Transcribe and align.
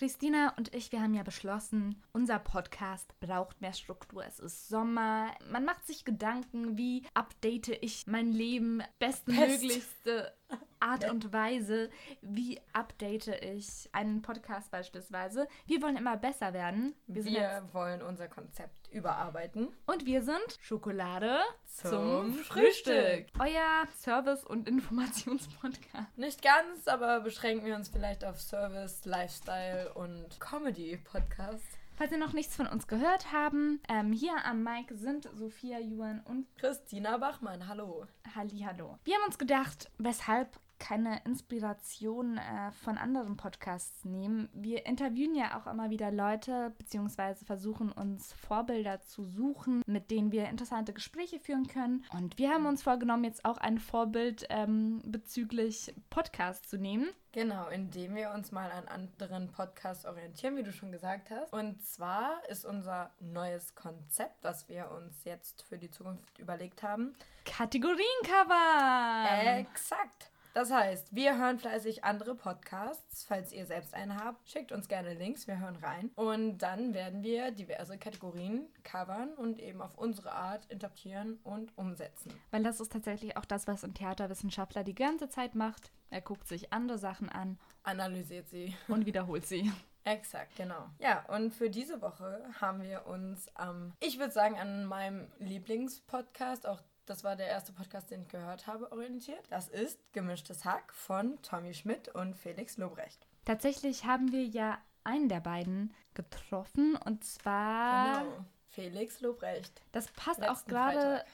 Christina 0.00 0.54
und 0.56 0.74
ich, 0.74 0.92
wir 0.92 1.02
haben 1.02 1.12
ja 1.12 1.22
beschlossen, 1.22 2.02
unser 2.14 2.38
Podcast 2.38 3.12
braucht 3.20 3.60
mehr 3.60 3.74
Struktur. 3.74 4.24
Es 4.24 4.40
ist 4.40 4.70
Sommer. 4.70 5.26
Man 5.50 5.66
macht 5.66 5.86
sich 5.86 6.06
Gedanken, 6.06 6.78
wie 6.78 7.02
update 7.12 7.68
ich 7.82 8.06
mein 8.06 8.32
Leben 8.32 8.82
bestmöglichste 8.98 10.32
Art 10.80 11.08
und 11.10 11.32
Weise, 11.32 11.90
wie 12.22 12.60
update 12.72 13.28
ich 13.28 13.88
einen 13.92 14.22
Podcast 14.22 14.70
beispielsweise. 14.70 15.46
Wir 15.66 15.82
wollen 15.82 15.96
immer 15.96 16.16
besser 16.16 16.52
werden. 16.52 16.94
Wir, 17.06 17.24
wir 17.24 17.68
wollen 17.72 18.02
unser 18.02 18.28
Konzept 18.28 18.88
überarbeiten. 18.90 19.68
Und 19.86 20.06
wir 20.06 20.22
sind 20.22 20.58
Schokolade 20.60 21.38
zum, 21.66 21.90
zum 21.90 22.34
Frühstück. 22.34 23.26
Euer 23.38 23.86
Service- 23.96 24.44
und 24.44 24.68
Informationspodcast. 24.68 26.16
Nicht 26.16 26.42
ganz, 26.42 26.88
aber 26.88 27.20
beschränken 27.20 27.66
wir 27.66 27.76
uns 27.76 27.88
vielleicht 27.88 28.24
auf 28.24 28.40
Service, 28.40 29.04
Lifestyle 29.04 29.92
und 29.94 30.40
Comedy-Podcast. 30.40 31.79
Falls 32.00 32.12
ihr 32.12 32.16
noch 32.16 32.32
nichts 32.32 32.56
von 32.56 32.66
uns 32.66 32.86
gehört 32.86 33.30
haben, 33.30 33.78
ähm, 33.86 34.10
hier 34.10 34.32
am 34.46 34.64
Mic 34.64 34.86
sind 34.94 35.28
Sophia 35.34 35.78
Juan 35.78 36.22
und 36.24 36.46
Christina 36.56 37.18
Bachmann. 37.18 37.68
Hallo. 37.68 38.06
Halli, 38.34 38.60
hallo. 38.60 38.98
Wir 39.04 39.16
haben 39.16 39.26
uns 39.26 39.36
gedacht, 39.36 39.90
weshalb 39.98 40.48
keine 40.80 41.20
Inspiration 41.24 42.38
äh, 42.38 42.72
von 42.72 42.98
anderen 42.98 43.36
Podcasts 43.36 44.04
nehmen. 44.04 44.48
Wir 44.52 44.86
interviewen 44.86 45.36
ja 45.36 45.60
auch 45.60 45.70
immer 45.70 45.90
wieder 45.90 46.10
Leute, 46.10 46.72
beziehungsweise 46.78 47.44
versuchen 47.44 47.92
uns 47.92 48.32
Vorbilder 48.32 49.00
zu 49.00 49.24
suchen, 49.24 49.82
mit 49.86 50.10
denen 50.10 50.32
wir 50.32 50.48
interessante 50.48 50.92
Gespräche 50.92 51.38
führen 51.38 51.68
können. 51.68 52.04
Und 52.12 52.38
wir 52.38 52.50
haben 52.50 52.66
uns 52.66 52.82
vorgenommen, 52.82 53.22
jetzt 53.24 53.44
auch 53.44 53.58
ein 53.58 53.78
Vorbild 53.78 54.46
ähm, 54.48 55.02
bezüglich 55.04 55.94
Podcasts 56.08 56.68
zu 56.68 56.78
nehmen. 56.78 57.06
Genau, 57.32 57.68
indem 57.68 58.16
wir 58.16 58.32
uns 58.32 58.50
mal 58.50 58.72
an 58.72 58.88
anderen 58.88 59.52
Podcasts 59.52 60.04
orientieren, 60.04 60.56
wie 60.56 60.64
du 60.64 60.72
schon 60.72 60.90
gesagt 60.90 61.30
hast. 61.30 61.52
Und 61.52 61.80
zwar 61.84 62.42
ist 62.48 62.64
unser 62.64 63.12
neues 63.20 63.76
Konzept, 63.76 64.42
was 64.42 64.68
wir 64.68 64.90
uns 64.90 65.22
jetzt 65.24 65.62
für 65.62 65.78
die 65.78 65.92
Zukunft 65.92 66.40
überlegt 66.40 66.82
haben. 66.82 67.14
Kategoriencover! 67.44 69.60
Exakt! 69.60 70.32
Das 70.52 70.72
heißt, 70.72 71.14
wir 71.14 71.38
hören 71.38 71.58
fleißig 71.58 72.02
andere 72.02 72.34
Podcasts. 72.34 73.24
Falls 73.24 73.52
ihr 73.52 73.66
selbst 73.66 73.94
einen 73.94 74.16
habt, 74.16 74.48
schickt 74.48 74.72
uns 74.72 74.88
gerne 74.88 75.14
Links, 75.14 75.46
wir 75.46 75.60
hören 75.60 75.76
rein. 75.76 76.10
Und 76.16 76.58
dann 76.58 76.92
werden 76.92 77.22
wir 77.22 77.52
diverse 77.52 77.98
Kategorien 77.98 78.66
covern 78.82 79.32
und 79.34 79.60
eben 79.60 79.80
auf 79.80 79.96
unsere 79.96 80.32
Art 80.32 80.66
interpretieren 80.66 81.38
und 81.44 81.76
umsetzen. 81.78 82.32
Weil 82.50 82.64
das 82.64 82.80
ist 82.80 82.90
tatsächlich 82.90 83.36
auch 83.36 83.44
das, 83.44 83.68
was 83.68 83.84
ein 83.84 83.94
Theaterwissenschaftler 83.94 84.82
die 84.82 84.94
ganze 84.94 85.28
Zeit 85.28 85.54
macht. 85.54 85.92
Er 86.10 86.20
guckt 86.20 86.48
sich 86.48 86.72
andere 86.72 86.98
Sachen 86.98 87.28
an, 87.28 87.56
analysiert 87.84 88.48
sie 88.48 88.74
und 88.88 89.06
wiederholt 89.06 89.46
sie. 89.46 89.70
Exakt, 90.04 90.56
genau. 90.56 90.88
Ja, 90.98 91.24
und 91.28 91.52
für 91.52 91.70
diese 91.70 92.00
Woche 92.00 92.42
haben 92.60 92.82
wir 92.82 93.06
uns, 93.06 93.46
ähm, 93.60 93.92
ich 94.00 94.18
würde 94.18 94.32
sagen, 94.32 94.58
an 94.58 94.86
meinem 94.86 95.28
Lieblingspodcast, 95.38 96.66
auch 96.66 96.80
das 97.10 97.24
war 97.24 97.34
der 97.34 97.48
erste 97.48 97.72
Podcast, 97.72 98.08
den 98.12 98.22
ich 98.22 98.28
gehört 98.28 98.68
habe, 98.68 98.92
orientiert. 98.92 99.42
Das 99.50 99.68
ist 99.68 99.98
Gemischtes 100.12 100.64
Hack 100.64 100.94
von 100.94 101.42
Tommy 101.42 101.74
Schmidt 101.74 102.08
und 102.08 102.36
Felix 102.36 102.76
Lobrecht. 102.76 103.26
Tatsächlich 103.44 104.04
haben 104.04 104.30
wir 104.30 104.44
ja 104.44 104.78
einen 105.02 105.28
der 105.28 105.40
beiden 105.40 105.92
getroffen 106.14 106.94
und 106.94 107.24
zwar 107.24 108.20
genau. 108.20 108.44
Felix 108.68 109.20
Lobrecht. 109.20 109.82
Das 109.90 110.06
passt 110.12 110.38
Letzten 110.38 110.54
auch 110.54 110.64
gerade 110.66 111.24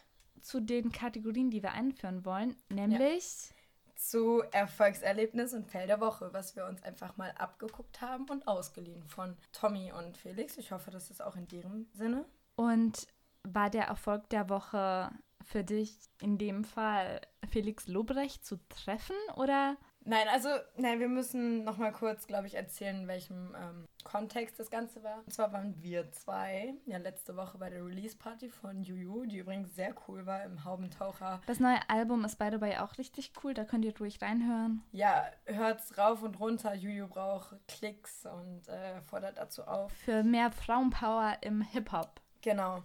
zu 0.40 0.60
den 0.60 0.92
Kategorien, 0.92 1.50
die 1.50 1.62
wir 1.62 1.72
einführen 1.72 2.24
wollen, 2.24 2.56
nämlich 2.70 3.50
ja. 3.50 3.96
zu 3.96 4.42
Erfolgserlebnis 4.52 5.52
und 5.52 5.66
Fell 5.66 5.86
der 5.86 6.00
Woche, 6.00 6.32
was 6.32 6.56
wir 6.56 6.64
uns 6.64 6.82
einfach 6.84 7.18
mal 7.18 7.32
abgeguckt 7.32 8.00
haben 8.00 8.24
und 8.30 8.48
ausgeliehen 8.48 9.04
von 9.04 9.36
Tommy 9.52 9.92
und 9.92 10.16
Felix. 10.16 10.56
Ich 10.56 10.72
hoffe, 10.72 10.90
das 10.90 11.10
ist 11.10 11.20
auch 11.20 11.36
in 11.36 11.46
deren 11.48 11.86
Sinne. 11.92 12.24
Und 12.54 13.06
war 13.42 13.68
der 13.68 13.84
Erfolg 13.84 14.28
der 14.30 14.48
Woche 14.48 15.10
für 15.44 15.64
dich 15.64 15.96
in 16.20 16.38
dem 16.38 16.64
Fall 16.64 17.20
Felix 17.50 17.86
Lobrecht 17.86 18.44
zu 18.44 18.58
treffen 18.68 19.16
oder? 19.36 19.76
Nein, 20.08 20.28
also 20.28 20.50
nein, 20.76 21.00
wir 21.00 21.08
müssen 21.08 21.64
noch 21.64 21.78
mal 21.78 21.90
kurz, 21.90 22.28
glaube 22.28 22.46
ich, 22.46 22.54
erzählen, 22.54 23.02
in 23.02 23.08
welchem 23.08 23.56
ähm, 23.60 23.88
Kontext 24.04 24.58
das 24.60 24.70
Ganze 24.70 25.02
war. 25.02 25.18
Und 25.26 25.32
zwar 25.32 25.52
waren 25.52 25.82
wir 25.82 26.12
zwei 26.12 26.74
ja 26.86 26.98
letzte 26.98 27.36
Woche 27.36 27.58
bei 27.58 27.70
der 27.70 27.84
Release 27.84 28.16
Party 28.16 28.48
von 28.48 28.84
Juju, 28.84 29.26
die 29.26 29.38
übrigens 29.38 29.74
sehr 29.74 29.94
cool 30.06 30.24
war 30.24 30.44
im 30.44 30.64
Haubentaucher. 30.64 31.40
Das 31.46 31.58
neue 31.58 31.78
Album 31.90 32.24
ist 32.24 32.38
by 32.38 32.50
the 32.52 32.60
way 32.60 32.76
auch 32.76 32.96
richtig 32.98 33.32
cool, 33.42 33.52
da 33.52 33.64
könnt 33.64 33.84
ihr 33.84 33.98
ruhig 33.98 34.22
reinhören. 34.22 34.84
Ja, 34.92 35.24
hört's 35.44 35.98
rauf 35.98 36.22
und 36.22 36.38
runter. 36.38 36.72
Juju 36.74 37.08
braucht 37.08 37.56
Klicks 37.66 38.26
und 38.26 38.68
äh, 38.68 39.00
fordert 39.02 39.38
dazu 39.38 39.64
auf. 39.64 39.92
Für 39.92 40.22
mehr 40.22 40.52
Frauenpower 40.52 41.38
im 41.40 41.62
Hip 41.62 41.90
Hop. 41.90 42.20
Genau. 42.42 42.84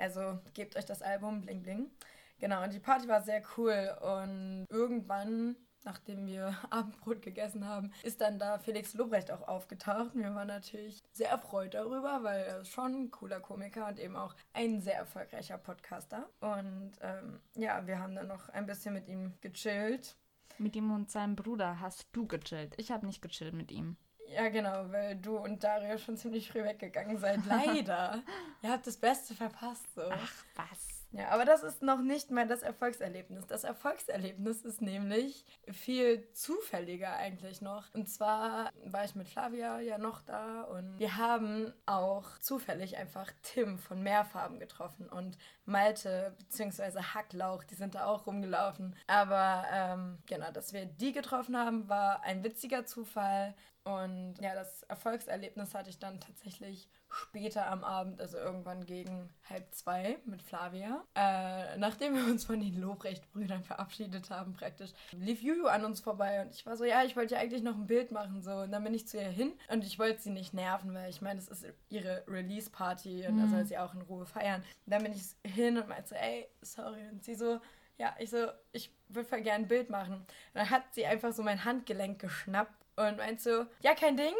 Also 0.00 0.38
gebt 0.54 0.76
euch 0.76 0.86
das 0.86 1.02
Album 1.02 1.42
Bling 1.42 1.62
Bling. 1.62 1.90
Genau, 2.38 2.64
und 2.64 2.72
die 2.72 2.80
Party 2.80 3.06
war 3.06 3.22
sehr 3.22 3.42
cool. 3.56 3.94
Und 4.00 4.66
irgendwann, 4.70 5.56
nachdem 5.84 6.26
wir 6.26 6.56
Abendbrot 6.70 7.20
gegessen 7.20 7.66
haben, 7.66 7.92
ist 8.02 8.20
dann 8.20 8.38
da 8.38 8.58
Felix 8.58 8.94
Lobrecht 8.94 9.30
auch 9.30 9.46
aufgetaucht. 9.46 10.12
Wir 10.14 10.34
waren 10.34 10.48
natürlich 10.48 11.02
sehr 11.12 11.28
erfreut 11.28 11.74
darüber, 11.74 12.20
weil 12.22 12.40
er 12.40 12.60
ist 12.62 12.72
schon 12.72 12.94
ein 12.94 13.10
cooler 13.10 13.40
Komiker 13.40 13.86
und 13.86 13.98
eben 13.98 14.16
auch 14.16 14.34
ein 14.54 14.80
sehr 14.80 14.96
erfolgreicher 14.96 15.58
Podcaster. 15.58 16.28
Und 16.40 16.92
ähm, 17.02 17.40
ja, 17.56 17.86
wir 17.86 17.98
haben 17.98 18.14
dann 18.14 18.28
noch 18.28 18.48
ein 18.48 18.66
bisschen 18.66 18.94
mit 18.94 19.06
ihm 19.06 19.34
gechillt. 19.42 20.16
Mit 20.56 20.76
ihm 20.76 20.90
und 20.92 21.10
seinem 21.10 21.36
Bruder 21.36 21.80
hast 21.80 22.06
du 22.12 22.26
gechillt. 22.26 22.74
Ich 22.78 22.90
habe 22.90 23.06
nicht 23.06 23.22
gechillt 23.22 23.54
mit 23.54 23.70
ihm. 23.70 23.96
Ja, 24.32 24.48
genau, 24.48 24.90
weil 24.90 25.16
du 25.16 25.36
und 25.36 25.62
Dario 25.64 25.98
schon 25.98 26.16
ziemlich 26.16 26.50
früh 26.50 26.62
weggegangen 26.62 27.18
seid. 27.18 27.44
Leider. 27.46 28.22
Ihr 28.62 28.70
habt 28.70 28.86
das 28.86 28.96
Beste 28.96 29.34
verpasst. 29.34 29.92
So. 29.94 30.02
Ach, 30.08 30.44
was? 30.54 31.00
Ja, 31.12 31.30
aber 31.30 31.44
das 31.44 31.64
ist 31.64 31.82
noch 31.82 32.00
nicht 32.00 32.30
mal 32.30 32.46
das 32.46 32.62
Erfolgserlebnis. 32.62 33.44
Das 33.46 33.64
Erfolgserlebnis 33.64 34.62
ist 34.62 34.80
nämlich 34.80 35.44
viel 35.68 36.30
zufälliger 36.32 37.16
eigentlich 37.16 37.60
noch. 37.60 37.92
Und 37.94 38.08
zwar 38.08 38.70
war 38.84 39.04
ich 39.04 39.16
mit 39.16 39.28
Flavia 39.28 39.80
ja 39.80 39.98
noch 39.98 40.22
da 40.22 40.62
und 40.62 41.00
wir 41.00 41.16
haben 41.16 41.72
auch 41.86 42.38
zufällig 42.38 42.96
einfach 42.96 43.32
Tim 43.42 43.78
von 43.78 44.02
Mehrfarben 44.02 44.60
getroffen 44.60 45.08
und 45.08 45.36
Malte 45.64 46.36
bzw. 46.38 47.00
Hacklauch, 47.00 47.64
die 47.64 47.74
sind 47.74 47.96
da 47.96 48.06
auch 48.06 48.26
rumgelaufen. 48.28 48.94
Aber 49.08 49.64
ähm, 49.72 50.18
genau, 50.26 50.52
dass 50.52 50.72
wir 50.72 50.86
die 50.86 51.12
getroffen 51.12 51.56
haben, 51.56 51.88
war 51.88 52.22
ein 52.22 52.44
witziger 52.44 52.86
Zufall. 52.86 53.54
Und 53.84 54.34
ja, 54.40 54.54
das 54.54 54.82
Erfolgserlebnis 54.84 55.74
hatte 55.74 55.88
ich 55.88 55.98
dann 55.98 56.20
tatsächlich 56.20 56.88
später 57.08 57.66
am 57.66 57.82
Abend, 57.82 58.20
also 58.20 58.36
irgendwann 58.36 58.84
gegen 58.84 59.30
halb 59.48 59.72
zwei 59.74 60.18
mit 60.26 60.42
Flavia. 60.42 61.02
Äh, 61.14 61.78
nachdem 61.78 62.14
wir 62.14 62.24
uns 62.24 62.44
von 62.44 62.60
den 62.60 62.78
Lobrecht-Brüdern 62.80 63.64
verabschiedet 63.64 64.30
haben, 64.30 64.52
praktisch, 64.52 64.90
lief 65.12 65.42
Juju 65.42 65.66
an 65.66 65.84
uns 65.84 66.00
vorbei 66.00 66.42
und 66.42 66.54
ich 66.54 66.66
war 66.66 66.76
so, 66.76 66.84
ja, 66.84 67.04
ich 67.04 67.16
wollte 67.16 67.34
ja 67.34 67.40
eigentlich 67.40 67.62
noch 67.62 67.74
ein 67.74 67.86
Bild 67.86 68.12
machen, 68.12 68.42
so. 68.42 68.52
Und 68.52 68.72
dann 68.72 68.84
bin 68.84 68.94
ich 68.94 69.08
zu 69.08 69.16
ihr 69.16 69.28
hin 69.28 69.52
und 69.68 69.82
ich 69.84 69.98
wollte 69.98 70.20
sie 70.20 70.30
nicht 70.30 70.52
nerven, 70.52 70.94
weil 70.94 71.08
ich 71.10 71.22
meine, 71.22 71.40
das 71.40 71.48
ist 71.48 71.66
ihre 71.88 72.22
Release-Party 72.28 73.26
und 73.26 73.36
mhm. 73.36 73.40
da 73.42 73.48
soll 73.48 73.64
sie 73.64 73.78
auch 73.78 73.94
in 73.94 74.02
Ruhe 74.02 74.26
feiern. 74.26 74.62
Und 74.86 74.92
dann 74.92 75.02
bin 75.02 75.12
ich 75.12 75.22
hin 75.50 75.78
und 75.78 75.88
meinte 75.88 76.10
so, 76.10 76.14
ey, 76.14 76.48
sorry. 76.60 77.08
Und 77.10 77.24
sie 77.24 77.34
so, 77.34 77.60
ja, 77.98 78.14
ich 78.18 78.30
so, 78.30 78.48
ich 78.72 78.94
würde 79.08 79.28
voll 79.28 79.42
gerne 79.42 79.64
ein 79.64 79.68
Bild 79.68 79.90
machen. 79.90 80.14
Und 80.14 80.26
dann 80.54 80.70
hat 80.70 80.82
sie 80.92 81.06
einfach 81.06 81.32
so 81.32 81.42
mein 81.42 81.64
Handgelenk 81.64 82.18
geschnappt 82.18 82.79
und 83.08 83.16
meint 83.16 83.40
so, 83.40 83.66
ja, 83.82 83.94
kein 83.94 84.16
Ding. 84.16 84.34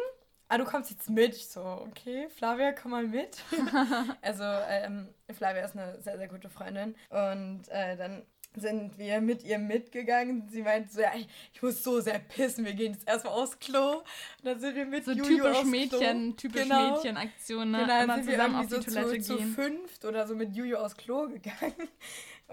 Ah, 0.47 0.57
du 0.57 0.65
kommst 0.65 0.89
jetzt 0.89 1.09
mit. 1.09 1.35
Ich 1.35 1.47
so, 1.47 1.61
okay, 1.61 2.27
Flavia, 2.35 2.73
komm 2.73 2.91
mal 2.91 3.07
mit. 3.07 3.37
also, 4.21 4.43
ähm, 4.43 5.07
Flavia 5.31 5.63
ist 5.63 5.77
eine 5.77 6.01
sehr, 6.01 6.17
sehr 6.17 6.27
gute 6.27 6.49
Freundin. 6.49 6.95
Und 7.09 7.69
äh, 7.69 7.95
dann 7.95 8.23
sind 8.55 8.97
wir 8.97 9.21
mit 9.21 9.43
ihr 9.43 9.59
mitgegangen. 9.59 10.49
Sie 10.49 10.61
meint 10.61 10.91
so, 10.91 11.01
ja, 11.01 11.11
ich, 11.15 11.27
ich 11.53 11.61
muss 11.61 11.81
so 11.83 12.01
sehr 12.01 12.19
pissen, 12.19 12.65
wir 12.65 12.73
gehen 12.73 12.93
jetzt 12.93 13.07
erstmal 13.07 13.33
aufs 13.33 13.59
Klo. 13.59 13.99
Und 13.99 14.03
dann 14.43 14.59
sind 14.59 14.75
wir 14.75 14.85
mit 14.85 15.05
so 15.05 15.11
Juju 15.11 15.23
typisch 15.23 15.57
aufs 15.57 15.65
Mädchen, 15.65 15.99
Klo. 15.99 16.31
typisch 16.35 16.63
genau. 16.63 16.91
Mädchenaktion, 16.91 17.71
ne? 17.71 17.77
Genau, 17.79 18.03
Immer 18.03 18.15
sind 18.15 18.31
zusammen 18.31 18.53
wir 18.53 18.59
auf 18.59 18.67
die 18.67 18.91
Toilette 18.91 19.21
so 19.21 19.35
zu, 19.35 19.37
gehen. 19.37 19.47
zu 19.47 19.53
fünft 19.53 20.05
oder 20.05 20.27
so 20.27 20.35
mit 20.35 20.53
Juju 20.53 20.77
aufs 20.77 20.97
Klo 20.97 21.29
gegangen 21.29 21.87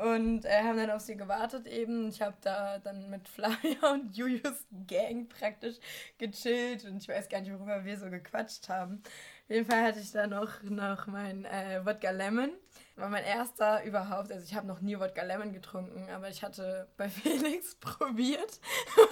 und 0.03 0.45
äh, 0.45 0.63
haben 0.63 0.77
dann 0.77 0.91
auf 0.91 1.01
sie 1.03 1.17
gewartet 1.17 1.67
eben. 1.67 2.09
Ich 2.09 2.23
habe 2.23 2.37
da 2.43 2.79
dann 2.79 3.11
mit 3.11 3.29
Flavia 3.29 3.93
und 3.93 4.17
Julius 4.17 4.67
Gang 4.87 5.29
praktisch 5.29 5.77
gechillt 6.19 6.85
und 6.85 6.99
ich 6.99 7.09
weiß 7.09 7.29
gar 7.29 7.41
nicht, 7.41 7.53
worüber 7.53 7.85
wir 7.85 7.99
so 7.99 8.11
gequatscht 8.11 8.69
haben. 8.69 9.03
Auf 9.49 9.55
jeden 9.55 9.71
Fall 9.71 9.83
hatte 9.83 10.01
ich 10.01 10.13
da 10.13 10.27
noch, 10.27 10.63
noch 10.63 11.07
mein 11.07 11.47
äh, 11.47 11.81
Wodka 11.83 12.11
Lemon 12.11 12.51
war 12.97 13.09
mein 13.09 13.25
erster 13.25 13.83
überhaupt. 13.83 14.31
Also 14.31 14.45
ich 14.45 14.55
habe 14.55 14.67
noch 14.67 14.83
nie 14.83 14.99
Wodka 14.99 15.23
Lemon 15.23 15.55
getrunken, 15.55 16.11
aber 16.11 16.29
ich 16.29 16.43
hatte 16.43 16.87
bei 16.99 17.09
Felix 17.09 17.75
probiert 17.77 18.61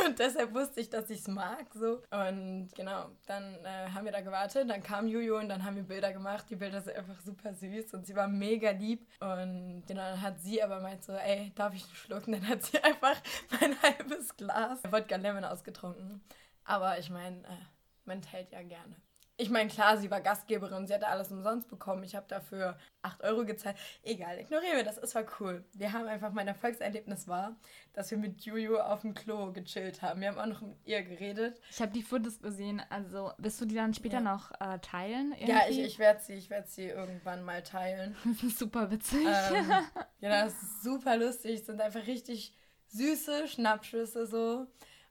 und 0.05 0.19
deshalb 0.19 0.53
wusste 0.53 0.83
ich, 0.83 0.91
dass 0.91 1.09
ich 1.09 1.21
es 1.21 1.29
mag. 1.29 1.73
So. 1.73 2.03
Und 2.11 2.69
genau, 2.75 3.13
dann 3.25 3.65
äh, 3.65 3.89
haben 3.95 4.05
wir 4.05 4.13
da 4.13 4.21
gewartet, 4.21 4.69
dann 4.69 4.83
kam 4.83 5.09
Juju 5.09 5.39
und 5.39 5.49
dann 5.49 5.65
haben 5.65 5.77
wir 5.77 5.85
Bilder 5.85 6.13
gemacht. 6.13 6.45
Die 6.51 6.57
Bilder 6.57 6.83
sind 6.83 6.97
einfach 6.97 7.19
super 7.21 7.55
süß 7.55 7.95
und 7.95 8.07
sie 8.07 8.15
war 8.15 8.29
mega 8.29 8.73
lieb. 8.73 9.09
Und 9.21 9.85
genau, 9.87 10.03
dann 10.03 10.21
hat 10.21 10.39
sie 10.43 10.63
aber 10.63 10.81
meint 10.81 11.03
so, 11.03 11.13
ey, 11.13 11.51
darf 11.55 11.73
ich 11.73 11.85
einen 11.85 11.95
Schluck? 11.95 12.27
Und 12.27 12.35
dann 12.35 12.47
hat 12.47 12.63
sie 12.63 12.79
einfach 12.83 13.17
mein 13.59 13.81
halbes 13.81 14.37
Glas 14.37 14.81
Wodka 14.85 15.17
Lemon 15.17 15.45
ausgetrunken. 15.45 16.23
Aber 16.65 16.99
ich 16.99 17.09
meine, 17.09 17.39
äh, 17.39 17.65
man 18.05 18.23
hält 18.23 18.53
ja 18.53 18.63
gerne. 18.63 18.97
Ich 19.39 19.51
meine, 19.51 19.69
klar, 19.69 19.99
sie 19.99 20.11
war 20.11 20.21
Gastgeberin, 20.23 20.87
sie 20.87 20.95
hatte 20.95 21.09
alles 21.09 21.31
umsonst 21.31 21.69
bekommen. 21.69 22.03
Ich 22.05 22.17
habe 22.17 22.27
dafür 22.27 22.79
8 23.03 23.23
Euro 23.23 23.45
gezahlt. 23.45 23.77
Egal, 24.03 24.39
ignorieren 24.39 24.77
wir 24.77 24.85
das, 24.85 24.97
es 24.97 25.15
war 25.15 25.25
cool. 25.41 25.63
Wir 25.75 25.93
haben 25.93 26.07
einfach, 26.07 26.33
mein 26.33 26.49
Erfolgserlebnis 26.49 27.29
war, 27.29 27.57
dass 27.93 28.11
wir 28.11 28.17
mit 28.17 28.41
Juju 28.43 28.79
auf 28.79 29.03
dem 29.03 29.15
Klo 29.15 29.53
gechillt 29.53 30.01
haben. 30.01 30.23
Wir 30.23 30.29
haben 30.29 30.39
auch 30.39 30.47
noch 30.47 30.63
mit 30.63 30.79
ihr 30.87 31.03
geredet. 31.03 31.61
Ich 31.71 31.81
habe 31.83 31.93
die 31.93 32.03
Fotos 32.03 32.41
gesehen, 32.41 32.81
also 32.89 33.33
wirst 33.37 33.61
du 33.61 33.67
die 33.67 33.75
dann 33.75 33.93
später 33.93 34.17
ja. 34.17 34.21
noch 34.23 34.53
äh, 34.53 34.79
teilen? 34.79 35.33
Irgendwie? 35.33 35.51
Ja, 35.51 35.61
ich, 35.69 35.81
ich 35.81 35.99
werde 35.99 36.21
sie, 36.21 36.49
werd 36.49 36.69
sie 36.69 36.87
irgendwann 36.87 37.43
mal 37.43 37.63
teilen. 37.63 38.17
Super 38.57 38.91
witzig. 38.91 39.27
Ähm, 39.27 39.71
ja, 40.21 40.45
das 40.45 40.63
ist 40.63 40.83
super 40.83 41.17
lustig. 41.17 41.61
Es 41.61 41.67
sind 41.67 41.81
einfach 41.81 42.07
richtig 42.07 42.55
süße 42.89 43.49
Schnappschüsse 43.49 44.27
so. 44.27 44.67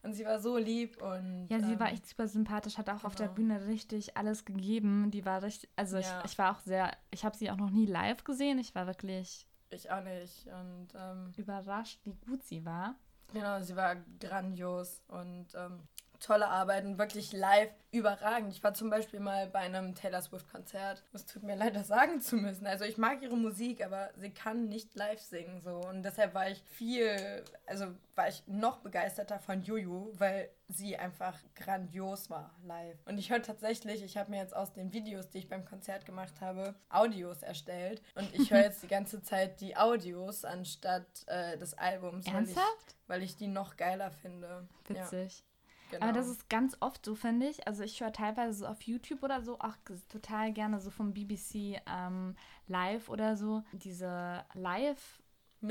Und 0.05 0.13
sie 0.13 0.23
war 0.23 0.39
so 0.39 0.57
lieb 0.57 1.01
und. 1.01 1.47
Ja, 1.49 1.59
sie 1.59 1.73
ähm, 1.73 1.79
war 1.79 1.91
echt 1.91 2.07
super 2.07 2.27
sympathisch, 2.27 2.77
hat 2.77 2.89
auch 2.89 2.97
genau. 2.97 3.07
auf 3.07 3.15
der 3.15 3.27
genau. 3.27 3.35
Bühne 3.35 3.67
richtig 3.67 4.15
alles 4.15 4.45
gegeben. 4.45 5.09
Die 5.09 5.25
war 5.25 5.41
richtig. 5.41 5.69
Also 5.75 5.97
ja. 5.97 6.19
ich, 6.23 6.31
ich 6.31 6.37
war 6.37 6.55
auch 6.55 6.59
sehr. 6.59 6.91
Ich 7.09 7.25
habe 7.25 7.35
sie 7.35 7.49
auch 7.49 7.57
noch 7.57 7.71
nie 7.71 7.87
live 7.87 8.23
gesehen. 8.23 8.59
Ich 8.59 8.75
war 8.75 8.85
wirklich. 8.85 9.47
Ich 9.71 9.89
auch 9.89 10.03
nicht. 10.03 10.45
Und 10.45 10.89
ähm, 10.95 11.33
überrascht, 11.37 11.99
wie 12.03 12.13
gut 12.13 12.43
sie 12.43 12.63
war. 12.63 12.95
Genau, 13.33 13.59
sie 13.61 13.75
war 13.75 13.95
grandios 14.19 15.01
und 15.07 15.47
ähm, 15.55 15.79
tolle 16.19 16.47
Arbeiten, 16.47 16.97
wirklich 16.97 17.31
live 17.33 17.71
überragend. 17.91 18.51
Ich 18.51 18.63
war 18.63 18.73
zum 18.73 18.89
Beispiel 18.89 19.19
mal 19.19 19.47
bei 19.47 19.59
einem 19.59 19.95
Taylor 19.95 20.21
Swift-Konzert. 20.21 21.03
Es 21.13 21.25
tut 21.25 21.43
mir 21.43 21.55
leid, 21.55 21.75
das 21.75 21.87
sagen 21.87 22.19
zu 22.21 22.35
müssen. 22.35 22.67
Also 22.67 22.83
ich 22.83 22.97
mag 22.97 23.21
ihre 23.21 23.37
Musik, 23.37 23.83
aber 23.83 24.09
sie 24.17 24.31
kann 24.31 24.67
nicht 24.67 24.95
live 24.95 25.21
singen 25.21 25.61
so. 25.61 25.77
Und 25.77 26.03
deshalb 26.03 26.33
war 26.33 26.49
ich 26.49 26.61
viel, 26.63 27.43
also 27.65 27.87
war 28.15 28.27
ich 28.27 28.43
noch 28.47 28.79
begeisterter 28.79 29.39
von 29.39 29.61
Juju, 29.61 30.11
weil 30.17 30.49
sie 30.67 30.97
einfach 30.97 31.37
grandios 31.55 32.29
war 32.29 32.53
live. 32.63 32.97
Und 33.05 33.17
ich 33.17 33.29
höre 33.29 33.41
tatsächlich, 33.41 34.03
ich 34.03 34.17
habe 34.17 34.31
mir 34.31 34.41
jetzt 34.41 34.55
aus 34.55 34.73
den 34.73 34.91
Videos, 34.91 35.29
die 35.29 35.39
ich 35.39 35.49
beim 35.49 35.63
Konzert 35.65 36.05
gemacht 36.05 36.41
habe, 36.41 36.75
Audios 36.89 37.43
erstellt. 37.43 38.01
Und 38.15 38.33
ich 38.33 38.51
höre 38.51 38.61
jetzt 38.61 38.83
die 38.83 38.87
ganze 38.87 39.21
Zeit 39.21 39.61
die 39.61 39.77
Audios 39.77 40.43
anstatt 40.43 41.05
äh, 41.27 41.57
des 41.57 41.77
Albums. 41.77 42.25
Ernsthaft? 42.27 42.57
Weil 42.57 42.67
ich, 42.67 43.07
weil 43.07 43.23
ich 43.23 43.37
die 43.37 43.47
noch 43.47 43.77
geiler 43.77 44.11
finde. 44.11 44.67
Witzig. 44.87 45.39
Ja. 45.39 45.54
Genau. 45.91 46.03
Aber 46.03 46.13
das 46.13 46.27
ist 46.27 46.49
ganz 46.49 46.75
oft 46.79 47.05
so, 47.05 47.15
finde 47.15 47.47
ich. 47.47 47.67
Also 47.67 47.83
ich 47.83 48.01
höre 48.01 48.11
teilweise 48.11 48.59
so 48.59 48.65
auf 48.65 48.81
YouTube 48.81 49.23
oder 49.23 49.41
so 49.41 49.59
auch 49.59 49.75
total 50.09 50.51
gerne 50.51 50.79
so 50.79 50.89
vom 50.89 51.13
BBC 51.13 51.79
ähm, 51.87 52.35
Live 52.67 53.09
oder 53.09 53.37
so 53.37 53.63
diese 53.73 54.43
Live 54.53 55.21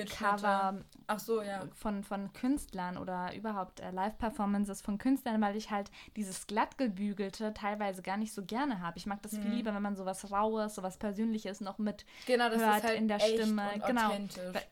Cover 0.02 0.82
Ach 1.06 1.18
so, 1.18 1.42
ja. 1.42 1.66
von, 1.74 2.02
von 2.02 2.32
Künstlern 2.32 2.96
oder 2.96 3.34
überhaupt 3.36 3.80
äh, 3.80 3.90
Live-Performances 3.90 4.80
von 4.80 4.98
Künstlern, 4.98 5.40
weil 5.40 5.56
ich 5.56 5.70
halt 5.70 5.90
dieses 6.16 6.46
glattgebügelte 6.46 7.54
teilweise 7.54 8.02
gar 8.02 8.16
nicht 8.16 8.32
so 8.32 8.44
gerne 8.44 8.80
habe. 8.80 8.98
Ich 8.98 9.06
mag 9.06 9.22
das 9.22 9.32
mhm. 9.32 9.42
viel 9.42 9.50
lieber, 9.52 9.74
wenn 9.74 9.82
man 9.82 9.96
sowas 9.96 10.30
Raues, 10.32 10.74
sowas 10.74 10.96
Persönliches 10.96 11.60
noch 11.60 11.78
mit 11.78 12.04
genau, 12.26 12.48
das 12.48 12.60
hört 12.60 12.78
ist 12.78 12.84
halt 12.84 12.98
in 12.98 13.08
der 13.08 13.20
Stimme. 13.20 13.68
genau, 13.86 14.10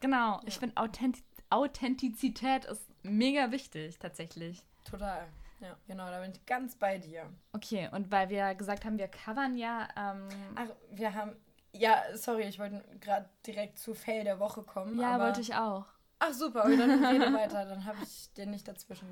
genau. 0.00 0.16
Ja. 0.16 0.40
Ich 0.46 0.58
finde 0.58 0.76
Authentiz 0.76 1.22
Authentizität 1.50 2.64
ist 2.64 2.88
mega 3.02 3.50
wichtig 3.50 3.98
tatsächlich. 3.98 4.64
Total. 4.84 5.26
Ja, 5.60 5.76
genau, 5.86 6.10
da 6.10 6.20
bin 6.20 6.32
ich 6.32 6.44
ganz 6.44 6.74
bei 6.74 6.98
dir. 6.98 7.28
Okay, 7.52 7.88
und 7.92 8.10
weil 8.10 8.28
wir 8.30 8.54
gesagt 8.54 8.84
haben, 8.84 8.98
wir 8.98 9.08
covern 9.08 9.56
ja. 9.56 9.88
Ähm 9.96 10.28
Ach, 10.56 10.68
wir 10.90 11.14
haben. 11.14 11.36
Ja, 11.72 12.02
sorry, 12.14 12.42
ich 12.42 12.58
wollte 12.58 12.84
gerade 13.00 13.28
direkt 13.46 13.78
zu 13.78 13.94
Fail 13.94 14.24
der 14.24 14.38
Woche 14.40 14.62
kommen. 14.62 14.98
Ja, 15.00 15.18
wollte 15.20 15.40
ich 15.40 15.54
auch. 15.54 15.86
Ach 16.18 16.32
super, 16.32 16.64
okay, 16.64 16.76
dann 16.76 17.04
rede 17.04 17.32
weiter, 17.32 17.64
dann 17.64 17.84
habe 17.84 17.98
ich 18.02 18.32
dir 18.34 18.46
nicht 18.46 18.68
dazwischen 18.68 19.08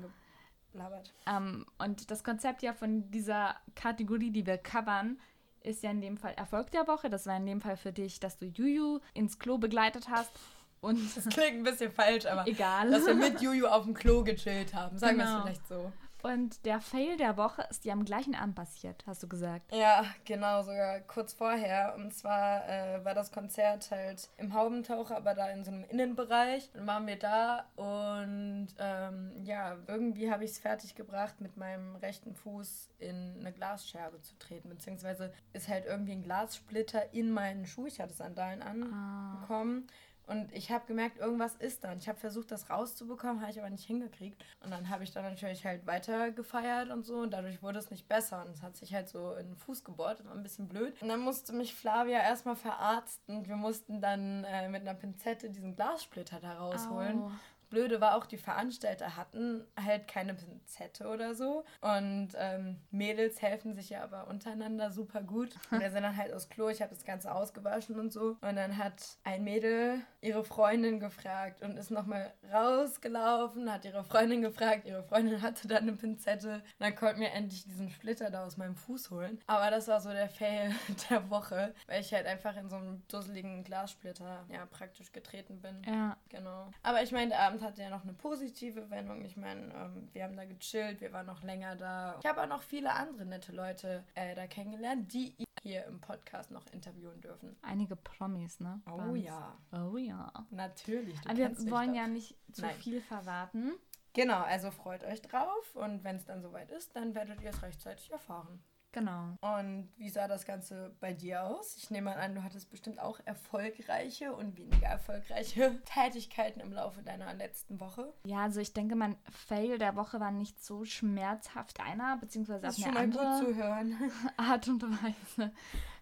gelabert. 0.71 1.13
Ähm, 1.25 1.65
und 1.77 2.09
das 2.11 2.23
Konzept 2.23 2.61
ja 2.61 2.73
von 2.73 3.09
dieser 3.11 3.55
Kategorie, 3.75 4.31
die 4.31 4.45
wir 4.45 4.57
covern, 4.57 5.19
ist 5.61 5.83
ja 5.83 5.91
in 5.91 6.01
dem 6.01 6.17
Fall 6.17 6.33
Erfolg 6.35 6.71
der 6.71 6.87
Woche. 6.87 7.09
Das 7.09 7.25
war 7.25 7.37
in 7.37 7.45
dem 7.45 7.61
Fall 7.61 7.77
für 7.77 7.91
dich, 7.91 8.19
dass 8.19 8.37
du 8.37 8.45
Juju 8.45 8.99
ins 9.13 9.39
Klo 9.39 9.57
begleitet 9.57 10.09
hast. 10.09 10.31
Und 10.81 10.99
das 11.15 11.25
klingt 11.29 11.57
ein 11.57 11.63
bisschen 11.63 11.91
falsch, 11.91 12.25
aber 12.25 12.47
egal. 12.47 12.89
Dass 12.91 13.05
wir 13.05 13.15
mit 13.15 13.41
Juju 13.41 13.67
auf 13.67 13.85
dem 13.85 13.93
Klo 13.93 14.23
gechillt 14.23 14.73
haben. 14.73 14.97
Sagen 14.97 15.17
genau. 15.17 15.29
wir 15.29 15.37
es 15.37 15.43
vielleicht 15.43 15.67
so. 15.67 15.91
Und 16.23 16.65
der 16.65 16.79
Fail 16.79 17.17
der 17.17 17.35
Woche 17.37 17.65
ist 17.69 17.83
dir 17.83 17.93
am 17.93 18.05
gleichen 18.05 18.35
Abend 18.35 18.55
passiert, 18.55 19.03
hast 19.07 19.23
du 19.23 19.27
gesagt. 19.27 19.73
Ja, 19.73 20.05
genau, 20.25 20.61
sogar 20.61 20.99
kurz 21.01 21.33
vorher. 21.33 21.95
Und 21.95 22.13
zwar 22.13 22.67
äh, 22.69 23.03
war 23.03 23.15
das 23.15 23.31
Konzert 23.31 23.89
halt 23.89 24.29
im 24.37 24.53
Haubentaucher, 24.53 25.17
aber 25.17 25.33
da 25.33 25.49
in 25.49 25.63
so 25.63 25.71
einem 25.71 25.83
Innenbereich. 25.85 26.69
Dann 26.73 26.85
waren 26.85 27.07
wir 27.07 27.17
da 27.17 27.65
und 27.75 28.67
ähm, 28.77 29.31
ja, 29.43 29.77
irgendwie 29.87 30.31
habe 30.31 30.43
ich 30.43 30.51
es 30.51 30.59
fertig 30.59 30.95
gebracht, 30.95 31.41
mit 31.41 31.57
meinem 31.57 31.95
rechten 31.95 32.35
Fuß 32.35 32.89
in 32.99 33.37
eine 33.39 33.51
Glasscherbe 33.51 34.21
zu 34.21 34.37
treten. 34.37 34.69
Beziehungsweise 34.69 35.33
ist 35.53 35.67
halt 35.67 35.85
irgendwie 35.85 36.13
ein 36.13 36.23
Glassplitter 36.23 37.13
in 37.13 37.31
meinen 37.31 37.65
Schuh. 37.65 37.87
Ich 37.87 37.99
hatte 37.99 38.13
Sandalen 38.13 38.61
anbekommen. 38.61 39.87
Ah. 39.87 39.93
Und 40.31 40.53
ich 40.53 40.71
habe 40.71 40.85
gemerkt, 40.87 41.19
irgendwas 41.19 41.55
ist 41.55 41.83
da. 41.83 41.91
Und 41.91 41.97
ich 41.97 42.07
habe 42.07 42.17
versucht, 42.17 42.51
das 42.51 42.69
rauszubekommen, 42.69 43.41
habe 43.41 43.51
ich 43.51 43.59
aber 43.59 43.69
nicht 43.69 43.83
hingekriegt. 43.83 44.41
Und 44.63 44.71
dann 44.71 44.87
habe 44.87 45.03
ich 45.03 45.11
dann 45.11 45.23
natürlich 45.23 45.65
halt 45.65 45.85
weiter 45.85 46.31
gefeiert 46.31 46.89
und 46.89 47.05
so. 47.05 47.17
Und 47.17 47.31
dadurch 47.31 47.61
wurde 47.61 47.79
es 47.79 47.91
nicht 47.91 48.07
besser. 48.07 48.45
Und 48.45 48.51
es 48.51 48.61
hat 48.61 48.77
sich 48.77 48.93
halt 48.93 49.09
so 49.09 49.33
in 49.33 49.47
den 49.47 49.57
Fuß 49.57 49.83
gebohrt. 49.83 50.19
Das 50.19 50.25
war 50.25 50.33
ein 50.33 50.43
bisschen 50.43 50.69
blöd. 50.69 51.01
Und 51.01 51.09
dann 51.09 51.19
musste 51.19 51.51
mich 51.51 51.75
Flavia 51.75 52.19
erstmal 52.19 52.55
verarzten. 52.55 53.39
Und 53.39 53.49
wir 53.49 53.57
mussten 53.57 53.99
dann 53.99 54.45
äh, 54.45 54.69
mit 54.69 54.81
einer 54.81 54.93
Pinzette 54.93 55.49
diesen 55.49 55.75
Glassplitter 55.75 56.39
da 56.39 56.53
rausholen. 56.53 57.23
Au. 57.23 57.31
Blöde 57.71 58.01
war 58.01 58.15
auch, 58.15 58.27
die 58.27 58.37
Veranstalter 58.37 59.15
hatten 59.17 59.65
halt 59.83 60.07
keine 60.07 60.35
Pinzette 60.35 61.07
oder 61.07 61.33
so. 61.33 61.63
Und 61.79 62.29
ähm, 62.35 62.77
Mädels 62.91 63.41
helfen 63.41 63.73
sich 63.73 63.89
ja 63.89 64.03
aber 64.03 64.27
untereinander 64.27 64.91
super 64.91 65.23
gut. 65.23 65.55
wir 65.71 65.89
sind 65.89 66.03
dann 66.03 66.17
halt 66.17 66.33
aus 66.33 66.49
Klo, 66.49 66.69
ich 66.69 66.81
habe 66.81 66.93
das 66.93 67.05
Ganze 67.05 67.33
ausgewaschen 67.33 67.99
und 67.99 68.11
so. 68.13 68.37
Und 68.41 68.55
dann 68.55 68.77
hat 68.77 69.17
ein 69.23 69.43
Mädel 69.43 70.01
ihre 70.19 70.43
Freundin 70.43 70.99
gefragt 70.99 71.61
und 71.61 71.77
ist 71.77 71.91
nochmal 71.91 72.33
rausgelaufen, 72.53 73.71
hat 73.71 73.85
ihre 73.85 74.03
Freundin 74.03 74.41
gefragt. 74.41 74.85
Ihre 74.85 75.03
Freundin 75.03 75.41
hatte 75.41 75.67
dann 75.67 75.83
eine 75.83 75.93
Pinzette. 75.93 76.55
Und 76.55 76.63
dann 76.79 76.95
konnten 76.95 77.21
wir 77.21 77.31
endlich 77.31 77.63
diesen 77.63 77.89
Splitter 77.89 78.29
da 78.29 78.45
aus 78.45 78.57
meinem 78.57 78.75
Fuß 78.75 79.11
holen. 79.11 79.39
Aber 79.47 79.71
das 79.71 79.87
war 79.87 80.01
so 80.01 80.11
der 80.11 80.29
Fail 80.29 80.75
der 81.09 81.29
Woche, 81.29 81.73
weil 81.87 82.01
ich 82.01 82.13
halt 82.13 82.27
einfach 82.27 82.57
in 82.57 82.69
so 82.69 82.75
einem 82.75 83.01
dusseligen 83.07 83.63
Glassplitter 83.63 84.45
ja 84.51 84.65
praktisch 84.65 85.11
getreten 85.13 85.61
bin. 85.61 85.81
Ja. 85.87 86.17
Genau. 86.29 86.69
Aber 86.83 87.01
ich 87.01 87.11
meine, 87.11 87.29
der 87.29 87.39
Abend 87.39 87.60
Abend 87.61 87.71
hatte 87.71 87.81
ja 87.83 87.89
noch 87.89 88.03
eine 88.03 88.13
positive 88.13 88.89
Wendung. 88.89 89.23
Ich 89.23 89.37
meine, 89.37 89.73
ähm, 89.73 90.09
wir 90.13 90.23
haben 90.23 90.35
da 90.35 90.45
gechillt, 90.45 91.01
wir 91.01 91.13
waren 91.13 91.27
noch 91.27 91.43
länger 91.43 91.75
da. 91.75 92.17
Ich 92.19 92.25
habe 92.25 92.41
auch 92.41 92.47
noch 92.47 92.61
viele 92.61 92.91
andere 92.91 93.25
nette 93.25 93.51
Leute 93.51 94.03
äh, 94.15 94.35
da 94.35 94.47
kennengelernt, 94.47 95.13
die 95.13 95.35
hier 95.61 95.85
im 95.85 96.01
Podcast 96.01 96.49
noch 96.49 96.65
interviewen 96.73 97.21
dürfen. 97.21 97.55
Einige 97.61 97.95
Promis, 97.95 98.59
ne? 98.59 98.81
Oh 98.87 98.97
Waren's. 98.97 99.25
ja. 99.25 99.57
Oh 99.73 99.97
ja. 99.97 100.31
Natürlich. 100.49 101.15
Aber 101.25 101.37
wir 101.37 101.71
wollen 101.71 101.93
ja 101.93 102.07
nicht 102.07 102.35
zu 102.51 102.61
Nein. 102.61 102.75
viel 102.75 102.99
verraten. 103.01 103.73
Genau, 104.13 104.41
also 104.41 104.71
freut 104.71 105.03
euch 105.03 105.21
drauf 105.21 105.75
und 105.75 106.03
wenn 106.03 106.15
es 106.17 106.25
dann 106.25 106.41
soweit 106.41 106.71
ist, 106.71 106.95
dann 106.95 107.15
werdet 107.15 107.41
ihr 107.41 107.51
es 107.51 107.61
rechtzeitig 107.61 108.11
erfahren. 108.11 108.61
Genau. 108.91 109.37
Und 109.41 109.89
wie 109.97 110.09
sah 110.09 110.27
das 110.27 110.45
Ganze 110.45 110.95
bei 110.99 111.13
dir 111.13 111.43
aus? 111.43 111.77
Ich 111.77 111.91
nehme 111.91 112.15
an, 112.15 112.35
du 112.35 112.43
hattest 112.43 112.69
bestimmt 112.69 112.99
auch 112.99 113.19
erfolgreiche 113.25 114.33
und 114.33 114.57
weniger 114.57 114.87
erfolgreiche 114.87 115.81
Tätigkeiten 115.85 116.59
im 116.59 116.73
Laufe 116.73 117.01
deiner 117.01 117.33
letzten 117.33 117.79
Woche. 117.79 118.13
Ja, 118.25 118.43
also 118.43 118.59
ich 118.59 118.73
denke, 118.73 118.95
mein 118.95 119.15
Fail 119.29 119.77
der 119.77 119.95
Woche 119.95 120.19
war 120.19 120.31
nicht 120.31 120.63
so 120.63 120.83
schmerzhaft 120.83 121.79
einer, 121.79 122.17
beziehungsweise 122.17 122.61
das 122.61 122.79
auf 122.79 122.85
eine 122.85 122.99
andere 122.99 123.23
gut 123.23 123.37
zu 123.47 123.55
hören. 123.55 124.11
Art 124.37 124.67
und 124.67 124.83
Weise. 124.83 125.53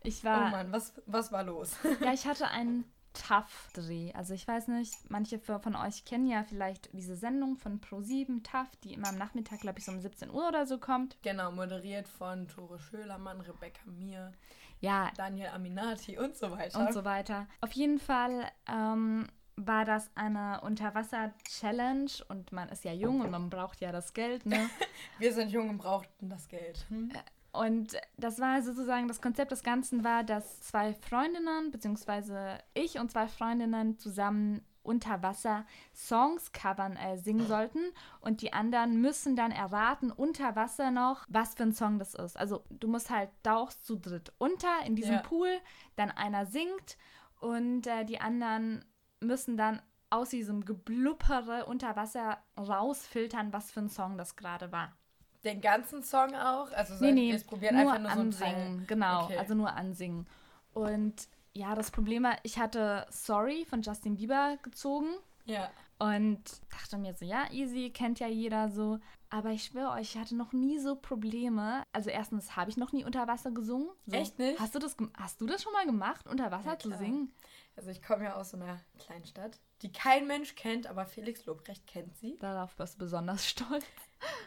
Ich 0.01 0.23
war. 0.23 0.47
Oh 0.47 0.51
Mann, 0.51 0.71
was, 0.71 0.93
was 1.05 1.31
war 1.31 1.43
los? 1.43 1.75
ja, 2.01 2.13
ich 2.13 2.25
hatte 2.25 2.47
einen 2.47 2.85
TAF-Dreh. 3.13 4.13
Also 4.13 4.33
ich 4.33 4.47
weiß 4.47 4.67
nicht, 4.69 4.93
manche 5.09 5.39
von 5.39 5.75
euch 5.75 6.05
kennen 6.05 6.27
ja 6.27 6.43
vielleicht 6.43 6.89
diese 6.93 7.15
Sendung 7.15 7.57
von 7.57 7.81
Pro7 7.81 8.43
TAF, 8.43 8.67
die 8.83 8.93
immer 8.93 9.09
am 9.09 9.17
Nachmittag, 9.17 9.59
glaube 9.59 9.79
ich, 9.79 9.85
so 9.85 9.91
um 9.91 9.99
17 9.99 10.29
Uhr 10.29 10.47
oder 10.47 10.65
so 10.65 10.77
kommt. 10.77 11.17
Genau, 11.21 11.51
moderiert 11.51 12.07
von 12.07 12.47
Tore 12.47 12.79
Schölermann, 12.79 13.41
Rebecca 13.41 13.81
Mir, 13.85 14.31
ja, 14.79 15.11
Daniel 15.17 15.49
Aminati 15.49 16.17
und 16.17 16.37
so 16.37 16.51
weiter. 16.51 16.79
Und 16.79 16.93
so 16.93 17.03
weiter. 17.03 17.47
Auf 17.61 17.71
jeden 17.73 17.99
Fall 17.99 18.49
ähm, 18.67 19.27
war 19.55 19.85
das 19.85 20.09
eine 20.15 20.61
Unterwasser-Challenge 20.61 22.11
und 22.29 22.51
man 22.51 22.69
ist 22.69 22.85
ja 22.85 22.93
jung 22.93 23.21
und 23.21 23.31
man 23.31 23.49
braucht 23.49 23.81
ja 23.81 23.91
das 23.91 24.13
Geld, 24.13 24.45
ne? 24.45 24.69
Wir 25.19 25.33
sind 25.33 25.51
jung 25.51 25.69
und 25.69 25.77
brauchten 25.77 26.29
das 26.29 26.47
Geld. 26.47 26.85
Hm? 26.89 27.11
Und 27.51 27.97
das 28.17 28.39
war 28.39 28.61
sozusagen, 28.61 29.07
das 29.07 29.21
Konzept 29.21 29.51
des 29.51 29.63
Ganzen 29.63 30.03
war, 30.03 30.23
dass 30.23 30.61
zwei 30.61 30.93
Freundinnen, 30.93 31.71
beziehungsweise 31.71 32.59
ich 32.73 32.99
und 32.99 33.11
zwei 33.11 33.27
Freundinnen 33.27 33.97
zusammen 33.97 34.61
unter 34.83 35.21
Wasser 35.21 35.65
Songs 35.93 36.51
covern, 36.51 36.95
äh, 36.95 37.17
singen 37.17 37.47
sollten. 37.47 37.79
Und 38.21 38.41
die 38.41 38.53
anderen 38.53 39.01
müssen 39.01 39.35
dann 39.35 39.51
erraten, 39.51 40.11
unter 40.11 40.55
Wasser 40.55 40.91
noch, 40.91 41.25
was 41.27 41.55
für 41.55 41.63
ein 41.63 41.73
Song 41.73 41.99
das 41.99 42.13
ist. 42.13 42.37
Also 42.37 42.63
du 42.69 42.87
musst 42.87 43.09
halt 43.09 43.29
tauchst 43.43 43.85
zu 43.85 43.97
dritt 43.97 44.31
unter 44.37 44.85
in 44.85 44.95
diesem 44.95 45.15
ja. 45.15 45.21
Pool, 45.21 45.49
dann 45.95 46.11
einer 46.11 46.45
singt 46.45 46.97
und 47.39 47.87
äh, 47.87 48.05
die 48.05 48.19
anderen 48.19 48.85
müssen 49.19 49.57
dann 49.57 49.81
aus 50.09 50.29
diesem 50.29 50.65
Gebluppere 50.65 51.65
unter 51.65 51.95
Wasser 51.95 52.39
rausfiltern, 52.57 53.53
was 53.53 53.71
für 53.71 53.81
ein 53.81 53.89
Song 53.89 54.17
das 54.17 54.35
gerade 54.35 54.71
war. 54.71 54.98
Den 55.43 55.61
ganzen 55.61 56.03
Song 56.03 56.35
auch? 56.35 56.71
Also 56.73 56.95
nee, 57.03 57.11
nee, 57.13 57.31
wir 57.31 57.39
probieren 57.43 57.75
nur 57.81 57.93
einfach 57.93 57.99
nur 57.99 58.11
so 58.11 58.19
ansingen, 58.43 58.55
ein 58.55 58.77
Teil. 58.79 58.85
genau, 58.87 59.23
Okay. 59.25 59.37
also 59.37 59.53
nur 59.55 59.71
ansingen. 59.73 60.27
Und 60.73 61.27
ja, 61.53 61.75
das 61.75 61.91
Problem 61.91 62.23
war, 62.23 62.37
ich 62.43 62.59
hatte 62.59 63.05
Sorry 63.09 63.65
von 63.65 63.81
Justin 63.81 64.15
Bieber 64.15 64.57
gezogen 64.61 65.07
Ja. 65.45 65.69
und 65.97 66.41
dachte 66.71 66.97
mir 66.97 67.13
so, 67.13 67.25
ja, 67.25 67.49
easy, 67.51 67.89
kennt 67.89 68.19
ja 68.19 68.27
jeder 68.27 68.69
so. 68.69 68.99
Aber 69.31 69.51
ich 69.51 69.63
schwöre 69.65 69.91
euch, 69.91 70.15
ich 70.15 70.17
hatte 70.17 70.35
noch 70.35 70.53
nie 70.53 70.79
so 70.79 70.95
Probleme. 70.95 71.83
Also 71.93 72.09
erstens 72.09 72.55
habe 72.55 72.69
ich 72.71 72.77
noch 72.77 72.91
nie 72.91 73.05
unter 73.05 73.27
Wasser 73.27 73.51
gesungen. 73.51 73.89
So. 74.07 74.17
Echt 74.17 74.39
nicht? 74.39 74.59
Hast 74.59 74.73
du 74.75 74.79
das, 74.79 74.97
hast 75.17 75.39
du 75.39 75.45
das 75.45 75.61
schon 75.63 75.71
mal 75.73 75.85
gemacht, 75.85 76.27
unter 76.27 76.51
Wasser 76.51 76.71
Ja, 76.71 76.79
zu 76.79 76.91
singen? 76.97 77.31
Also 77.75 77.91
ich 77.91 78.01
komme 78.01 78.25
ja 78.25 78.35
aus 78.35 78.49
so 78.51 78.57
einer 78.57 78.79
Kleinstadt, 78.99 79.59
die 79.83 79.91
kein 79.91 80.27
Mensch 80.27 80.55
kennt, 80.55 80.87
aber 80.87 81.05
Felix 81.05 81.45
Lobrecht 81.45 81.87
kennt 81.87 82.17
sie. 82.17 82.37
Darauf 82.39 82.75
bist 82.75 82.95
du 82.95 82.99
besonders 82.99 83.45
stolz. 83.49 83.85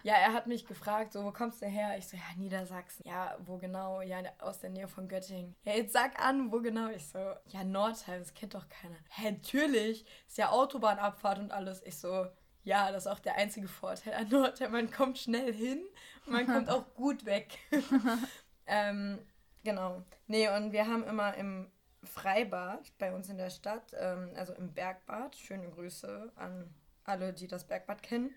Ja, 0.03 0.15
er 0.15 0.33
hat 0.33 0.47
mich 0.47 0.67
gefragt, 0.67 1.13
so, 1.13 1.25
wo 1.25 1.33
kommst 1.33 1.63
du 1.63 1.67
her? 1.67 1.97
Ich 1.97 2.09
so, 2.09 2.17
ja, 2.17 2.23
Niedersachsen. 2.37 3.07
Ja, 3.07 3.37
wo 3.45 3.59
genau? 3.59 4.01
Ja, 4.01 4.19
aus 4.39 4.59
der 4.59 4.71
Nähe 4.71 4.89
von 4.89 5.09
Göttingen. 5.09 5.55
Ja, 5.65 5.75
jetzt 5.75 5.93
sag 5.93 6.21
an, 6.21 6.51
wo 6.51 6.61
genau? 6.61 6.89
Ich 6.89 7.07
so, 7.07 7.19
ja, 7.47 7.65
Nordheim, 7.65 8.21
das 8.21 8.35
kennt 8.35 8.55
doch 8.55 8.69
keiner. 8.69 8.97
Hä, 9.11 9.33
natürlich, 9.33 10.05
ist 10.27 10.39
ja 10.39 10.51
Autobahnabfahrt 10.51 11.39
und 11.39 11.53
alles. 11.53 11.83
Ich 11.85 11.97
so, 11.97 12.27
ja, 12.65 12.93
das 12.93 13.07
ist 13.07 13.13
auch 13.13 13.19
der 13.19 13.37
einzige 13.37 13.69
Vorteil 13.69 14.15
an 14.15 14.29
Nordheim. 14.29 14.73
Man 14.73 14.91
kommt 14.91 15.19
schnell 15.19 15.53
hin 15.53 15.83
und 16.27 16.33
man 16.33 16.47
kommt 16.47 16.69
auch 16.71 16.95
gut 16.95 17.25
weg. 17.25 17.59
ähm, 18.67 19.19
genau. 19.65 20.03
Nee, 20.27 20.49
und 20.49 20.73
wir 20.73 20.87
haben 20.87 21.05
immer 21.05 21.35
im 21.35 21.71
Freibad 22.05 22.93
bei 22.99 23.15
uns 23.15 23.29
in 23.29 23.39
der 23.39 23.51
Stadt, 23.51 23.95
ähm, 23.99 24.33
also 24.35 24.53
im 24.55 24.73
Bergbad, 24.73 25.37
schöne 25.37 25.71
Grüße 25.71 26.33
an 26.37 26.75
alle, 27.05 27.33
die 27.33 27.47
das 27.47 27.67
Bergbad 27.67 28.03
kennen, 28.03 28.35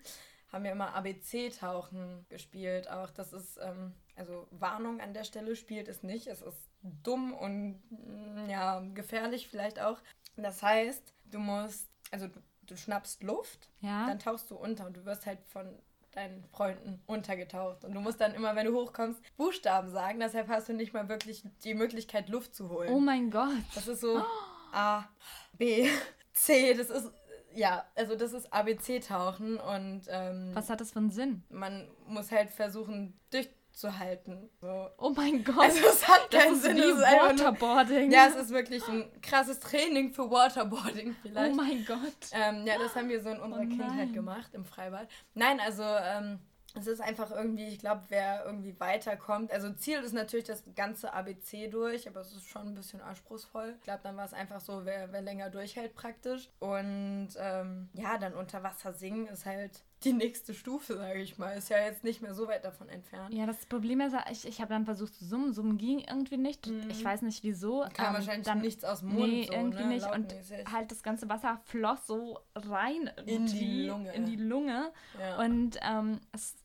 haben 0.56 0.64
wir 0.64 0.72
immer 0.72 0.94
ABC-Tauchen 0.94 2.26
gespielt. 2.28 2.90
Auch 2.90 3.10
das 3.10 3.32
ist, 3.32 3.58
ähm, 3.62 3.92
also 4.16 4.46
Warnung 4.50 5.00
an 5.00 5.14
der 5.14 5.24
Stelle, 5.24 5.54
spielt 5.54 5.86
es 5.88 6.02
nicht. 6.02 6.26
Es 6.26 6.42
ist 6.42 6.68
dumm 6.82 7.32
und 7.34 7.80
mm, 7.90 8.48
ja, 8.50 8.80
gefährlich 8.94 9.48
vielleicht 9.48 9.80
auch. 9.80 9.98
Das 10.36 10.62
heißt, 10.62 11.14
du 11.26 11.38
musst, 11.38 11.88
also 12.10 12.26
du, 12.28 12.40
du 12.62 12.76
schnappst 12.76 13.22
Luft, 13.22 13.68
Ja. 13.80 14.06
dann 14.06 14.18
tauchst 14.18 14.50
du 14.50 14.56
unter 14.56 14.86
und 14.86 14.96
du 14.96 15.04
wirst 15.04 15.26
halt 15.26 15.38
von 15.46 15.78
deinen 16.12 16.44
Freunden 16.44 17.02
untergetaucht. 17.06 17.84
Und 17.84 17.92
du 17.94 18.00
musst 18.00 18.20
dann 18.22 18.32
immer, 18.34 18.56
wenn 18.56 18.66
du 18.66 18.74
hochkommst, 18.74 19.20
Buchstaben 19.36 19.90
sagen. 19.90 20.18
Deshalb 20.20 20.48
hast 20.48 20.68
du 20.68 20.72
nicht 20.72 20.94
mal 20.94 21.08
wirklich 21.10 21.44
die 21.64 21.74
Möglichkeit, 21.74 22.30
Luft 22.30 22.54
zu 22.54 22.70
holen. 22.70 22.90
oh 22.90 22.98
mein 23.00 23.30
Gott. 23.30 23.50
Das 23.74 23.86
ist 23.86 24.00
so 24.00 24.24
A, 24.72 25.04
B, 25.52 25.86
C. 26.32 26.72
Das 26.74 26.88
ist, 26.88 27.10
ja, 27.56 27.84
also 27.94 28.14
das 28.16 28.32
ist 28.32 28.52
ABC-Tauchen 28.52 29.56
und 29.58 30.02
ähm, 30.08 30.50
Was 30.54 30.70
hat 30.70 30.80
das 30.80 30.92
für 30.92 30.98
einen 31.00 31.10
Sinn? 31.10 31.42
man 31.50 31.88
muss 32.06 32.30
halt 32.30 32.50
versuchen, 32.50 33.18
durchzuhalten. 33.30 34.48
So. 34.60 34.88
Oh 34.98 35.10
mein 35.16 35.42
Gott. 35.44 35.58
Also 35.58 35.80
es 35.86 36.06
hat 36.08 36.32
das 36.32 36.42
keinen 36.42 36.54
ist 36.54 36.62
Sinn. 36.62 36.76
wie 36.76 36.80
Es 36.80 36.96
ist 36.98 37.02
einfach 37.04 37.32
nur, 37.32 37.38
Waterboarding. 37.46 38.10
ja, 38.10 38.26
es 38.28 38.36
ist 38.36 38.50
wirklich 38.50 38.86
ein 38.88 39.10
krasses 39.22 39.58
Training 39.60 40.12
für 40.12 40.30
Waterboarding 40.30 41.10
oh 41.12 41.18
vielleicht. 41.22 41.56
mein 41.56 41.84
Gott. 41.84 41.98
Ähm, 42.32 42.66
ja, 42.66 42.78
das 42.78 42.94
haben 42.94 43.08
wir 43.08 43.20
so 43.22 43.30
in 43.30 43.40
unserer 43.40 43.62
Oh 43.62 43.68
Kindheit 43.68 44.12
gemacht 44.12 44.50
im 44.54 44.64
Freibad. 44.64 45.08
Nein, 45.34 45.60
also 45.60 45.82
ähm, 45.82 46.38
es 46.76 46.86
ist 46.86 47.00
einfach 47.00 47.30
irgendwie, 47.30 47.68
ich 47.68 47.78
glaube, 47.78 48.02
wer 48.08 48.44
irgendwie 48.44 48.78
weiterkommt. 48.78 49.52
Also 49.52 49.72
Ziel 49.72 50.00
ist 50.00 50.12
natürlich 50.12 50.46
das 50.46 50.62
ganze 50.74 51.12
ABC 51.12 51.68
durch, 51.68 52.08
aber 52.08 52.20
es 52.20 52.32
ist 52.32 52.48
schon 52.48 52.68
ein 52.68 52.74
bisschen 52.74 53.00
anspruchsvoll. 53.00 53.74
Ich 53.78 53.82
glaube, 53.82 54.00
dann 54.02 54.16
war 54.16 54.24
es 54.24 54.34
einfach 54.34 54.60
so, 54.60 54.84
wer, 54.84 55.12
wer 55.12 55.22
länger 55.22 55.50
durchhält 55.50 55.94
praktisch. 55.94 56.50
Und 56.58 57.28
ähm, 57.38 57.88
ja, 57.94 58.18
dann 58.18 58.34
unter 58.34 58.62
Wasser 58.62 58.92
singen 58.92 59.26
ist 59.28 59.46
halt 59.46 59.82
die 60.04 60.12
nächste 60.12 60.52
Stufe, 60.54 60.96
sage 60.96 61.20
ich 61.20 61.38
mal. 61.38 61.56
Ist 61.56 61.70
ja 61.70 61.78
jetzt 61.78 62.04
nicht 62.04 62.20
mehr 62.20 62.34
so 62.34 62.46
weit 62.48 62.64
davon 62.64 62.88
entfernt. 62.88 63.32
Ja, 63.32 63.46
das 63.46 63.64
Problem 63.66 64.00
ist, 64.00 64.14
ich, 64.30 64.46
ich 64.46 64.60
habe 64.60 64.68
dann 64.68 64.84
versucht 64.84 65.14
zu 65.14 65.24
summen. 65.24 65.52
Summen 65.52 65.78
ging 65.78 66.00
irgendwie 66.00 66.36
nicht. 66.36 66.66
Mhm. 66.66 66.90
Ich 66.90 67.02
weiß 67.04 67.22
nicht 67.22 67.42
wieso. 67.42 67.86
Kam 67.94 68.08
Ähm, 68.08 68.14
wahrscheinlich 68.14 68.46
dann, 68.46 68.60
nichts 68.60 68.84
aus 68.84 69.00
dem 69.00 69.14
Mund. 69.14 69.32
Nee, 69.32 69.46
so, 69.46 69.54
irgendwie 69.54 69.82
ne? 69.82 69.88
nicht. 69.88 70.10
Und 70.10 70.34
halt 70.70 70.90
das 70.90 71.02
ganze 71.02 71.28
Wasser 71.28 71.60
floss 71.64 72.06
so 72.06 72.38
rein 72.54 73.10
In 73.24 73.46
die 73.46 73.86
Lunge. 73.86 74.12
In 74.12 74.26
die 74.26 74.36
Lunge. 74.36 74.92
ja. 75.18 75.38
Und 75.38 75.78
ähm, 75.82 76.20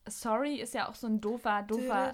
Sorry 0.07 0.55
ist 0.55 0.73
ja 0.73 0.89
auch 0.89 0.95
so 0.95 1.07
ein 1.07 1.21
doofer, 1.21 1.63
doofer, 1.63 2.13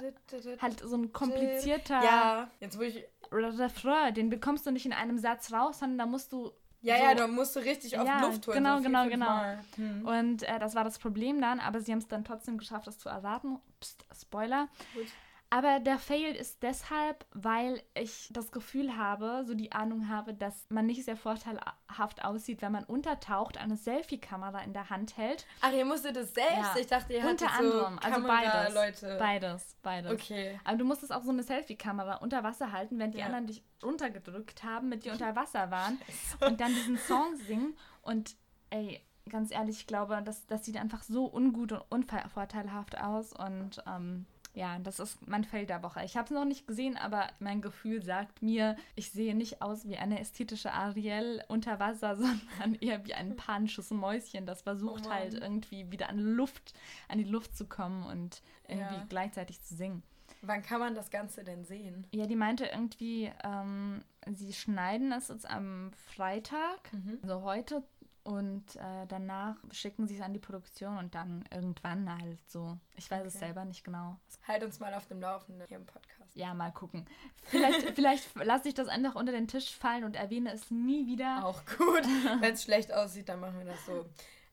halt 0.61 0.79
so 0.79 0.95
ein 0.95 1.11
komplizierter 1.11 2.03
Ja, 2.03 2.51
jetzt 2.59 2.77
wo 2.77 2.83
ich 2.83 3.03
Refrain. 3.31 4.13
Den 4.13 4.29
bekommst 4.29 4.65
du 4.65 4.71
nicht 4.71 4.85
in 4.85 4.93
einem 4.93 5.17
Satz 5.17 5.51
raus, 5.51 5.79
sondern 5.79 5.97
da 5.97 6.05
musst 6.05 6.31
du 6.31 6.51
Ja, 6.81 6.97
so 6.97 7.03
ja, 7.03 7.15
da 7.15 7.27
musst 7.27 7.55
du 7.55 7.59
richtig 7.59 7.97
oft 7.97 8.05
Ja, 8.07 8.21
Luft 8.21 8.47
holen. 8.47 8.57
genau, 8.57 8.77
so 8.77 8.81
vier, 8.83 8.89
genau, 8.89 9.09
genau. 9.09 9.25
Mal. 9.25 9.63
Hm. 9.75 10.05
Und 10.05 10.43
äh, 10.43 10.59
das 10.59 10.75
war 10.75 10.83
das 10.83 10.99
Problem 10.99 11.41
dann, 11.41 11.59
aber 11.59 11.81
sie 11.81 11.91
haben 11.91 11.99
es 11.99 12.07
dann 12.07 12.23
trotzdem 12.23 12.57
geschafft, 12.57 12.87
das 12.87 12.97
zu 12.99 13.09
erraten. 13.09 13.59
Psst, 13.79 14.05
Spoiler. 14.19 14.67
Gut. 14.93 15.07
Aber 15.49 15.79
der 15.79 15.97
Fail 15.97 16.35
ist 16.35 16.61
deshalb, 16.61 17.25
weil 17.31 17.81
ich 17.93 18.29
das 18.33 18.51
Gefühl 18.51 18.97
habe, 18.97 19.43
so 19.45 19.53
die 19.53 19.71
Ahnung 19.71 20.09
habe, 20.09 20.33
dass 20.33 20.65
man 20.69 20.85
nicht 20.87 21.05
sehr 21.05 21.15
vorteilhaft 21.15 22.25
aussieht, 22.25 22.61
wenn 22.61 22.73
man 22.73 22.83
untertaucht, 22.83 23.57
eine 23.57 23.77
Selfie-Kamera 23.77 24.59
in 24.63 24.73
der 24.73 24.89
Hand 24.89 25.15
hält. 25.15 25.45
Ach, 25.61 25.71
ihr 25.71 25.85
musstet 25.85 26.17
es 26.17 26.33
selbst? 26.33 26.57
Ja. 26.57 26.75
Ich 26.77 26.87
dachte, 26.87 27.13
ihr 27.13 27.25
Unter 27.25 27.47
hattet 27.53 27.71
so 27.71 27.85
anderem, 27.85 27.99
also 28.03 28.27
beides. 28.27 28.73
Leute. 28.73 29.17
Beides, 29.17 29.75
beides. 29.83 30.11
Okay. 30.11 30.59
Aber 30.65 30.77
du 30.77 30.83
musstest 30.83 31.13
auch 31.13 31.23
so 31.23 31.31
eine 31.31 31.43
Selfie-Kamera 31.43 32.15
unter 32.15 32.43
Wasser 32.43 32.73
halten, 32.73 32.99
während 32.99 33.13
die 33.13 33.19
Ja. 33.19 33.27
anderen 33.27 33.47
dich 33.47 33.63
runtergedrückt 33.81 34.63
haben, 34.65 34.89
mit 34.89 35.05
dir 35.05 35.13
unter 35.13 35.35
Wasser 35.37 35.71
waren 35.71 35.97
und 36.45 36.59
dann 36.59 36.73
diesen 36.73 36.97
Song 36.97 37.35
singen. 37.37 37.77
Und 38.01 38.35
ey, 38.69 39.01
ganz 39.29 39.51
ehrlich, 39.51 39.77
ich 39.77 39.87
glaube, 39.87 40.21
das, 40.23 40.45
das 40.47 40.65
sieht 40.65 40.77
einfach 40.77 41.03
so 41.03 41.25
ungut 41.25 41.71
und 41.71 41.83
unvorteilhaft 41.89 42.99
aus. 42.99 43.33
Und 43.33 43.81
ähm, 43.87 44.25
ja, 44.57 44.79
das 44.79 44.99
ist 44.99 45.27
mein 45.27 45.43
Feld 45.43 45.69
der 45.69 45.83
Woche. 45.83 46.03
Ich 46.03 46.17
habe 46.17 46.25
es 46.25 46.31
noch 46.31 46.43
nicht 46.45 46.65
gesehen, 46.65 46.97
aber 46.97 47.27
mein 47.39 47.61
Gefühl 47.61 48.01
sagt 48.01 48.41
mir, 48.41 48.75
ich 48.95 49.11
sehe 49.11 49.35
nicht 49.35 49.61
aus 49.61 49.87
wie 49.87 49.97
eine 49.97 50.19
ästhetische 50.19 50.73
Ariel 50.73 51.43
unter 51.47 51.79
Wasser, 51.79 52.15
sondern 52.59 52.75
eher 52.81 53.05
wie 53.05 53.13
ein 53.13 53.35
panisches 53.35 53.91
Mäuschen, 53.91 54.45
das 54.45 54.63
versucht 54.63 55.05
Oh 55.07 55.11
halt 55.11 55.35
irgendwie 55.35 55.91
wieder 55.91 56.09
an 56.09 56.17
Luft, 56.19 56.73
an 57.07 57.19
die 57.19 57.23
Luft 57.23 57.55
zu 57.55 57.65
kommen 57.65 58.03
und 58.05 58.41
irgendwie 58.67 58.95
Ja. 58.97 59.05
gleichzeitig 59.07 59.61
zu 59.61 59.75
singen. 59.75 60.01
Wann 60.41 60.61
kann 60.61 60.79
man 60.79 60.93
das 60.93 61.09
Ganze 61.09 61.43
denn 61.43 61.63
sehen? 61.65 62.05
Ja, 62.11 62.25
die 62.27 62.35
meinte 62.35 62.65
irgendwie, 62.65 63.31
ähm, 63.43 64.03
sie 64.31 64.53
schneiden 64.53 65.11
es 65.11 65.29
jetzt 65.29 65.49
am 65.49 65.91
Freitag, 66.13 66.91
Mhm. 66.93 67.19
also 67.23 67.41
heute, 67.41 67.83
und 68.27 68.75
äh, 68.75 69.05
danach 69.07 69.55
schicken 69.71 70.05
sie 70.05 70.15
es 70.17 70.21
an 70.21 70.33
die 70.33 70.39
Produktion 70.39 70.97
und 70.97 71.15
dann 71.15 71.45
irgendwann 71.49 72.11
halt 72.21 72.37
so. 72.49 72.77
Ich 72.95 73.09
weiß 73.09 73.25
es 73.25 73.35
Okay. 73.35 73.45
selber 73.45 73.63
nicht 73.63 73.85
genau. 73.85 74.17
Halt 74.45 74.63
uns 74.63 74.81
mal 74.81 74.93
auf 74.93 75.07
dem 75.07 75.21
Laufenden 75.21 75.65
hier 75.67 75.77
im 75.77 75.85
Podcast. 75.85 76.35
Ja, 76.35 76.53
mal 76.53 76.71
gucken. 76.73 77.05
Vielleicht, 77.43 77.81
vielleicht 77.95 78.35
lasse 78.35 78.67
ich 78.67 78.73
das 78.73 78.89
einfach 78.89 79.15
unter 79.15 79.31
den 79.31 79.47
Tisch 79.47 79.73
fallen 79.73 80.03
und 80.03 80.17
erwähne 80.17 80.51
es 80.51 80.69
nie 80.69 81.07
wieder. 81.07 81.45
Auch 81.45 81.61
gut. 81.77 82.03
Wenn 82.41 82.53
es 82.53 82.63
schlecht 82.63 82.91
aussieht, 82.93 83.29
dann 83.29 83.39
machen 83.39 83.59
wir 83.59 83.65
das 83.65 83.85
so. 83.85 84.05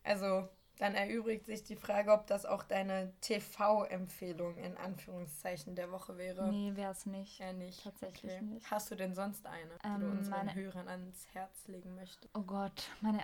Also, 0.05 0.49
dann 0.79 0.95
erübrigt 0.95 1.47
sich 1.47 1.63
die 1.63 1.77
Frage, 1.77 2.13
ob 2.13 2.27
das 2.27 2.45
auch 2.47 2.63
deine 2.65 3.13
TV-Empfehlung 3.21 4.57
in 4.57 4.77
Anführungszeichen 4.77 5.75
der 5.77 5.91
Woche 5.93 6.17
wäre. 6.19 6.49
Nee, 6.51 6.73
wäre 6.75 6.93
es 6.93 7.07
nicht. 7.07 7.39
Ja, 7.39 7.53
nicht. 7.53 7.83
Tatsächlich 7.85 8.33
okay. 8.33 8.43
nicht. 8.45 8.71
Hast 8.71 8.91
du 8.91 8.95
denn 8.97 9.15
sonst 9.15 9.47
eine, 9.47 9.79
die 9.85 9.89
du 10.01 10.07
Ähm, 10.07 10.19
unseren 10.19 10.37
meine- 10.47 10.55
Hörern 10.55 10.89
ans 10.89 11.27
Herz 11.33 11.67
legen 11.69 11.95
möchtest? 11.95 12.29
Oh 12.35 12.43
Gott, 12.43 12.89
meine 13.01 13.23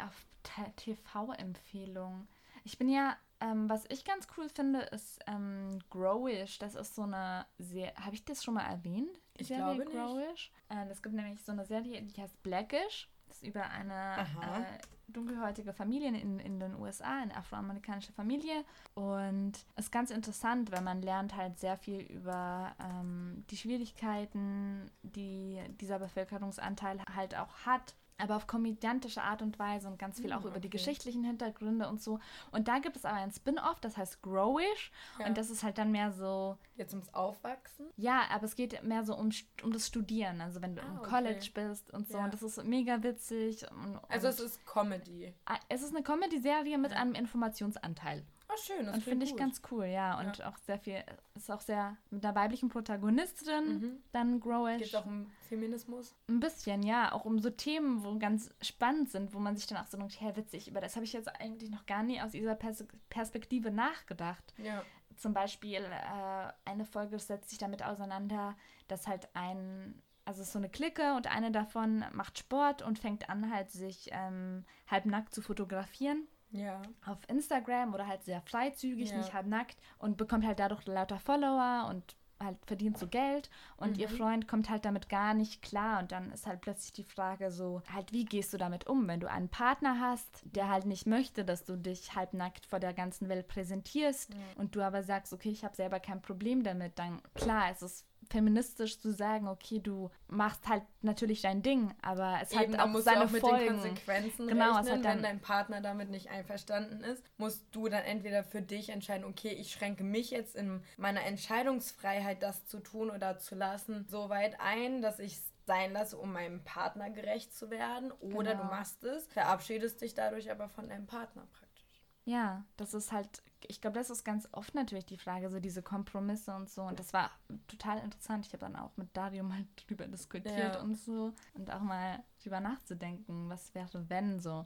TV-Empfehlung. 0.76 2.28
Ich 2.64 2.78
bin 2.78 2.88
ja, 2.88 3.16
ähm, 3.40 3.69
was 3.69 3.85
ich 3.88 4.04
ganz 4.04 4.26
cool 4.37 4.49
finde, 4.49 4.80
ist 4.80 5.19
ähm, 5.26 5.78
Growish. 5.88 6.59
Das 6.59 6.75
ist 6.75 6.95
so 6.95 7.02
eine 7.02 7.47
Serie. 7.59 7.95
Habe 7.97 8.14
ich 8.14 8.25
das 8.25 8.45
schon 8.45 8.54
mal 8.54 8.66
erwähnt? 8.69 9.19
Die 9.37 9.42
Ich 9.42 9.49
Serie 9.49 9.62
glaube 9.62 9.85
nicht. 9.85 9.92
Growish. 9.92 10.52
Äh, 10.69 10.87
es 10.90 11.02
gibt 11.02 11.14
nämlich 11.14 11.42
so 11.42 11.52
eine 11.52 11.64
Serie, 11.64 12.02
die 12.02 12.21
heißt 12.21 12.42
Blackish. 12.42 13.09
Ist 13.30 13.42
über 13.42 13.68
eine 13.70 14.18
äh, 14.18 14.78
dunkelhäutige 15.12 15.72
Familie 15.72 16.08
in, 16.08 16.38
in 16.38 16.60
den 16.60 16.75
USA, 16.76 17.20
eine 17.22 17.37
afroamerikanische 17.37 18.12
Familie. 18.12 18.64
Und 18.94 19.52
es 19.76 19.87
ist 19.87 19.92
ganz 19.92 20.10
interessant, 20.10 20.72
weil 20.72 20.82
man 20.82 21.02
lernt 21.02 21.37
halt 21.37 21.58
sehr 21.58 21.76
viel 21.76 22.00
über 22.00 22.75
ähm, 22.80 23.44
die 23.50 23.56
Schwierigkeiten, 23.56 24.90
die 25.02 25.60
dieser 25.80 25.99
Bevölkerungsanteil 25.99 27.00
halt 27.14 27.37
auch 27.37 27.66
hat. 27.66 27.94
Aber 28.21 28.37
auf 28.37 28.47
komödiantische 28.47 29.23
Art 29.23 29.43
und 29.43 29.59
Weise 29.59 29.89
und 29.89 29.99
ganz 29.99 30.21
viel 30.21 30.31
Hm, 30.33 30.39
auch 30.39 30.45
über 30.45 30.61
die 30.61 30.69
okay. 30.69 30.77
geschichtlichen 30.77 31.25
Hintergründe 31.25 31.89
und 31.89 32.00
so. 32.03 32.19
Und 32.53 32.69
da 32.69 32.79
gibt 32.79 32.97
es 32.97 33.05
aber 33.05 33.17
ein 33.17 33.33
Spin-off, 33.33 33.81
das 33.81 33.97
heißt 33.97 34.23
Growish. 34.23 34.93
Ja. 35.19 35.27
Und 35.27 35.37
das 35.39 35.50
ist 35.50 35.62
halt 35.62 35.79
dann 35.79 35.91
mehr 35.91 36.12
so, 36.12 36.57
Jetzt 36.77 36.93
ums 36.95 37.12
Aufwachsen? 37.15 37.87
ja, 37.97 38.23
aber 38.31 38.45
es 38.45 38.55
geht 38.57 38.83
mehr 38.83 39.05
so 39.05 39.17
um, 39.17 39.31
um 39.62 39.73
das 39.73 39.87
Studieren. 39.87 40.41
Also 40.41 40.61
wenn 40.62 40.77
du 40.77 40.83
Ah, 40.83 40.87
im 40.87 40.99
okay. 40.99 41.09
College 41.11 41.50
bist 41.55 41.91
und 41.93 42.09
so. 42.09 42.19
Ja. 42.19 42.25
Und 42.25 42.33
das 42.35 42.43
ist 42.43 42.62
mega 42.65 43.03
witzig. 43.03 43.65
Und, 43.71 43.99
Also, 44.09 44.29
und 44.29 44.35
es 44.35 44.41
ist 44.41 44.67
Comedy. 44.67 45.35
Ah, 45.47 45.59
es 45.69 45.83
ist 45.83 45.95
eine 45.95 46.03
Comedy-Serie 46.03 46.79
mit 46.79 46.93
Ja. 46.93 46.99
einem 46.99 47.15
Informationsanteil. 47.15 48.25
Ah, 48.52 48.57
schön. 48.57 48.87
Das 48.87 48.97
und 48.97 49.04
finde 49.04 49.25
ich 49.25 49.30
gut. 49.33 49.38
ganz 49.38 49.62
cool, 49.71 49.85
ja. 49.85 50.19
Und 50.19 50.45
auch 50.45 50.57
sehr 50.57 50.78
viel, 50.78 50.97
ist 51.35 51.50
auch 51.50 51.61
sehr 51.61 51.97
mit 52.11 52.25
einer 52.25 52.35
weiblichen 52.35 52.69
Protagonistin, 52.69 53.78
Mhm. 53.80 54.02
dann 54.12 54.40
Growish. 54.40 54.83
Geht 54.83 54.97
auch 54.97 55.07
um 55.07 55.30
Feminismus? 55.49 56.16
Ein 56.28 56.40
bisschen, 56.40 56.83
ja. 56.83 57.12
Auch 57.12 57.25
um 57.25 57.38
so 57.38 57.50
Themen, 57.50 58.02
wo 58.04 58.19
ganz 58.19 58.50
spannend 58.61 59.11
sind, 59.11 59.35
wo 59.35 59.38
man 59.38 59.57
sich 59.57 59.66
dann 59.66 59.78
auch 59.78 59.87
so 59.87 59.97
denkt, 59.99 60.21
hey, 60.21 60.35
witzig, 60.37 60.69
über 60.69 60.80
das 60.80 60.97
habe 60.97 61.04
ich 61.04 61.12
jetzt 61.12 61.28
eigentlich 61.40 61.71
noch 61.71 61.87
gar 61.87 62.02
nie 62.02 62.21
aus 62.21 62.33
dieser 62.33 62.54
Pers 62.54 62.85
Perspektive 63.09 63.71
nachgedacht. 63.71 64.54
Ja. 64.59 64.83
zum 65.16 65.35
Beispiel 65.35 65.83
äh, 65.85 66.52
eine 66.64 66.87
Folge 66.87 67.19
setzt 67.19 67.50
sich 67.50 67.59
damit 67.59 67.85
auseinander, 67.85 68.57
dass 68.88 69.07
halt 69.07 69.28
ein, 69.35 70.02
also 70.25 70.40
es 70.40 70.47
ist 70.49 70.52
so 70.54 70.59
eine 70.59 70.71
Clique 70.71 71.14
und 71.14 71.26
eine 71.30 71.50
davon 71.52 72.04
macht 72.12 72.38
Sport 72.38 72.80
und 72.83 72.99
fängt 72.99 73.28
an 73.28 73.52
halt 73.52 73.71
sich 73.71 74.09
ähm, 74.12 74.64
halbnackt 74.88 75.35
zu 75.35 75.42
fotografieren. 75.42 76.26
Ja. 76.52 76.83
Auf 77.07 77.19
Instagram 77.28 77.95
oder 77.95 78.07
halt 78.07 78.25
sehr 78.25 78.40
freizügig, 78.42 79.11
Ja. 79.11 79.16
nicht 79.19 79.33
halbnackt 79.35 79.76
und 79.99 80.16
bekommt 80.16 80.45
halt 80.47 80.59
dadurch 80.59 80.85
lauter 80.87 81.19
Follower 81.19 81.87
und 81.88 82.16
halt 82.42 82.57
verdient 82.64 82.97
so 82.97 83.07
Geld 83.07 83.50
und 83.76 83.99
ihr 83.99 84.09
Mhm. 84.09 84.16
Freund 84.16 84.49
kommt 84.49 84.71
halt 84.71 84.87
damit 84.87 85.11
gar 85.11 85.35
nicht 85.35 85.61
klar 85.61 86.00
und 86.00 86.11
dann 86.11 86.33
ist 86.33 86.47
halt 86.47 86.62
plötzlich 86.62 86.92
die 86.95 87.04
Frage 87.04 87.50
so, 87.50 87.83
halt 87.92 88.12
wie 88.12 88.25
gehst 88.25 88.54
du 88.54 88.57
damit 88.57 88.87
um, 88.87 89.07
wenn 89.09 89.21
du 89.21 89.30
einen 89.30 89.50
Partner 89.50 90.00
hast, 90.00 90.40
der 90.45 90.71
halt 90.71 90.87
nicht 90.87 91.07
möchte, 91.07 91.45
dass 91.45 91.64
du 91.64 91.76
dich 91.76 92.16
halbnackt 92.16 92.64
vor 92.64 92.80
der 92.80 92.95
ganzen 92.95 93.28
Welt 93.28 93.47
präsentierst 93.47 94.30
und 94.57 94.75
du 94.75 94.80
aber 94.80 95.02
sagst, 95.02 95.35
okay, 95.35 95.50
ich 95.50 95.64
habe 95.64 95.76
selber 95.76 96.00
kein 96.00 96.23
Problem 96.23 96.62
damit, 96.62 96.99
dann 96.99 97.21
klar, 97.35 97.71
es 97.71 97.83
ist 97.83 98.07
feministisch 98.30 99.00
zu 99.00 99.12
sagen, 99.12 99.49
okay, 99.49 99.80
du 99.80 100.10
machst 100.28 100.66
halt 100.68 100.84
natürlich 101.02 101.42
dein 101.42 101.62
Ding, 101.62 101.92
aber 102.00 102.38
es 102.40 102.52
Eben, 102.52 102.72
hat 102.75 102.80
auch 102.80 102.87
musst 102.88 103.04
seine 103.04 103.20
du 103.20 103.25
auch 103.26 103.30
mit 103.30 103.42
den 103.42 103.49
Folgen. 103.50 103.66
Konsequenzen 103.68 104.46
Genau, 104.49 104.70
es 104.70 104.87
rechnen. 104.87 104.92
hat 104.99 105.04
dann- 105.04 105.16
Wenn 105.16 105.22
dein 105.22 105.40
Partner 105.40 105.80
damit 105.80 106.10
nicht 106.10 106.30
einverstanden 106.30 107.00
ist, 107.02 107.22
musst 107.38 107.66
du 107.72 107.88
dann 107.88 108.04
entweder 108.04 108.44
für 108.44 108.62
dich 108.62 108.90
entscheiden, 108.90 109.25
okay, 109.25 109.50
ich 109.50 109.72
schränke 109.72 110.04
mich 110.04 110.30
jetzt 110.30 110.54
in 110.56 110.82
meiner 110.96 111.22
Entscheidungsfreiheit, 111.25 112.42
das 112.42 112.66
zu 112.66 112.80
tun 112.80 113.10
oder 113.10 113.38
zu 113.38 113.54
lassen, 113.54 114.06
so 114.08 114.28
weit 114.28 114.58
ein, 114.60 115.02
dass 115.02 115.18
ich 115.18 115.34
es 115.34 115.52
sein 115.66 115.92
lasse, 115.92 116.16
um 116.16 116.32
meinem 116.32 116.64
Partner 116.64 117.10
gerecht 117.10 117.54
zu 117.54 117.70
werden. 117.70 118.10
Oder 118.12 118.52
Genau. 118.52 118.64
du 118.64 118.70
machst 118.70 119.04
es, 119.04 119.26
verabschiedest 119.28 120.00
dich 120.00 120.14
dadurch 120.14 120.50
aber 120.50 120.68
von 120.68 120.88
deinem 120.88 121.06
Partner 121.06 121.46
praktisch. 121.52 121.84
Ja, 122.25 122.64
das 122.76 122.94
ist 122.94 123.12
halt, 123.12 123.42
ich 123.69 123.81
glaube, 123.81 123.99
das 123.99 124.11
ist 124.11 124.25
ganz 124.25 124.49
oft 124.52 124.75
natürlich 124.75 125.07
die 125.07 125.17
Frage, 125.19 125.50
so 125.50 125.61
diese 125.61 125.83
Kompromisse 125.83 126.55
und 126.55 126.69
so. 126.71 126.83
Und 126.83 126.99
das 126.99 127.12
war 127.12 127.31
total 127.69 127.99
interessant. 127.99 128.47
Ich 128.47 128.52
habe 128.52 128.61
dann 128.61 128.76
auch 128.76 128.97
mit 128.97 129.17
Dario 129.17 129.43
mal 129.45 129.64
drüber 129.87 130.07
diskutiert 130.07 130.75
Ja. 130.76 130.81
und 130.81 130.97
so. 130.97 131.33
Und 131.55 131.71
auch 131.73 131.81
mal 131.81 132.23
drüber 132.43 132.61
nachzudenken, 132.61 133.49
was 133.49 133.75
wäre, 133.75 134.09
wenn 134.09 134.40
so. 134.40 134.64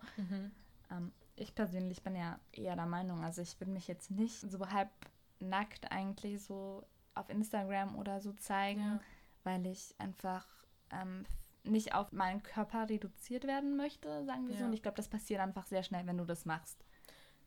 Ähm, 0.90 1.12
ich 1.36 1.54
persönlich 1.54 2.02
bin 2.02 2.14
ja 2.16 2.38
eher 2.52 2.76
der 2.76 2.86
Meinung, 2.86 3.24
also 3.24 3.42
ich 3.42 3.58
würde 3.60 3.72
mich 3.72 3.88
jetzt 3.88 4.10
nicht 4.10 4.40
so 4.40 4.70
halb 4.70 4.90
nackt 5.40 5.90
eigentlich 5.90 6.42
so 6.42 6.84
auf 7.14 7.28
Instagram 7.28 7.96
oder 7.96 8.20
so 8.20 8.32
zeigen, 8.34 8.80
Ja. 8.80 9.00
weil 9.42 9.66
ich 9.66 9.94
einfach 9.98 10.46
ähm, 10.90 11.24
nicht 11.64 11.94
auf 11.94 12.12
meinen 12.12 12.42
Körper 12.42 12.88
reduziert 12.88 13.44
werden 13.46 13.76
möchte, 13.76 14.24
sagen 14.24 14.46
wir 14.46 14.54
so. 14.54 14.60
Ja. 14.60 14.66
Und 14.66 14.72
ich 14.74 14.82
glaube, 14.82 14.96
das 14.96 15.08
passiert 15.08 15.40
einfach 15.40 15.66
sehr 15.66 15.82
schnell, 15.82 16.06
wenn 16.06 16.18
du 16.18 16.24
das 16.24 16.44
machst. 16.44 16.84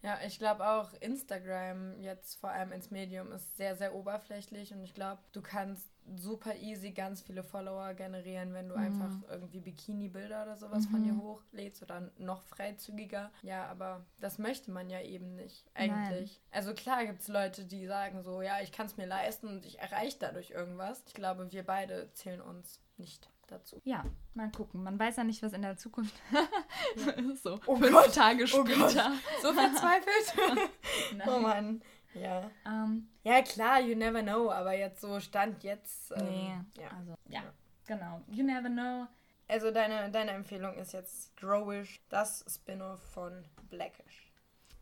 Ja, 0.04 0.20
ich 0.26 0.38
glaube 0.38 0.66
auch 0.68 0.94
Instagram 1.02 2.00
jetzt 2.02 2.36
vor 2.40 2.52
allem 2.52 2.72
ins 2.72 2.92
Medium 2.92 3.32
ist 3.32 3.58
sehr, 3.58 3.76
sehr 3.76 3.96
oberflächlich 3.96 4.72
und 4.74 4.84
ich 4.84 4.94
glaube, 4.94 5.22
du 5.32 5.42
kannst 5.42 5.90
super 6.16 6.56
easy 6.56 6.92
ganz 6.92 7.22
viele 7.22 7.44
Follower 7.44 7.94
generieren, 7.94 8.54
wenn 8.54 8.70
du 8.70 8.76
Mhm. 8.76 8.82
einfach 8.82 9.12
irgendwie 9.30 9.60
Bikini-Bilder 9.60 10.44
oder 10.44 10.56
sowas 10.56 10.86
von 10.86 11.04
dir 11.04 11.14
Mhm. 11.14 11.22
hochlädst 11.22 11.82
oder 11.82 12.12
noch 12.18 12.44
freizügiger. 12.44 13.32
Ja, 13.42 13.66
aber 13.68 14.06
das 14.20 14.38
möchte 14.38 14.72
man 14.72 14.90
ja 14.90 15.02
eben 15.02 15.36
nicht 15.36 15.66
Nein. 15.76 15.92
eigentlich. 15.92 16.40
Also 16.52 16.74
klar 16.74 17.06
gibt 17.06 17.22
es 17.22 17.28
Leute, 17.28 17.66
die 17.66 17.86
sagen 17.88 18.24
so, 18.24 18.42
ja, 18.42 18.62
ich 18.62 18.72
kann 18.72 18.86
es 18.86 18.96
mir 18.98 19.06
leisten 19.08 19.48
und 19.48 19.66
ich 19.66 19.80
erreiche 19.80 20.18
dadurch 20.20 20.52
irgendwas. 20.52 21.04
Ich 21.08 21.14
glaube, 21.14 21.52
wir 21.52 21.64
beide 21.66 22.14
zählen 22.14 22.40
uns 22.42 22.80
nicht 22.98 23.30
dazu. 23.48 23.82
Ja, 23.84 24.04
mal 24.34 24.52
gucken. 24.52 24.84
Man 24.84 25.00
weiß 25.00 25.18
ja 25.18 25.24
nicht, 25.24 25.42
was 25.44 25.54
in 25.54 25.62
der 25.62 25.78
Zukunft 25.78 26.16
ist. 27.32 27.44
so 27.44 27.60
Oh 27.66 27.76
fünf 27.76 27.92
Gott, 27.92 28.14
Tage 28.14 28.46
oh 28.54 28.64
Gott. 28.64 28.92
später. 28.92 29.12
So 29.42 29.54
verzweifelt? 29.54 30.70
Oh 31.28 31.40
Mann. 31.40 31.82
Ja. 32.14 32.50
Ähm, 32.66 33.08
Ja, 33.24 33.42
klar, 33.42 33.80
you 33.82 33.96
never 33.96 34.22
know, 34.24 34.50
aber 34.52 34.74
jetzt 34.74 35.02
so 35.02 35.20
Stand 35.20 35.64
jetzt. 35.64 36.12
Ähm, 36.16 36.26
nee, 36.26 36.54
ja. 36.82 36.88
also, 36.98 37.14
ja, 37.30 37.42
genau. 37.86 38.22
You 38.28 38.44
never 38.44 38.70
know. 38.70 39.08
Also 39.48 39.72
deine, 39.72 40.10
deine 40.12 40.32
Empfehlung 40.32 40.76
ist 40.76 40.94
jetzt 40.94 41.36
Growish, 41.38 42.02
das 42.10 42.44
Spin-off 42.50 43.00
von 43.14 43.46
Blackish. 43.70 44.32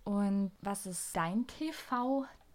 Und 0.06 0.52
was 0.62 0.86
ist 0.86 1.16
dein 1.16 1.46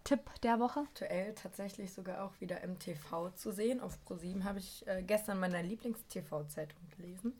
TV-Tipp 0.03 0.41
der 0.41 0.59
Woche? 0.59 0.81
Aktuell 0.81 1.33
tatsächlich 1.35 1.93
sogar 1.93 2.23
auch 2.23 2.39
wieder 2.39 2.61
im 2.61 2.79
TV 2.79 3.29
zu 3.31 3.51
sehen. 3.51 3.79
Auf 3.79 3.97
Pro7 4.07 4.43
habe 4.43 4.59
ich 4.59 4.85
äh, 4.87 5.03
gestern 5.03 5.39
meiner 5.39 5.61
Lieblings-TV-Zeitung 5.61 6.79
gelesen. 6.95 7.33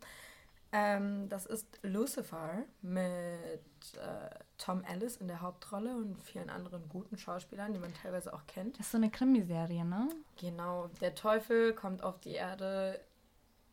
Ähm, 0.74 1.28
das 1.28 1.44
ist 1.44 1.66
Lucifer 1.82 2.64
mit 2.80 3.02
äh, 3.02 4.34
Tom 4.56 4.82
Ellis 4.84 5.16
in 5.16 5.28
der 5.28 5.42
Hauptrolle 5.42 5.94
und 5.94 6.22
vielen 6.22 6.48
anderen 6.48 6.88
guten 6.88 7.18
Schauspielern, 7.18 7.74
die 7.74 7.78
man 7.78 7.92
teilweise 7.92 8.32
auch 8.32 8.46
kennt. 8.46 8.78
Das 8.78 8.86
ist 8.86 8.92
so 8.92 8.98
eine 8.98 9.10
Krimiserie, 9.10 9.84
ne? 9.84 10.08
Genau, 10.40 10.88
der 11.02 11.14
Teufel 11.14 11.74
kommt 11.74 12.02
auf 12.02 12.20
die 12.20 12.32
Erde. 12.32 12.98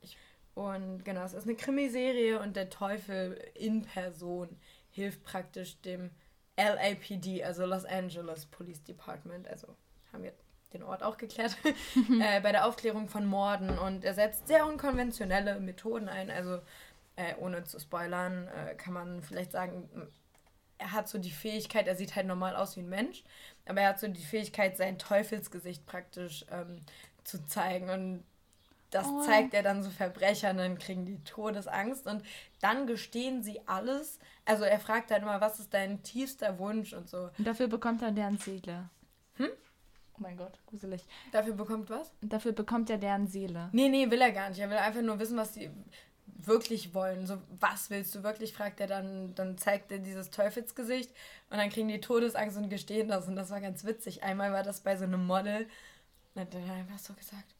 Ich, 0.02 0.18
und 0.56 1.06
genau, 1.06 1.24
es 1.24 1.34
ist 1.34 1.46
eine 1.46 1.56
Krimiserie 1.56 2.42
und 2.42 2.58
der 2.58 2.70
Teufel 2.70 3.40
in 3.54 3.84
Person 3.84 4.50
hilft 4.90 5.24
praktisch 5.24 5.80
dem 5.82 6.10
LAPD, 6.60 7.44
also 7.44 7.66
Los 7.66 7.86
Angeles 7.86 8.46
Police 8.46 8.84
Department, 8.84 9.48
also 9.48 9.68
haben 10.12 10.24
wir 10.24 10.34
den 10.74 10.84
Ort 10.84 11.02
auch 11.04 11.18
geklärt, 11.18 11.58
äh, 12.22 12.42
bei 12.42 12.52
der 12.52 12.66
Aufklärung 12.66 13.08
von 13.08 13.26
Morden 13.26 13.78
und 13.80 14.04
er 14.04 14.14
setzt 14.14 14.48
sehr 14.48 14.66
unkonventionelle 14.66 15.60
Methoden 15.60 16.10
ein, 16.10 16.30
also 16.30 16.60
äh, 17.16 17.36
ohne 17.40 17.64
zu 17.64 17.80
spoilern, 17.80 18.48
äh, 18.48 18.76
kann 18.76 18.94
man 18.94 19.24
vielleicht 19.24 19.52
sagen, 19.52 19.90
er 20.78 20.94
hat 20.94 21.10
so 21.10 21.18
die 21.18 21.32
Fähigkeit, 21.32 21.88
er 21.88 21.96
sieht 21.96 22.16
halt 22.16 22.26
normal 22.26 22.56
aus 22.56 22.76
wie 22.76 22.82
ein 22.82 22.90
Mensch, 22.90 23.24
aber 23.66 23.82
er 23.82 23.90
hat 23.90 24.00
so 24.00 24.08
die 24.08 24.24
Fähigkeit, 24.24 24.78
sein 24.78 24.98
Teufelsgesicht 24.98 25.86
praktisch 25.86 26.46
ähm, 26.52 26.82
zu 27.24 27.46
zeigen. 27.46 27.90
Und 27.90 28.24
das 28.92 29.06
Oh. 29.08 29.22
zeigt 29.22 29.54
er 29.54 29.64
dann 29.64 29.84
so 29.84 29.90
Verbrechern, 29.90 30.58
dann 30.58 30.78
kriegen 30.78 31.06
die 31.06 31.24
Todesangst 31.24 32.08
und 32.08 32.24
dann 32.62 32.88
gestehen 32.88 33.44
sie 33.44 33.62
alles. 33.68 34.20
Also 34.46 34.64
er 34.64 34.80
fragt 34.80 35.12
dann 35.12 35.22
immer, 35.22 35.40
was 35.42 35.60
ist 35.60 35.74
dein 35.74 36.02
tiefster 36.04 36.58
Wunsch 36.60 36.94
und 36.94 37.08
so. 37.10 37.30
Und 37.38 37.46
dafür 37.48 37.68
bekommt 37.68 38.02
er 38.02 38.12
deren 38.12 38.38
Seele. 38.38 38.90
Hm? 39.36 39.50
Oh 40.16 40.18
mein 40.22 40.36
Gott, 40.38 40.60
gruselig. 40.66 41.06
Dafür 41.32 41.54
bekommt 41.54 41.90
was? 41.90 42.12
Dafür 42.22 42.52
bekommt 42.52 42.90
er 42.90 42.98
deren 42.98 43.28
Seele. 43.28 43.70
Nee, 43.72 43.90
nee, 43.90 44.10
will 44.10 44.22
er 44.22 44.32
gar 44.32 44.50
nicht. 44.50 44.60
Er 44.60 44.70
will 44.70 44.78
einfach 44.78 45.02
nur 45.02 45.20
wissen, 45.20 45.38
was 45.38 45.54
sie 45.54 45.70
wirklich 46.42 46.94
wollen. 46.94 47.26
So, 47.28 47.38
was 47.60 47.90
willst 47.90 48.16
du 48.16 48.24
wirklich, 48.24 48.54
fragt 48.54 48.80
er 48.80 48.88
dann, 48.88 49.36
dann 49.36 49.58
zeigt 49.58 49.92
er 49.92 50.00
dieses 50.00 50.30
Teufelsgesicht 50.32 51.12
und 51.50 51.58
dann 51.58 51.70
kriegen 51.70 51.88
die 51.90 52.02
Todesangst 52.02 52.58
und 52.58 52.70
gestehen 52.70 53.08
das. 53.08 53.28
Und 53.28 53.36
das 53.36 53.50
war 53.50 53.62
ganz 53.62 53.84
witzig. 53.86 54.24
Einmal 54.24 54.52
war 54.52 54.64
das 54.64 54.82
bei 54.82 54.98
so 54.98 55.04
einem 55.04 55.26
Model 55.26 55.68
und 56.34 56.42
hat 56.42 56.54
dann 56.54 56.70
einfach 56.70 56.98
so 57.00 57.14
gesagt, 57.14 57.56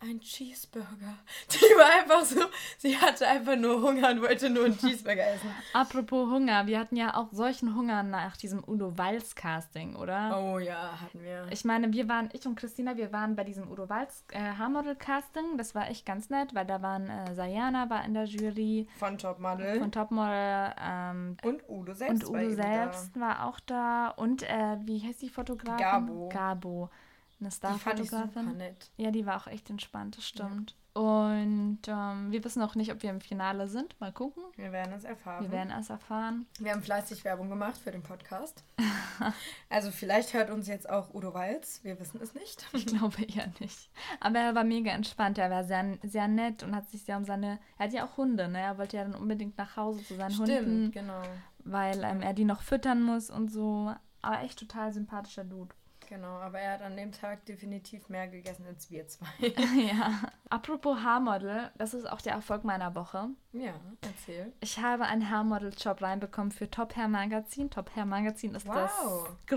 ein 0.00 0.20
Cheeseburger. 0.20 1.18
Die 1.50 1.74
war 1.76 2.00
einfach 2.00 2.24
so, 2.24 2.40
sie 2.78 2.96
hatte 2.96 3.26
einfach 3.26 3.56
nur 3.56 3.82
Hunger 3.82 4.10
und 4.10 4.22
wollte 4.22 4.48
nur 4.50 4.66
einen 4.66 4.78
Cheeseburger 4.78 5.26
essen. 5.26 5.50
Apropos 5.72 6.30
Hunger, 6.30 6.66
wir 6.66 6.78
hatten 6.78 6.96
ja 6.96 7.14
auch 7.16 7.28
solchen 7.32 7.74
Hunger 7.74 8.02
nach 8.02 8.36
diesem 8.36 8.62
Udo 8.66 8.96
Walz 8.96 9.34
Casting, 9.34 9.96
oder? 9.96 10.40
Oh 10.40 10.58
ja, 10.58 11.00
hatten 11.00 11.22
wir. 11.22 11.46
Ich 11.50 11.64
meine, 11.64 11.92
wir 11.92 12.08
waren, 12.08 12.28
ich 12.32 12.46
und 12.46 12.56
Christina, 12.56 12.96
wir 12.96 13.12
waren 13.12 13.36
bei 13.36 13.44
diesem 13.44 13.70
Udo 13.70 13.88
Walz 13.88 14.24
äh, 14.32 14.38
Haarmodel-Casting. 14.38 15.56
Das 15.58 15.74
war 15.74 15.88
echt 15.88 16.06
ganz 16.06 16.30
nett, 16.30 16.54
weil 16.54 16.66
da 16.66 16.80
waren 16.82 17.08
äh, 17.08 17.34
Sayana 17.34 17.90
war 17.90 18.04
in 18.04 18.14
der 18.14 18.24
Jury 18.24 18.88
Von 18.98 19.18
Topmodel. 19.18 19.78
von 19.80 19.92
Topmodel 19.92 20.74
ähm, 20.80 21.36
und 21.42 21.62
Udo 21.68 21.92
selbst. 21.94 22.24
und 22.24 22.32
war 22.34 22.40
Udo 22.40 22.50
eben 22.50 22.56
selbst 22.62 23.20
war 23.20 23.46
auch 23.46 23.60
da 23.60 24.08
und 24.08 24.42
äh, 24.42 24.76
wie 24.84 25.06
heißt 25.06 25.22
die 25.22 25.28
Fotografin? 25.28 25.78
Gabo. 25.78 26.28
Gabo. 26.28 26.90
Eine 27.40 27.50
Da. 27.60 27.72
Die 27.72 27.78
fand 27.78 28.00
ich 28.00 28.10
super 28.10 28.22
Starfotografin. 28.22 28.58
nett. 28.58 28.90
Ja, 28.96 29.10
die 29.10 29.26
war 29.26 29.36
auch 29.40 29.46
echt 29.46 29.70
entspannt, 29.70 30.16
das 30.16 30.26
stimmt. 30.26 30.74
Und 30.98 31.78
ähm, 31.86 32.32
wir 32.32 32.42
wissen 32.42 32.58
noch 32.58 32.74
nicht, 32.74 32.90
ob 32.90 33.04
wir 33.04 33.10
im 33.10 33.20
Finale 33.20 33.68
sind. 33.68 33.94
Mal 34.00 34.10
gucken. 34.10 34.42
Wir 34.56 34.72
werden 34.72 34.92
es 34.92 35.04
erfahren. 35.04 35.44
Wir 35.44 35.52
werden 35.52 35.70
es 35.70 35.90
erfahren. 35.90 36.46
Wir 36.58 36.72
haben 36.72 36.82
fleißig 36.82 37.24
Werbung 37.24 37.48
gemacht 37.48 37.78
für 37.78 37.92
den 37.92 38.02
Podcast. 38.02 38.64
also 39.70 39.92
vielleicht 39.92 40.34
hört 40.34 40.50
uns 40.50 40.66
jetzt 40.66 40.90
auch 40.90 41.14
Udo 41.14 41.32
Walz, 41.34 41.84
wir 41.84 42.00
wissen 42.00 42.20
es 42.20 42.34
nicht. 42.34 42.66
Ich 42.72 42.86
glaube 42.86 43.22
eher 43.22 43.46
nicht. 43.60 43.90
Aber 44.18 44.40
er 44.40 44.56
war 44.56 44.64
mega 44.64 44.90
entspannt. 44.90 45.38
Er 45.38 45.50
war 45.50 45.62
sehr, 45.62 45.98
sehr 46.02 46.26
nett 46.26 46.64
und 46.64 46.74
hat 46.74 46.90
sich 46.90 47.04
sehr 47.04 47.16
um 47.16 47.24
seine. 47.24 47.60
Er 47.78 47.86
hat 47.86 47.92
ja 47.92 48.04
auch 48.04 48.16
Hunde, 48.16 48.48
ne? 48.48 48.60
Er 48.60 48.76
wollte 48.76 48.96
ja 48.96 49.04
dann 49.04 49.14
unbedingt 49.14 49.56
nach 49.56 49.76
Hause 49.76 50.02
zu 50.02 50.16
seinen 50.16 50.36
Hunden, 50.36 50.90
genau. 50.90 51.22
weil 51.58 52.02
ähm, 52.02 52.22
er 52.22 52.32
die 52.32 52.44
noch 52.44 52.62
füttern 52.62 53.02
muss 53.02 53.30
und 53.30 53.52
so. 53.52 53.94
Aber 54.20 54.42
echt 54.42 54.58
total 54.58 54.92
sympathischer 54.92 55.44
Dude. 55.44 55.76
Genau, 56.08 56.38
aber 56.38 56.58
er 56.58 56.72
hat 56.72 56.80
an 56.82 56.96
dem 56.96 57.12
Tag 57.12 57.44
definitiv 57.44 58.08
mehr 58.08 58.26
gegessen 58.28 58.64
als 58.66 58.90
wir 58.90 59.06
zwei. 59.06 59.26
ja. 59.40 60.18
Apropos 60.48 60.96
Haarmodel, 61.02 61.70
das 61.76 61.92
ist 61.92 62.10
auch 62.10 62.22
der 62.22 62.32
Erfolg 62.32 62.64
meiner 62.64 62.94
Woche. 62.94 63.28
ja, 63.52 63.74
erzähl. 64.00 64.50
Ich 64.60 64.78
habe 64.80 65.04
einen 65.04 65.30
Haarmodel-Job 65.30 66.00
reinbekommen 66.00 66.50
für 66.50 66.70
Top 66.70 66.96
Hair 66.96 67.08
Magazin. 67.08 67.68
Top 67.68 67.94
Hair 67.94 68.06
Magazin 68.06 68.54
ist 68.54 68.66
Wow. 68.66 68.74
das 68.74 68.92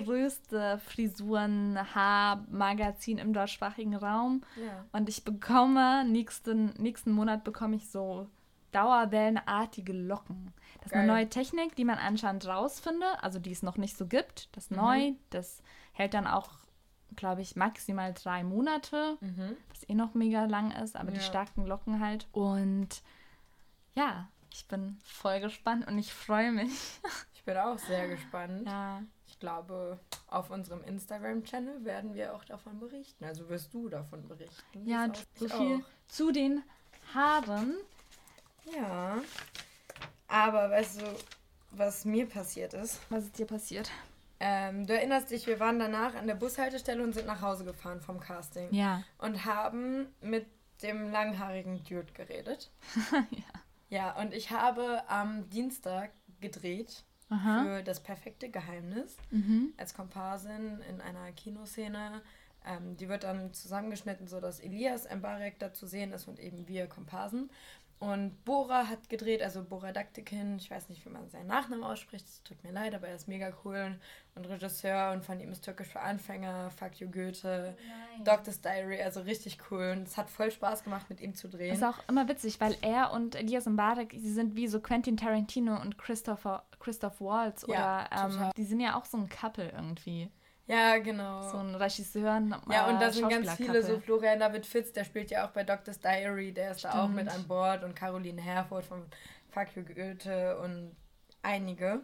größte 0.03 0.79
Frisuren-Haarmagazin 0.79 3.17
im 3.17 3.31
deutschsprachigen 3.33 3.95
Raum. 3.95 4.41
Ja. 4.57 4.85
Und 4.91 5.07
ich 5.07 5.23
bekomme, 5.23 6.03
nächsten, 6.05 6.73
nächsten 6.81 7.13
Monat 7.13 7.45
bekomme 7.45 7.77
ich 7.77 7.89
so 7.89 8.27
dauerwellenartige 8.73 9.93
Locken. 9.93 10.53
Das 10.77 10.87
ist 10.87 10.91
Geil. 10.93 11.03
eine 11.03 11.11
neue 11.13 11.29
Technik, 11.29 11.75
die 11.75 11.85
man 11.85 11.97
anscheinend 11.97 12.45
rausfindet, 12.47 13.17
also 13.21 13.39
die 13.39 13.51
es 13.51 13.63
noch 13.63 13.77
nicht 13.77 13.97
so 13.97 14.05
gibt. 14.07 14.49
Das 14.55 14.65
ist 14.65 14.71
neu, 14.71 15.13
das 15.29 15.61
hält 15.93 16.13
dann 16.13 16.27
auch, 16.27 16.49
glaube 17.15 17.41
ich, 17.41 17.55
maximal 17.55 18.13
drei 18.13 18.43
Monate, 18.43 19.17
was 19.69 19.87
eh 19.89 19.93
noch 19.95 20.13
mega 20.13 20.45
lang 20.45 20.71
ist, 20.71 20.95
aber 20.95 21.11
die 21.11 21.17
Ja. 21.17 21.23
starken 21.23 21.65
Locken 21.65 21.99
halt. 21.99 22.27
Und 22.31 23.01
ja, 23.95 24.29
ich 24.53 24.67
bin 24.67 24.97
voll 25.03 25.39
gespannt 25.41 25.87
und 25.87 25.97
ich 25.97 26.13
freue 26.13 26.51
mich. 26.51 26.99
Ich 27.33 27.45
bin 27.45 27.57
auch 27.57 27.79
sehr 27.79 28.07
gespannt. 28.07 28.67
Ja. 28.67 29.01
Ich 29.25 29.39
glaube, 29.39 29.99
auf 30.27 30.51
unserem 30.51 30.83
Instagram-Channel 30.83 31.83
werden 31.83 32.13
wir 32.13 32.35
auch 32.35 32.43
davon 32.45 32.79
berichten. 32.79 33.23
Also 33.25 33.49
wirst 33.49 33.73
du 33.73 33.89
davon 33.89 34.27
berichten. 34.27 34.85
Ja, 34.87 35.11
so 35.33 35.47
auch. 35.47 35.57
viel 35.57 35.83
zu 36.07 36.31
den 36.31 36.61
Haaren. 37.15 37.73
Ja. 38.75 39.17
Aber 40.27 40.69
weißt 40.69 41.01
du, 41.01 41.05
was 41.71 42.05
mir 42.05 42.27
passiert 42.29 42.75
ist? 42.75 42.99
Was 43.09 43.23
ist 43.23 43.39
dir 43.39 43.47
passiert? 43.47 43.89
Ähm, 44.43 44.87
du 44.87 44.93
erinnerst 44.95 45.29
dich, 45.29 45.45
wir 45.45 45.59
waren 45.59 45.77
danach 45.77 46.15
an 46.15 46.25
der 46.25 46.33
Bushaltestelle 46.33 47.03
und 47.03 47.13
sind 47.13 47.27
nach 47.27 47.41
Hause 47.41 47.63
gefahren 47.63 48.01
vom 48.01 48.19
Casting. 48.19 48.73
Ja. 48.73 49.03
Und 49.19 49.45
haben 49.45 50.07
mit 50.19 50.47
dem 50.81 51.11
langhaarigen 51.11 51.83
Dude 51.83 52.11
geredet. 52.13 52.71
ja. 53.11 53.43
Ja, 53.89 54.19
und 54.19 54.33
ich 54.33 54.49
habe 54.51 55.03
am 55.09 55.49
Dienstag 55.49 56.11
gedreht 56.39 57.03
Aha. 57.29 57.63
für 57.63 57.83
das 57.83 57.99
perfekte 58.01 58.49
Geheimnis 58.49 59.15
Mhm. 59.29 59.73
als 59.77 59.93
Komparsin 59.93 60.79
in 60.89 61.01
einer 61.01 61.31
Kinoszene. 61.33 62.21
Ähm, 62.65 62.95
die 62.97 63.09
wird 63.09 63.23
dann 63.23 63.53
zusammengeschnitten, 63.53 64.27
sodass 64.27 64.59
Elias 64.59 65.07
Mbarek 65.13 65.59
da 65.59 65.73
zu 65.73 65.85
sehen 65.87 66.13
ist 66.13 66.27
und 66.27 66.39
eben 66.39 66.67
wir 66.67 66.87
Komparsen. 66.87 67.49
Und 68.01 68.43
Bora 68.45 68.87
hat 68.87 69.09
gedreht, 69.09 69.43
also 69.43 69.63
Bora 69.63 69.91
Daktikin, 69.91 70.57
ich 70.57 70.71
weiß 70.71 70.89
nicht, 70.89 71.05
wie 71.05 71.09
man 71.11 71.29
seinen 71.29 71.45
Nachnamen 71.45 71.83
ausspricht, 71.83 72.25
es 72.25 72.41
tut 72.41 72.63
mir 72.63 72.71
leid, 72.71 72.95
aber 72.95 73.07
er 73.07 73.15
ist 73.15 73.27
mega 73.27 73.53
cool 73.63 73.95
und 74.33 74.49
Regisseur 74.49 75.11
und 75.11 75.23
von 75.23 75.39
ihm 75.39 75.51
ist 75.51 75.63
Türkisch 75.63 75.89
für 75.89 75.99
Anfänger, 75.99 76.71
Fuck 76.71 76.99
You 76.99 77.11
Goethe, 77.11 77.77
Doctor's 78.23 78.59
Diary, 78.59 78.99
also 79.03 79.21
richtig 79.21 79.59
cool. 79.69 79.91
Und 79.95 80.07
es 80.07 80.17
hat 80.17 80.31
voll 80.31 80.49
Spaß 80.49 80.83
gemacht, 80.83 81.11
mit 81.11 81.21
ihm 81.21 81.35
zu 81.35 81.47
drehen. 81.47 81.75
Ist 81.75 81.83
auch 81.83 81.99
immer 82.09 82.27
witzig, 82.27 82.59
weil 82.59 82.75
er 82.81 83.13
und 83.13 83.35
Elias 83.35 83.67
Mbarek, 83.67 84.15
sie 84.17 84.33
sind 84.33 84.55
wie 84.55 84.67
so 84.67 84.79
Quentin 84.79 85.15
Tarantino 85.15 85.79
und 85.79 85.99
Christopher, 85.99 86.65
Christoph 86.79 87.21
Waltz 87.21 87.67
Ja, 87.67 88.07
oder 88.07 88.33
ähm, 88.33 88.51
die 88.57 88.63
sind 88.63 88.79
ja 88.79 88.97
auch 88.97 89.05
so 89.05 89.17
ein 89.19 89.29
Couple 89.29 89.69
irgendwie. 89.69 90.31
Ja, 90.71 90.97
genau. 90.99 91.49
So 91.49 91.57
ein 91.57 91.75
Regisseur. 91.75 92.41
Ja, 92.69 92.87
und 92.87 92.95
äh, 92.95 92.99
da 92.99 93.11
sind 93.11 93.29
ganz 93.29 93.51
viele, 93.53 93.83
so. 93.83 93.99
Florian 93.99 94.39
David 94.39 94.65
Fitz, 94.65 94.91
der 94.93 95.03
spielt 95.03 95.29
ja 95.31 95.45
auch 95.45 95.51
bei 95.51 95.63
Doctor's 95.63 95.99
Diary, 95.99 96.53
der 96.53 96.71
ist 96.71 96.83
da 96.83 97.03
auch 97.03 97.07
mit 97.09 97.27
Stimmt. 97.27 97.43
an 97.43 97.47
Bord 97.47 97.83
und 97.83 97.95
Caroline 97.95 98.41
Herfurth 98.41 98.85
von 98.85 99.05
Fuck 99.49 99.75
You 99.75 99.83
Goethe 99.83 100.57
und 100.59 100.95
einige. 101.43 102.01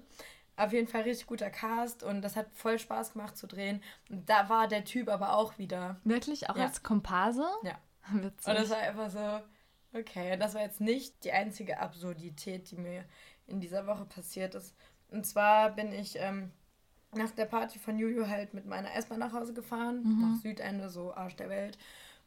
Auf 0.58 0.73
jeden 0.73 0.88
Fall 0.88 1.03
richtig 1.03 1.27
guter 1.27 1.49
Cast 1.51 2.01
und 2.03 2.21
das 2.23 2.36
hat 2.36 2.47
voll 2.53 2.80
Spaß 2.80 3.13
gemacht 3.13 3.38
zu 3.38 3.45
drehen. 3.47 3.82
Und 4.10 4.27
da 4.30 4.49
war 4.49 4.67
der 4.67 4.84
Typ 4.86 5.08
aber 5.08 5.34
auch 5.34 5.58
wieder. 5.60 5.97
Wirklich? 6.03 6.49
Auch 6.49 6.58
Ja. 6.58 6.65
als 6.65 6.82
Komparse? 6.84 7.45
Ja. 7.63 7.77
Witzig. 8.12 8.47
Und 8.47 8.56
das 8.56 8.69
war 8.71 8.77
einfach 8.80 9.10
so, 9.12 9.99
okay, 9.99 10.36
das 10.38 10.56
war 10.56 10.62
jetzt 10.62 10.82
nicht 10.82 11.23
die 11.23 11.32
einzige 11.32 11.80
Absurdität, 11.80 12.71
die 12.71 12.77
mir 12.77 13.06
in 13.45 13.60
dieser 13.62 13.86
Woche 13.86 14.06
passiert 14.06 14.56
ist. 14.56 14.75
Und 15.10 15.25
zwar 15.25 15.69
bin 15.71 15.91
ich 15.93 16.17
ähm, 16.19 16.51
nach 17.13 17.31
der 17.31 17.45
Party 17.45 17.79
von 17.79 17.97
Juju 17.97 18.27
halt 18.27 18.53
mit 18.53 18.65
meiner 18.65 18.93
S-Bahn 18.95 19.19
nach 19.19 19.33
Hause 19.33 19.53
gefahren, 19.53 20.03
nach 20.21 20.35
Südende, 20.41 20.89
so 20.89 21.13
Arsch 21.13 21.35
der 21.35 21.49
Welt. 21.49 21.77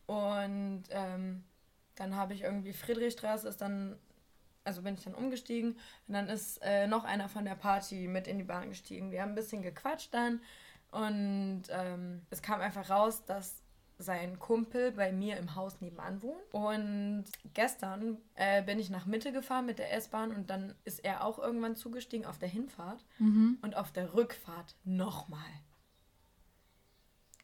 Und 0.06 0.84
ähm, 0.90 1.44
dann 1.96 2.16
habe 2.16 2.34
ich 2.34 2.42
irgendwie 2.42 2.72
Friedrichstraße 2.72 3.48
ist 3.48 3.60
dann, 3.60 3.96
also 4.64 4.82
bin 4.82 4.94
ich 4.94 5.04
dann 5.04 5.14
umgestiegen 5.14 5.76
und 6.08 6.14
dann 6.14 6.28
ist 6.28 6.58
äh, 6.62 6.86
noch 6.86 7.04
einer 7.04 7.28
von 7.28 7.44
der 7.44 7.54
Party 7.54 8.08
mit 8.08 8.26
in 8.26 8.38
die 8.38 8.44
Bahn 8.44 8.70
gestiegen. 8.70 9.10
Wir 9.12 9.22
haben 9.22 9.30
ein 9.30 9.34
bisschen 9.36 9.62
gequatscht 9.62 10.12
dann 10.12 10.40
und 10.90 11.64
ähm, 11.70 12.22
es 12.30 12.42
kam 12.42 12.60
einfach 12.60 12.90
raus, 12.90 13.24
dass 13.24 13.60
sein 14.02 14.38
Kumpel 14.38 14.92
bei 14.92 15.12
mir 15.12 15.36
im 15.36 15.54
Haus 15.54 15.80
nebenan 15.80 16.22
wohnt. 16.22 16.42
Und 16.52 17.24
gestern 17.54 18.18
äh, 18.34 18.62
bin 18.62 18.78
ich 18.78 18.90
nach 18.90 19.06
Mitte 19.06 19.32
gefahren 19.32 19.66
mit 19.66 19.78
der 19.78 19.92
S-Bahn 19.94 20.30
und 20.34 20.50
dann 20.50 20.74
ist 20.84 21.04
er 21.04 21.24
auch 21.24 21.38
irgendwann 21.38 21.76
zugestiegen 21.76 22.26
auf 22.26 22.38
der 22.38 22.48
Hinfahrt 22.48 23.04
mhm. 23.18 23.58
und 23.62 23.76
auf 23.76 23.92
der 23.92 24.14
Rückfahrt 24.14 24.74
nochmal. 24.84 25.40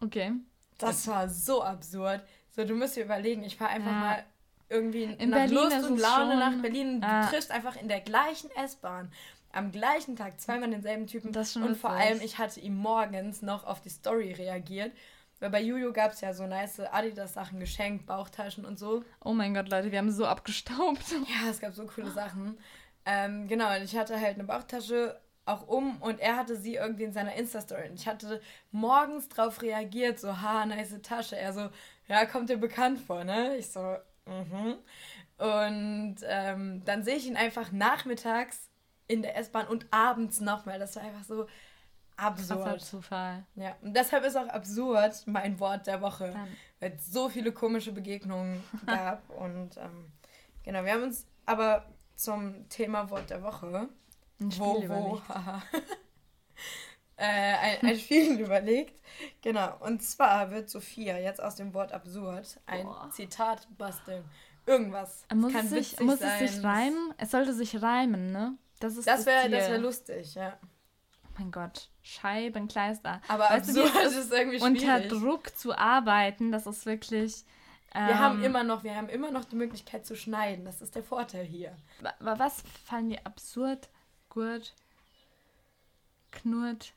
Okay. 0.00 0.32
Das 0.78 1.06
war 1.08 1.28
so 1.28 1.62
absurd. 1.62 2.22
So, 2.50 2.64
du 2.64 2.74
musst 2.74 2.96
dir 2.96 3.04
überlegen, 3.04 3.44
ich 3.44 3.56
fahre 3.56 3.70
einfach 3.70 3.90
Ja. 3.90 4.00
mal 4.00 4.24
irgendwie 4.68 5.04
In 5.04 5.30
nach 5.30 5.38
Berlin 5.38 5.54
Lust 5.54 5.90
und 5.90 5.98
Laune 5.98 6.30
schon- 6.32 6.38
nach 6.38 6.62
Berlin. 6.62 7.00
Du 7.00 7.06
Ja. 7.06 7.26
triffst 7.26 7.50
einfach 7.50 7.76
in 7.76 7.88
der 7.88 8.00
gleichen 8.00 8.50
S-Bahn 8.56 9.10
am 9.52 9.72
gleichen 9.72 10.16
Tag 10.16 10.38
zweimal 10.40 10.68
denselben 10.70 11.06
Typen. 11.06 11.32
Das 11.32 11.54
schon 11.54 11.62
und 11.62 11.76
vor 11.76 11.90
allem, 11.90 12.20
ich 12.20 12.36
hatte 12.38 12.60
ihm 12.60 12.76
morgens 12.76 13.40
noch 13.40 13.64
auf 13.64 13.80
die 13.80 13.88
Story 13.88 14.32
reagiert. 14.32 14.92
Weil 15.38 15.50
bei 15.50 15.60
Juju 15.60 15.92
gab 15.92 16.12
es 16.12 16.20
ja 16.22 16.32
so 16.32 16.46
nice 16.46 16.80
Adidas-Sachen 16.80 17.60
geschenkt, 17.60 18.06
Bauchtaschen 18.06 18.64
und 18.64 18.78
so. 18.78 19.04
Oh 19.22 19.34
mein 19.34 19.52
Gott, 19.52 19.68
Leute, 19.68 19.92
wir 19.92 19.98
haben 19.98 20.10
so 20.10 20.26
abgestaubt. 20.26 21.04
Ja, 21.28 21.50
es 21.50 21.60
gab 21.60 21.74
so 21.74 21.86
coole 21.86 22.10
Sachen. 22.10 22.58
Ähm, 23.04 23.46
genau, 23.46 23.74
und 23.74 23.82
ich 23.82 23.96
hatte 23.96 24.18
halt 24.20 24.34
eine 24.34 24.44
Bauchtasche 24.44 25.20
auch 25.44 25.68
um 25.68 26.00
und 26.02 26.20
er 26.20 26.36
hatte 26.36 26.56
sie 26.56 26.74
irgendwie 26.74 27.04
in 27.04 27.12
seiner 27.12 27.34
Insta-Story. 27.34 27.88
Und 27.90 28.00
ich 28.00 28.08
hatte 28.08 28.40
morgens 28.72 29.28
drauf 29.28 29.62
reagiert, 29.62 30.18
so, 30.18 30.40
ha, 30.40 30.66
nice 30.66 31.00
Tasche. 31.02 31.36
Er 31.36 31.52
so, 31.52 31.68
ja, 32.08 32.24
kommt 32.26 32.48
dir 32.48 32.56
bekannt 32.56 32.98
vor, 32.98 33.24
ne? 33.24 33.56
Ich 33.56 33.70
so, 33.70 33.96
mhm. 34.26 34.76
Und 35.38 36.16
ähm, 36.22 36.82
dann 36.84 37.04
sehe 37.04 37.16
ich 37.16 37.26
ihn 37.26 37.36
einfach 37.36 37.70
nachmittags 37.72 38.70
in 39.06 39.22
der 39.22 39.36
S-Bahn 39.36 39.68
und 39.68 39.86
abends 39.90 40.40
nochmal. 40.40 40.78
Das 40.78 40.96
war 40.96 41.02
einfach 41.02 41.24
so 41.24 41.46
Krasser 42.16 42.54
absurd. 42.54 42.80
Zufall. 42.82 43.44
Ja, 43.54 43.76
und 43.82 43.94
deshalb 43.94 44.24
ist 44.24 44.36
auch 44.36 44.48
absurd 44.48 45.22
mein 45.26 45.58
Wort 45.60 45.86
der 45.86 46.00
Woche 46.00 46.30
Dann. 46.32 46.48
weil 46.80 46.92
es 46.92 47.12
so 47.12 47.28
viele 47.28 47.52
komische 47.52 47.92
Begegnungen 47.92 48.62
gab. 48.86 49.28
und 49.30 49.76
ähm, 49.76 50.10
genau, 50.62 50.84
wir 50.84 50.92
haben 50.92 51.02
uns 51.02 51.26
aber 51.44 51.86
zum 52.14 52.68
Thema 52.68 53.10
Wort 53.10 53.30
der 53.30 53.42
Woche, 53.42 53.88
Ein 54.40 54.50
Spiel 54.50 54.88
wo, 54.88 55.12
wo, 55.12 55.22
äh, 57.16 57.24
ein, 57.24 57.78
ein 57.82 57.98
Spiel 57.98 58.40
überlegt. 58.40 59.00
Genau, 59.42 59.76
und 59.80 60.02
zwar 60.02 60.50
wird 60.50 60.70
Sophia 60.70 61.18
jetzt 61.18 61.42
aus 61.42 61.56
dem 61.56 61.74
Wort 61.74 61.92
absurd 61.92 62.60
ein 62.66 62.84
Boah. 62.86 63.10
Zitat 63.12 63.68
basteln. 63.76 64.24
Irgendwas. 64.64 65.24
Muss, 65.32 65.52
kann 65.52 65.66
es 65.66 65.70
sich, 65.70 66.00
muss 66.00 66.20
es 66.20 66.38
sich 66.38 66.64
reimen? 66.64 67.14
Es 67.18 67.30
sollte 67.30 67.52
sich 67.54 67.80
reimen, 67.80 68.32
ne? 68.32 68.56
Das 68.80 68.96
ist 68.96 69.06
Das 69.06 69.24
wäre 69.24 69.48
das 69.48 69.70
wär 69.70 69.78
lustig, 69.78 70.34
ja. 70.34 70.58
Mein 71.38 71.50
Gott, 71.50 71.88
Scheibenkleister. 72.02 73.20
Aber 73.28 73.44
Weißt 73.50 73.76
du, 73.76 73.82
absurd 73.84 74.04
es 74.06 74.12
ist, 74.16 74.24
ist 74.26 74.32
irgendwie 74.32 74.60
Unter 74.60 74.98
schwierig. 75.00 75.08
Druck 75.10 75.56
zu 75.56 75.76
arbeiten, 75.76 76.50
das 76.52 76.66
ist 76.66 76.86
wirklich. 76.86 77.44
Wir 77.92 78.02
ähm, 78.10 78.18
haben 78.18 78.44
immer 78.44 78.62
noch, 78.64 78.84
wir 78.84 78.94
haben 78.94 79.08
immer 79.08 79.30
noch 79.30 79.44
die 79.44 79.56
Möglichkeit 79.56 80.04
zu 80.06 80.16
schneiden. 80.16 80.64
Das 80.64 80.80
ist 80.82 80.94
der 80.94 81.02
Vorteil 81.02 81.44
hier. 81.44 81.76
wa- 82.00 82.14
Was 82.38 82.62
fallen 82.84 83.08
dir 83.10 83.20
absurd, 83.24 83.88
gurt, 84.28 84.74
knurrt? 86.32 86.92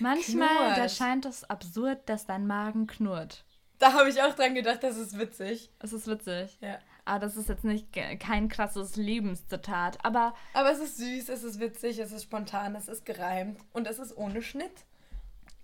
Manchmal, 0.00 0.48
da 0.70 0.74
Knurrt. 0.74 0.90
scheint 0.90 1.24
es 1.26 1.44
absurd, 1.44 2.00
dass 2.08 2.26
dein 2.26 2.46
Magen 2.46 2.86
knurrt. 2.86 3.44
Da 3.78 3.92
habe 3.92 4.08
ich 4.08 4.20
auch 4.22 4.34
dran 4.34 4.54
gedacht, 4.54 4.82
das 4.82 4.96
ist 4.96 5.18
witzig. 5.18 5.70
Es 5.78 5.92
ist 5.92 6.06
witzig. 6.08 6.56
Ja. 6.60 6.78
Aber 7.06 7.18
das 7.20 7.36
ist 7.36 7.48
jetzt 7.48 7.64
nicht 7.64 7.92
kein 7.92 8.48
krasses 8.48 8.96
Lebenszitat. 8.96 10.02
Aber 10.04 10.34
Aber 10.54 10.70
es 10.70 10.78
ist 10.78 10.96
süß, 10.98 11.28
es 11.28 11.44
ist 11.44 11.60
witzig, 11.60 11.98
es 11.98 12.12
ist 12.12 12.22
spontan, 12.24 12.74
es 12.76 12.88
ist 12.88 13.04
gereimt 13.04 13.60
und 13.72 13.86
es 13.86 13.98
ist 13.98 14.16
ohne 14.16 14.42
Schnitt. 14.42 14.72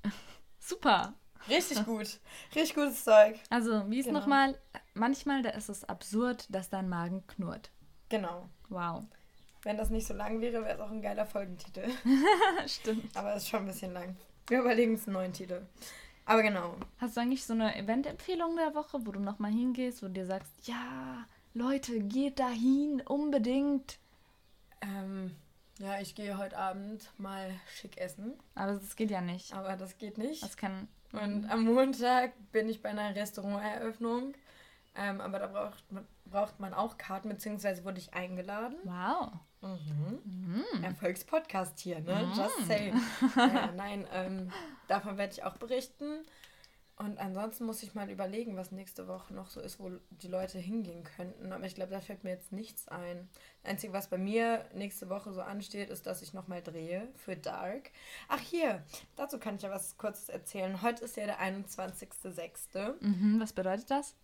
super. 0.58 1.14
Richtig 1.48 1.84
gut. 1.86 2.20
Richtig 2.54 2.74
gutes 2.74 3.02
Zeug. 3.04 3.38
Also, 3.48 3.88
wie 3.90 4.00
ist 4.00 4.06
Genau. 4.06 4.20
nochmal? 4.20 4.58
Manchmal, 4.92 5.42
da 5.42 5.50
ist 5.50 5.70
es 5.70 5.84
absurd, 5.84 6.46
dass 6.54 6.68
dein 6.68 6.88
Magen 6.88 7.26
knurrt. 7.28 7.70
Genau. 8.10 8.46
Wow. 8.68 9.04
Wenn 9.62 9.78
das 9.78 9.88
nicht 9.90 10.06
so 10.06 10.12
lang 10.14 10.40
wäre, 10.42 10.62
wäre 10.64 10.74
es 10.74 10.80
auch 10.80 10.90
ein 10.90 11.00
geiler 11.02 11.24
Folgentitel. 11.26 11.84
Stimmt. 12.66 13.16
Aber 13.16 13.34
es 13.34 13.44
ist 13.44 13.48
schon 13.48 13.60
ein 13.60 13.66
bisschen 13.66 13.92
lang. 13.94 14.16
Wir 14.48 14.60
überlegen 14.60 14.92
uns 14.92 15.06
einen 15.06 15.14
neuen 15.14 15.32
Titel. 15.32 15.62
Aber 16.30 16.44
genau. 16.44 16.76
Hast 16.98 17.16
du 17.16 17.22
eigentlich 17.22 17.44
so 17.44 17.54
eine 17.54 17.74
Event-Empfehlung 17.74 18.54
der 18.54 18.72
Woche, 18.76 19.04
wo 19.04 19.10
du 19.10 19.18
nochmal 19.18 19.50
hingehst, 19.50 20.00
wo 20.00 20.06
du 20.06 20.12
dir 20.12 20.26
sagst, 20.26 20.52
ja, 20.62 21.26
Leute, 21.54 21.98
geht 21.98 22.38
dahin, 22.38 23.02
unbedingt. 23.04 23.98
Ähm, 24.80 25.34
ja, 25.80 26.00
ich 26.00 26.14
gehe 26.14 26.38
heute 26.38 26.56
Abend 26.56 27.10
mal 27.18 27.50
schick 27.74 27.98
essen. 27.98 28.34
Aber 28.54 28.74
das 28.74 28.94
geht 28.94 29.10
ja 29.10 29.20
nicht. 29.20 29.52
Aber 29.54 29.74
das 29.74 29.98
geht 29.98 30.18
nicht. 30.18 30.44
Das 30.44 30.56
kann. 30.56 30.86
Und 31.10 31.50
am 31.50 31.64
Montag 31.64 32.30
bin 32.52 32.68
ich 32.68 32.80
bei 32.80 32.90
einer 32.90 33.12
Restauranteröffnung. 33.16 34.34
Ähm, 34.94 35.20
aber 35.20 35.40
da 35.40 35.48
braucht 35.48 35.90
man, 35.90 36.06
braucht 36.26 36.60
man 36.60 36.74
auch 36.74 36.96
Karten, 36.96 37.28
beziehungsweise 37.28 37.84
wurde 37.84 37.98
ich 37.98 38.14
eingeladen. 38.14 38.76
Wow. 38.84 39.32
Mhm. 39.62 40.64
Erfolgspodcast 40.82 41.80
hier, 41.80 42.00
ne? 42.00 42.32
Just 42.36 42.68
saying. 42.68 42.94
ja, 43.36 43.72
nein, 43.72 44.06
ähm, 44.12 44.52
davon 44.90 45.18
werde 45.18 45.32
ich 45.32 45.44
auch 45.44 45.56
berichten. 45.56 46.24
Und 46.96 47.18
ansonsten 47.18 47.64
muss 47.64 47.82
ich 47.82 47.94
mal 47.94 48.10
überlegen, 48.10 48.58
was 48.58 48.72
nächste 48.72 49.08
Woche 49.08 49.32
noch 49.32 49.48
so 49.48 49.62
ist, 49.62 49.80
wo 49.80 49.90
die 50.10 50.28
Leute 50.28 50.58
hingehen 50.58 51.02
könnten. 51.02 51.50
Aber 51.50 51.64
ich 51.64 51.74
glaube, 51.74 51.92
da 51.92 52.00
fällt 52.02 52.24
mir 52.24 52.30
jetzt 52.30 52.52
nichts 52.52 52.88
ein. 52.88 53.26
Das 53.62 53.70
Einzige, 53.70 53.94
was 53.94 54.08
bei 54.08 54.18
mir 54.18 54.66
nächste 54.74 55.08
Woche 55.08 55.32
so 55.32 55.40
ansteht, 55.40 55.88
ist, 55.88 56.06
dass 56.06 56.20
ich 56.20 56.34
nochmal 56.34 56.60
drehe 56.60 57.08
für 57.16 57.36
Dark. 57.36 57.90
Ach 58.28 58.40
hier, 58.40 58.84
dazu 59.16 59.38
kann 59.38 59.56
ich 59.56 59.62
ja 59.62 59.70
was 59.70 59.96
Kurzes 59.96 60.28
erzählen. 60.28 60.82
Heute 60.82 61.06
ist 61.06 61.16
ja 61.16 61.24
der 61.24 61.40
21.06. 61.40 62.96
Mhm, 63.00 63.40
was 63.40 63.54
bedeutet 63.54 63.90
das? 63.90 64.14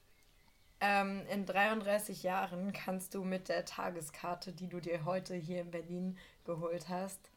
Ähm, 0.80 1.22
in 1.30 1.46
33 1.46 2.24
Jahren 2.24 2.74
kannst 2.74 3.14
du 3.14 3.24
mit 3.24 3.48
der 3.48 3.64
Tageskarte, 3.64 4.52
die 4.52 4.68
du 4.68 4.80
dir 4.80 5.06
heute 5.06 5.34
hier 5.34 5.62
in 5.62 5.70
Berlin 5.70 6.18
geholt 6.44 6.90
hast, 6.90 7.30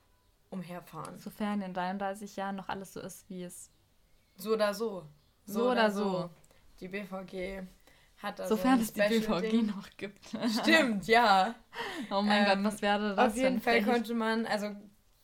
umherfahren. 0.49 1.17
Sofern 1.19 1.61
in 1.61 1.73
33 1.73 2.35
Jahren 2.35 2.55
noch 2.55 2.69
alles 2.69 2.93
so 2.93 3.01
ist, 3.01 3.29
wie 3.29 3.43
es. 3.43 3.71
So 4.35 4.53
oder 4.53 4.73
so. 4.73 5.07
So, 5.45 5.53
so 5.53 5.71
oder 5.71 5.91
so. 5.91 6.03
so. 6.03 6.29
Die 6.79 6.87
BVG 6.87 7.63
hat 8.17 8.39
also 8.39 8.55
Sofern 8.55 8.79
es 8.81 8.93
die 8.93 9.01
BVG 9.01 9.49
Ding. 9.49 9.65
noch 9.67 9.89
gibt. 9.97 10.25
Stimmt, 10.61 11.07
ja. 11.07 11.55
Oh 12.11 12.21
mein 12.21 12.43
ähm, 12.43 12.63
Gott, 12.63 12.73
was 12.73 12.81
wäre 12.81 13.15
das? 13.15 13.31
Auf 13.31 13.37
jeden 13.37 13.61
Fall 13.61 13.83
konnte 13.83 14.13
man, 14.13 14.45
also 14.45 14.73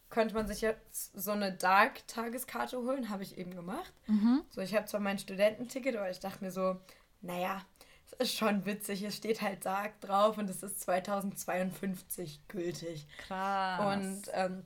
konnte 0.09 0.33
man 0.33 0.47
sich 0.47 0.61
jetzt 0.61 1.17
so 1.17 1.31
eine 1.31 1.53
Dark-Tageskarte 1.53 2.77
holen, 2.77 3.09
habe 3.09 3.23
ich 3.23 3.37
eben 3.37 3.55
gemacht. 3.55 3.93
Mhm. 4.07 4.43
So, 4.49 4.61
ich 4.61 4.75
habe 4.75 4.85
zwar 4.85 4.99
mein 4.99 5.17
Studententicket, 5.19 5.95
aber 5.95 6.09
ich 6.09 6.19
dachte 6.19 6.43
mir 6.43 6.51
so, 6.51 6.77
naja, 7.21 7.61
es 8.05 8.13
ist 8.13 8.37
schon 8.37 8.65
witzig. 8.65 9.03
Es 9.03 9.15
steht 9.15 9.41
halt 9.41 9.65
Dark 9.65 9.99
drauf 10.01 10.37
und 10.37 10.49
es 10.49 10.63
ist 10.63 10.81
2052 10.81 12.47
gültig. 12.47 13.07
Krass. 13.25 13.97
Und 13.97 14.23
ähm, 14.33 14.63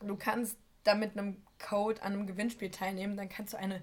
du 0.00 0.16
kannst 0.16 0.58
da 0.84 0.94
mit 0.94 1.16
einem 1.16 1.42
Code 1.58 2.02
an 2.02 2.12
einem 2.12 2.26
Gewinnspiel 2.26 2.70
teilnehmen, 2.70 3.16
dann 3.16 3.28
kannst 3.28 3.54
du 3.54 3.58
eine 3.58 3.82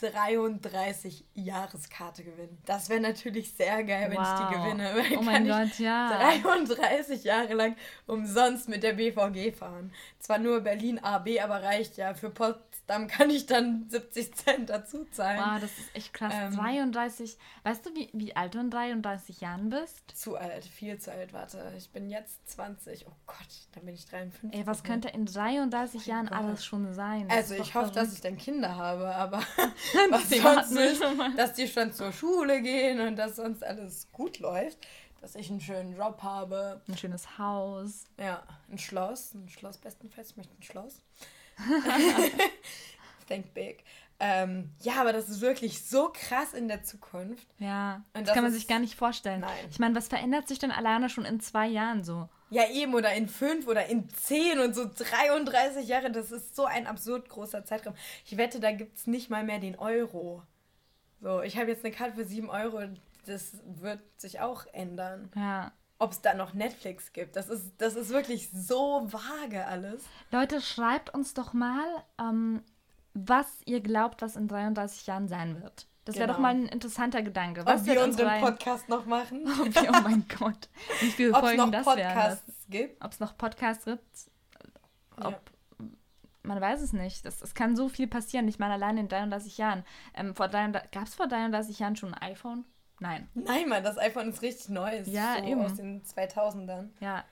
33 0.00 1.24
Jahreskarte 1.34 2.24
gewinnen. 2.24 2.58
Das 2.66 2.88
wäre 2.88 3.00
natürlich 3.00 3.52
sehr 3.52 3.82
geil, 3.84 4.10
wenn 4.10 4.18
wow. 4.18 4.40
ich 4.40 4.46
die 4.46 4.54
gewinne. 4.54 4.94
Weil 4.94 5.18
oh 5.18 5.22
mein 5.22 5.46
Gott, 5.46 5.78
ja. 5.78 6.10
33 6.42 7.24
Jahre 7.24 7.54
lang 7.54 7.76
umsonst 8.06 8.68
mit 8.68 8.82
der 8.82 8.94
BVG 8.94 9.52
fahren. 9.56 9.92
Zwar 10.18 10.38
nur 10.38 10.60
Berlin 10.60 10.98
AB, 10.98 11.40
aber 11.42 11.62
reicht 11.62 11.96
ja. 11.96 12.14
Für 12.14 12.30
Potsdam 12.30 13.06
kann 13.06 13.30
ich 13.30 13.46
dann 13.46 13.86
70 13.88 14.34
Cent 14.34 14.70
dazu 14.70 15.06
zahlen. 15.10 15.38
Wow, 15.38 15.60
das 15.60 15.78
ist 15.78 15.94
echt 15.94 16.12
krass. 16.12 16.32
Ähm, 16.34 16.56
33. 16.56 17.36
Weißt 17.62 17.86
du, 17.86 17.94
wie, 17.94 18.10
wie 18.12 18.36
alt 18.36 18.54
du 18.54 18.60
in 18.60 18.70
33 18.70 19.40
Jahren 19.40 19.70
bist? 19.70 20.10
Zu 20.14 20.36
alt, 20.36 20.64
viel 20.64 20.98
zu 20.98 21.12
alt. 21.12 21.32
Warte, 21.32 21.72
ich 21.76 21.90
bin 21.90 22.10
jetzt 22.10 22.48
20. 22.50 23.06
Oh 23.06 23.12
Gott, 23.26 23.36
dann 23.72 23.84
bin 23.84 23.94
ich 23.94 24.06
53. 24.06 24.58
Ey, 24.58 24.66
was 24.66 24.82
könnte 24.82 25.08
in 25.08 25.26
33 25.26 26.00
oh 26.00 26.10
Jahren 26.10 26.26
Gott. 26.26 26.38
alles 26.38 26.64
schon 26.64 26.92
sein? 26.92 27.28
Das 27.28 27.50
also, 27.50 27.54
ich 27.54 27.74
hoffe, 27.74 27.92
dass 27.92 28.12
ich 28.12 28.20
dann 28.20 28.36
Kinder 28.36 28.76
habe, 28.76 29.14
aber 29.14 29.42
was 30.10 30.28
sonst 30.28 30.70
nicht, 30.72 31.38
dass 31.38 31.52
die 31.54 31.68
schon 31.68 31.92
zur 31.92 32.12
Schule 32.12 32.60
gehen 32.62 33.00
und 33.00 33.16
dass 33.16 33.36
sonst 33.36 33.64
alles 33.64 34.10
gut 34.12 34.38
läuft. 34.38 34.78
Dass 35.20 35.34
ich 35.34 35.50
einen 35.50 35.60
schönen 35.60 35.94
Job 35.94 36.22
habe. 36.22 36.80
Ein 36.88 36.96
schönes 36.96 37.38
Haus. 37.38 38.04
Ja, 38.18 38.42
ein 38.70 38.78
Schloss. 38.78 39.34
Ein 39.34 39.50
Schloss 39.50 39.76
bestenfalls. 39.76 40.30
Ich 40.30 40.36
möchte 40.38 40.54
ein 40.58 40.62
Schloss. 40.62 41.02
Think 43.28 43.52
big. 43.52 43.84
Ähm, 44.18 44.70
ja, 44.82 44.94
aber 45.00 45.12
das 45.12 45.28
ist 45.28 45.40
wirklich 45.40 45.82
so 45.84 46.10
krass 46.12 46.52
in 46.52 46.68
der 46.68 46.82
Zukunft. 46.82 47.46
Ja, 47.58 48.02
das, 48.12 48.24
das 48.24 48.34
kann 48.34 48.44
man 48.44 48.52
sich 48.52 48.68
gar 48.68 48.78
nicht 48.78 48.94
vorstellen. 48.94 49.40
Nein. 49.40 49.66
Ich 49.70 49.78
meine, 49.78 49.94
was 49.94 50.08
verändert 50.08 50.48
sich 50.48 50.58
denn 50.58 50.70
alleine 50.70 51.08
schon 51.08 51.24
in 51.24 51.40
zwei 51.40 51.66
Jahren 51.66 52.04
so? 52.04 52.28
Ja, 52.50 52.68
eben, 52.68 52.94
oder 52.94 53.12
in 53.12 53.28
fünf 53.28 53.68
oder 53.68 53.86
in 53.86 54.10
zehn 54.10 54.58
und 54.58 54.74
so 54.74 54.84
33 54.92 55.86
Jahre. 55.86 56.10
Das 56.10 56.32
ist 56.32 56.56
so 56.56 56.64
ein 56.64 56.86
absurd 56.86 57.28
großer 57.28 57.64
Zeitraum. 57.64 57.94
Ich 58.24 58.36
wette, 58.36 58.58
da 58.60 58.72
gibt 58.72 58.98
es 58.98 59.06
nicht 59.06 59.30
mal 59.30 59.44
mehr 59.44 59.60
den 59.60 59.78
Euro. 59.78 60.42
So, 61.20 61.42
ich 61.42 61.56
habe 61.56 61.70
jetzt 61.70 61.84
eine 61.84 61.94
Karte 61.94 62.14
für 62.14 62.24
sieben 62.24 62.50
Euro. 62.50 62.80
Das 63.26 63.52
wird 63.64 64.00
sich 64.16 64.40
auch 64.40 64.66
ändern. 64.72 65.30
Ja. 65.36 65.72
Ob 65.98 66.12
es 66.12 66.22
da 66.22 66.34
noch 66.34 66.54
Netflix 66.54 67.12
gibt. 67.12 67.36
Das 67.36 67.48
ist, 67.48 67.72
das 67.78 67.94
ist 67.94 68.08
wirklich 68.08 68.50
so 68.50 69.06
vage 69.12 69.66
alles. 69.66 70.02
Leute, 70.32 70.60
schreibt 70.60 71.12
uns 71.14 71.34
doch 71.34 71.52
mal, 71.52 71.86
ähm, 72.18 72.62
was 73.14 73.46
ihr 73.66 73.80
glaubt, 73.80 74.22
was 74.22 74.34
in 74.34 74.48
33 74.48 75.06
Jahren 75.06 75.28
sein 75.28 75.62
wird. 75.62 75.86
Das 76.10 76.18
wäre 76.18 76.28
doch 76.28 76.36
genau. 76.36 76.48
mal 76.48 76.54
ein 76.54 76.66
interessanter 76.66 77.22
Gedanke. 77.22 77.64
Was 77.64 77.82
Ob 77.82 77.86
wir 77.86 78.02
unseren 78.02 78.26
rein... 78.26 78.40
Podcast 78.40 78.88
noch 78.88 79.06
machen? 79.06 79.44
Wir, 79.46 79.90
oh 79.90 80.00
mein 80.02 80.24
Gott. 80.38 80.68
Wie 81.00 81.10
viele 81.10 81.30
Ob's 81.34 81.40
Folgen 81.40 81.56
noch 81.56 81.70
das 81.70 81.84
Podcasts 81.84 82.46
das? 82.46 82.56
gibt? 82.68 83.04
Ob 83.04 83.12
es 83.12 83.20
noch 83.20 83.38
Podcasts 83.38 83.84
gibt? 83.84 84.30
Ob, 85.16 85.32
ja. 85.32 85.40
Man 86.42 86.60
weiß 86.60 86.80
es 86.80 86.92
nicht. 86.92 87.24
Es, 87.26 87.42
es 87.42 87.54
kann 87.54 87.76
so 87.76 87.88
viel 87.88 88.08
passieren. 88.08 88.48
Ich 88.48 88.58
meine, 88.58 88.74
allein 88.74 88.98
in 88.98 89.08
33 89.08 89.58
Jahren. 89.58 89.84
Ähm, 90.14 90.34
Gab 90.34 91.04
es 91.04 91.14
vor 91.14 91.28
33 91.28 91.78
Jahren 91.78 91.96
schon 91.96 92.12
ein 92.12 92.22
iPhone? 92.32 92.64
Nein. 92.98 93.28
Nein, 93.34 93.68
Mann, 93.68 93.84
das 93.84 93.96
iPhone 93.98 94.30
ist 94.30 94.42
richtig 94.42 94.68
neu. 94.70 95.02
Ja, 95.04 95.36
so 95.38 95.44
eben. 95.44 95.64
Aus 95.64 95.74
den 95.74 96.02
2000ern. 96.02 96.88
Ja. 97.00 97.24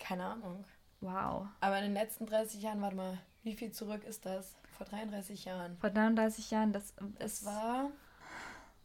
Keine 0.00 0.24
Ahnung. 0.24 0.64
Wow. 1.00 1.46
Aber 1.60 1.78
in 1.78 1.84
den 1.84 1.94
letzten 1.94 2.26
30 2.26 2.62
Jahren, 2.62 2.80
warte 2.82 2.96
mal, 2.96 3.18
wie 3.42 3.54
viel 3.54 3.70
zurück 3.70 4.04
ist 4.04 4.26
das? 4.26 4.56
Vor 4.76 4.86
33 4.86 5.44
Jahren. 5.44 5.76
Vor 5.78 5.90
33 5.90 6.50
Jahren, 6.50 6.72
das, 6.72 6.94
es 7.18 7.44
war 7.44 7.90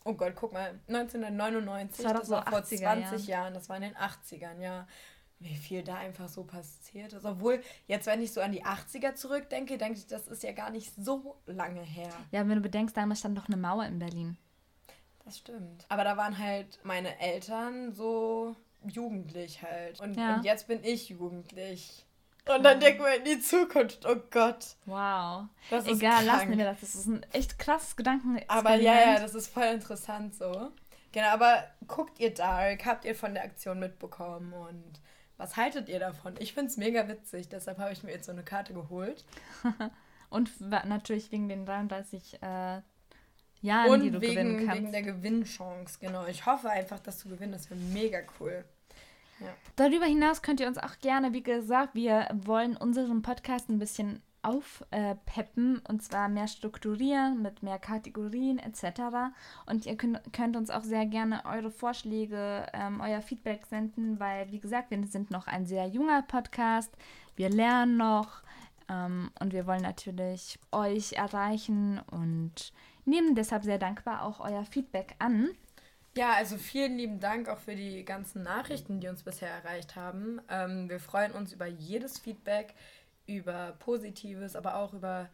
Oh 0.04 0.14
Gott, 0.14 0.34
guck 0.36 0.54
mal, 0.54 0.80
1999, 0.88 2.04
das 2.04 2.06
war, 2.06 2.20
das 2.20 2.30
war 2.30 2.44
vor 2.44 2.64
20 2.64 2.80
Jahren. 2.80 3.26
Jahren, 3.26 3.54
das 3.54 3.70
war 3.70 3.78
in 3.78 3.84
den 3.84 3.96
80ern, 3.96 4.60
ja. 4.60 4.88
Wie 5.40 5.56
viel 5.56 5.82
da 5.84 5.96
einfach 5.96 6.30
so 6.30 6.44
passiert 6.44 7.14
ist. 7.14 7.26
Obwohl, 7.26 7.62
jetzt, 7.88 8.06
wenn 8.06 8.22
ich 8.22 8.32
so 8.32 8.42
an 8.42 8.52
die 8.52 8.64
80er 8.64 9.16
zurückdenke, 9.16 9.80
denke 9.80 9.98
ich, 9.98 10.06
das 10.06 10.28
ist 10.28 10.44
ja 10.44 10.52
gar 10.52 10.70
nicht 10.70 10.94
so 10.96 11.36
lange 11.48 11.82
her. 11.82 12.12
Ja, 12.32 12.48
wenn 12.48 12.58
du 12.58 12.62
bedenkst, 12.62 12.96
damals 12.96 13.20
stand 13.20 13.38
doch 13.38 13.48
eine 13.48 13.58
Mauer 13.58 13.86
in 13.86 13.98
Berlin. 13.98 14.38
Das 15.26 15.40
stimmt. 15.40 15.86
Aber 15.90 16.04
da 16.04 16.16
waren 16.16 16.38
halt 16.38 16.80
meine 16.84 17.20
Eltern 17.20 17.92
so 17.92 18.56
jugendlich 18.84 19.64
halt. 19.64 20.00
Und, 20.00 20.16
ja. 20.16 20.36
und 20.36 20.46
jetzt 20.46 20.68
bin 20.68 20.84
ich 20.84 21.10
jugendlich. 21.10 22.06
Und 22.48 22.64
dann 22.64 22.80
denken 22.80 23.04
wir 23.04 23.16
in 23.16 23.24
die 23.24 23.40
Zukunft, 23.40 24.06
oh 24.06 24.16
Gott. 24.32 24.76
Wow. 24.86 25.46
Das 25.70 25.86
ist 25.86 25.98
Egal, 26.00 26.26
krank. 26.26 26.26
lassen 26.26 26.58
wir 26.58 26.66
das. 26.66 26.82
Das 26.82 26.96
ist 26.96 27.06
ein 27.06 27.24
echt 27.32 27.60
krasses 27.60 27.96
Gedanken. 27.96 28.40
Aber 28.48 28.76
ja, 28.76 29.14
ja, 29.14 29.20
das 29.20 29.36
ist 29.36 29.48
voll 29.48 29.66
interessant 29.66 30.36
so. 30.36 30.72
Genau, 31.12 31.28
aber 31.28 31.64
guckt 31.88 32.20
ihr 32.20 32.34
Dark? 32.34 32.86
Habt 32.86 33.06
ihr 33.06 33.16
von 33.16 33.34
der 33.34 33.44
Aktion 33.44 33.80
mitbekommen? 33.80 34.54
Und 34.54 35.02
was 35.38 35.56
haltet 35.58 35.90
ihr 35.90 36.00
davon? 36.00 36.36
Ich 36.40 36.54
finde 36.54 36.72
es 36.72 36.78
mega 36.78 37.08
witzig, 37.08 37.50
deshalb 37.50 37.78
habe 37.78 37.94
ich 37.94 38.04
mir 38.04 38.12
jetzt 38.12 38.26
so 38.26 38.32
eine 38.32 38.44
Karte 38.44 38.74
geholt. 38.74 39.26
Und 40.30 40.50
natürlich 40.62 41.32
wegen 41.32 41.50
den 41.50 41.66
33 41.66 42.42
äh, 42.42 42.82
Jahren, 43.62 43.90
Und 43.92 44.02
die 44.02 44.12
du 44.12 44.22
wegen, 44.22 44.34
gewinnen 44.34 44.66
kannst. 44.66 44.82
wegen 44.82 44.92
der 44.94 45.02
Gewinnchance, 45.02 46.00
genau. 46.00 46.26
Ich 46.26 46.46
hoffe 46.46 46.70
einfach, 46.70 47.00
dass 47.00 47.20
du 47.22 47.30
gewinnst. 47.30 47.56
Das 47.56 47.70
wäre 47.70 47.80
mega 47.80 48.20
cool. 48.40 48.64
Darüber 49.76 50.06
hinaus 50.06 50.42
könnt 50.42 50.60
ihr 50.60 50.68
uns 50.68 50.78
auch 50.78 51.00
gerne, 51.00 51.34
wie 51.34 51.44
gesagt, 51.44 51.96
wir 51.96 52.28
wollen 52.46 52.78
unseren 52.78 53.22
Podcast 53.22 53.70
ein 53.70 53.80
bisschen 53.80 54.22
aufpeppen 54.44 55.82
und 55.88 56.02
zwar 56.02 56.28
mehr 56.28 56.48
strukturieren 56.48 57.42
mit 57.42 57.62
mehr 57.62 57.80
Kategorien 57.80 58.60
etc. 58.60 59.34
Und 59.68 59.86
ihr 59.86 59.96
könnt, 59.96 60.20
könnt 60.34 60.56
uns 60.56 60.70
auch 60.70 60.84
sehr 60.84 61.06
gerne 61.06 61.46
eure 61.46 61.72
Vorschläge, 61.72 62.66
ähm, 62.74 63.02
euer 63.02 63.22
Feedback 63.22 63.66
senden, 63.68 64.20
weil 64.20 64.52
wie 64.52 64.60
gesagt, 64.60 64.92
wir 64.92 65.04
sind 65.08 65.32
noch 65.32 65.48
ein 65.48 65.66
sehr 65.66 65.88
junger 65.88 66.24
Podcast, 66.24 66.96
wir 67.36 67.50
lernen 67.50 67.98
noch 67.98 68.42
ähm, 68.90 69.32
und 69.40 69.54
wir 69.54 69.68
wollen 69.68 69.84
natürlich 69.84 70.60
euch 70.72 71.14
erreichen 71.14 72.02
und 72.12 72.74
nehmen 73.06 73.36
deshalb 73.36 73.64
sehr 73.64 73.78
dankbar 73.78 74.24
auch 74.24 74.40
euer 74.40 74.66
Feedback 74.66 75.16
an. 75.20 75.50
Ja, 76.16 76.34
also 76.34 76.58
vielen 76.58 76.98
lieben 76.98 77.20
Dank 77.20 77.48
auch 77.48 77.60
für 77.60 77.76
die 77.76 78.04
ganzen 78.04 78.44
Nachrichten, 78.44 79.00
die 79.00 79.08
uns 79.08 79.24
bisher 79.24 79.50
erreicht 79.50 79.96
haben. 79.96 80.42
Ähm, 80.50 80.90
wir 80.90 81.00
freuen 81.00 81.32
uns 81.32 81.54
über 81.54 81.68
jedes 81.68 82.20
Feedback, 82.20 82.74
über 83.28 83.74
Positives, 83.80 84.56
aber 84.56 84.76
auch 84.76 84.94
über 84.94 85.30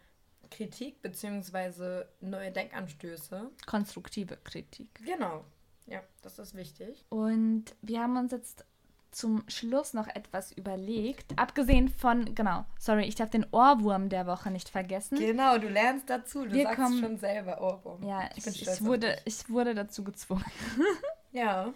Kritik 0.52 1.02
bzw. 1.02 2.04
neue 2.22 2.52
Denkanstöße. 2.52 3.50
Konstruktive 3.66 4.38
Kritik. 4.38 4.90
Genau. 5.04 5.44
Ja, 5.88 6.02
das 6.22 6.38
ist 6.38 6.54
wichtig. 6.54 7.06
Und 7.10 7.76
wir 7.82 8.02
haben 8.02 8.18
uns 8.18 8.32
jetzt 8.32 8.66
zum 9.12 9.44
Schluss 9.48 9.94
noch 9.94 10.08
etwas 10.08 10.52
überlegt. 10.52 11.38
Abgesehen 11.38 11.90
von, 11.90 12.36
genau, 12.36 12.66
sorry, 12.80 13.06
ich 13.06 13.16
darf 13.16 13.30
den 13.30 13.46
Ohrwurm 13.52 14.10
der 14.10 14.28
Woche 14.28 14.52
nicht 14.52 14.70
vergessen. 14.70 15.18
Genau, 15.18 15.58
du 15.58 15.68
lernst 15.68 16.10
dazu. 16.10 16.46
Du 16.46 16.52
Wir 16.52 16.64
sagst 16.64 16.78
kommen, 16.78 17.00
schon 17.00 17.18
selber 17.18 17.62
Ohrwurm. 17.62 18.04
Ja, 18.04 18.30
ich, 18.36 18.46
ich, 18.46 18.62
ich 18.62 18.84
wurde, 18.84 19.18
ich 19.26 19.50
wurde 19.50 19.74
dazu 19.74 20.04
gezwungen. 20.04 20.46
ja. 21.32 21.74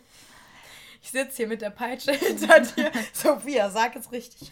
Ich 1.01 1.09
sitze 1.09 1.37
hier 1.37 1.47
mit 1.47 1.61
der 1.61 1.71
Peitsche 1.71 2.11
hinter 2.13 2.59
dir. 2.59 2.91
Sophia, 3.13 3.69
sag 3.69 3.95
es 3.95 4.11
richtig. 4.11 4.51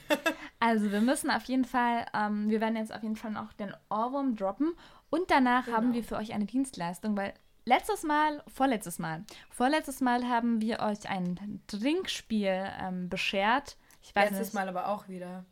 also, 0.59 0.91
wir 0.91 1.01
müssen 1.01 1.29
auf 1.29 1.43
jeden 1.43 1.65
Fall, 1.65 2.05
ähm, 2.13 2.49
wir 2.49 2.59
werden 2.59 2.75
jetzt 2.75 2.93
auf 2.93 3.03
jeden 3.03 3.15
Fall 3.15 3.31
noch 3.31 3.53
den 3.53 3.73
Ohrwurm 3.89 4.35
droppen. 4.35 4.73
Und 5.11 5.29
danach 5.31 5.65
genau. 5.65 5.77
haben 5.77 5.93
wir 5.93 6.03
für 6.03 6.17
euch 6.17 6.33
eine 6.33 6.45
Dienstleistung, 6.45 7.15
weil 7.17 7.33
Letztes 7.65 8.03
Mal, 8.03 8.43
vorletztes 8.47 8.99
Mal, 8.99 9.23
vorletztes 9.49 10.01
Mal 10.01 10.27
haben 10.27 10.61
wir 10.61 10.79
euch 10.79 11.09
ein 11.09 11.61
Trinkspiel 11.67 12.67
ähm, 12.81 13.09
beschert. 13.09 13.77
Ich 14.01 14.15
weiß 14.15 14.31
Letztes 14.31 14.47
nicht. 14.47 14.53
Mal 14.53 14.69
aber 14.69 14.87
auch 14.87 15.07
wieder. 15.07 15.45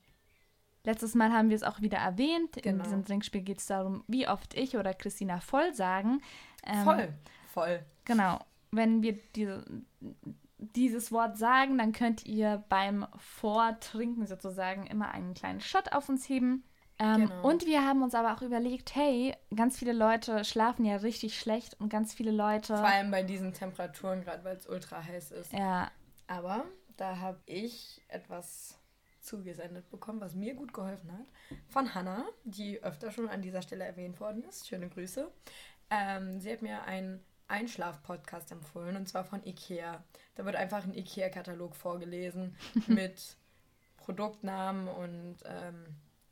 Letztes 0.84 1.16
Mal 1.16 1.34
haben 1.34 1.50
wir 1.50 1.56
es 1.56 1.64
auch 1.64 1.82
wieder 1.82 1.98
erwähnt. 1.98 2.54
Genau. 2.54 2.78
In 2.78 2.84
diesem 2.84 3.06
Trinkspiel 3.06 3.42
geht 3.42 3.60
es 3.60 3.66
darum, 3.66 4.04
wie 4.08 4.28
oft 4.28 4.54
ich 4.54 4.78
oder 4.78 4.94
Christina 4.94 5.42
voll 5.42 5.74
sagen. 5.74 6.22
Ähm, 6.66 6.84
Voll. 6.84 7.14
Voll. 7.54 7.86
Genau. 8.06 8.40
Wenn 8.72 9.02
wir 9.02 9.20
diese, 9.36 9.66
dieses 10.58 11.12
Wort 11.12 11.38
sagen, 11.38 11.78
dann 11.78 11.92
könnt 11.92 12.26
ihr 12.26 12.64
beim 12.70 13.06
Vortrinken 13.18 14.28
sozusagen 14.28 14.88
immer 14.88 15.12
einen 15.12 15.34
kleinen 15.34 15.62
Shot 15.62 15.92
auf 15.92 16.08
uns 16.08 16.28
heben. 16.30 16.64
Ähm, 17.00 17.28
Genau. 17.30 17.48
Und 17.48 17.66
wir 17.66 17.86
haben 17.86 18.02
uns 18.02 18.16
aber 18.16 18.34
auch 18.34 18.42
überlegt, 18.42 18.96
hey, 18.96 19.36
ganz 19.56 19.78
viele 19.78 19.94
Leute 19.94 20.44
schlafen 20.44 20.86
ja 20.86 20.98
richtig 20.98 21.40
schlecht 21.40 21.80
und 21.80 21.90
ganz 21.90 22.14
viele 22.14 22.32
Leute. 22.32 22.76
Vor 22.76 22.88
allem 22.88 23.12
bei 23.12 23.24
diesen 23.24 23.54
Temperaturen, 23.54 24.22
gerade 24.24 24.44
weil 24.44 24.58
es 24.58 24.68
ultra 24.68 25.04
heiß 25.04 25.32
ist. 25.32 25.54
Ja, 25.54 25.92
Aber 26.28 26.66
da 26.98 27.20
habe 27.20 27.40
ich 27.46 28.02
etwas 28.08 28.80
zugesendet 29.22 29.90
bekommen, 29.90 30.22
was 30.22 30.36
mir 30.36 30.56
gut 30.56 30.74
geholfen 30.74 31.12
hat. 31.12 31.26
Von 31.68 31.94
Hannah, 31.94 32.26
die 32.46 32.82
öfter 32.82 33.12
schon 33.12 33.28
an 33.30 33.42
dieser 33.42 33.62
Stelle 33.62 33.84
erwähnt 33.84 34.20
worden 34.20 34.44
ist. 34.44 34.68
Schöne 34.68 34.90
Grüße. 34.90 35.30
Ähm, 35.90 36.40
sie 36.40 36.52
hat 36.52 36.62
mir 36.62 36.84
einen 36.84 37.24
Einschlaf-Podcast 37.50 38.52
empfohlen 38.52 38.96
und 38.96 39.08
zwar 39.08 39.24
von 39.24 39.46
IKEA. 39.46 40.04
Da 40.36 40.46
wird 40.46 40.56
einfach 40.56 40.84
ein 40.84 40.94
IKEA-Katalog 40.94 41.76
vorgelesen 41.76 42.56
mit 42.88 43.38
Produktnamen 43.98 44.88
und 44.88 45.38
ähm, 45.46 45.86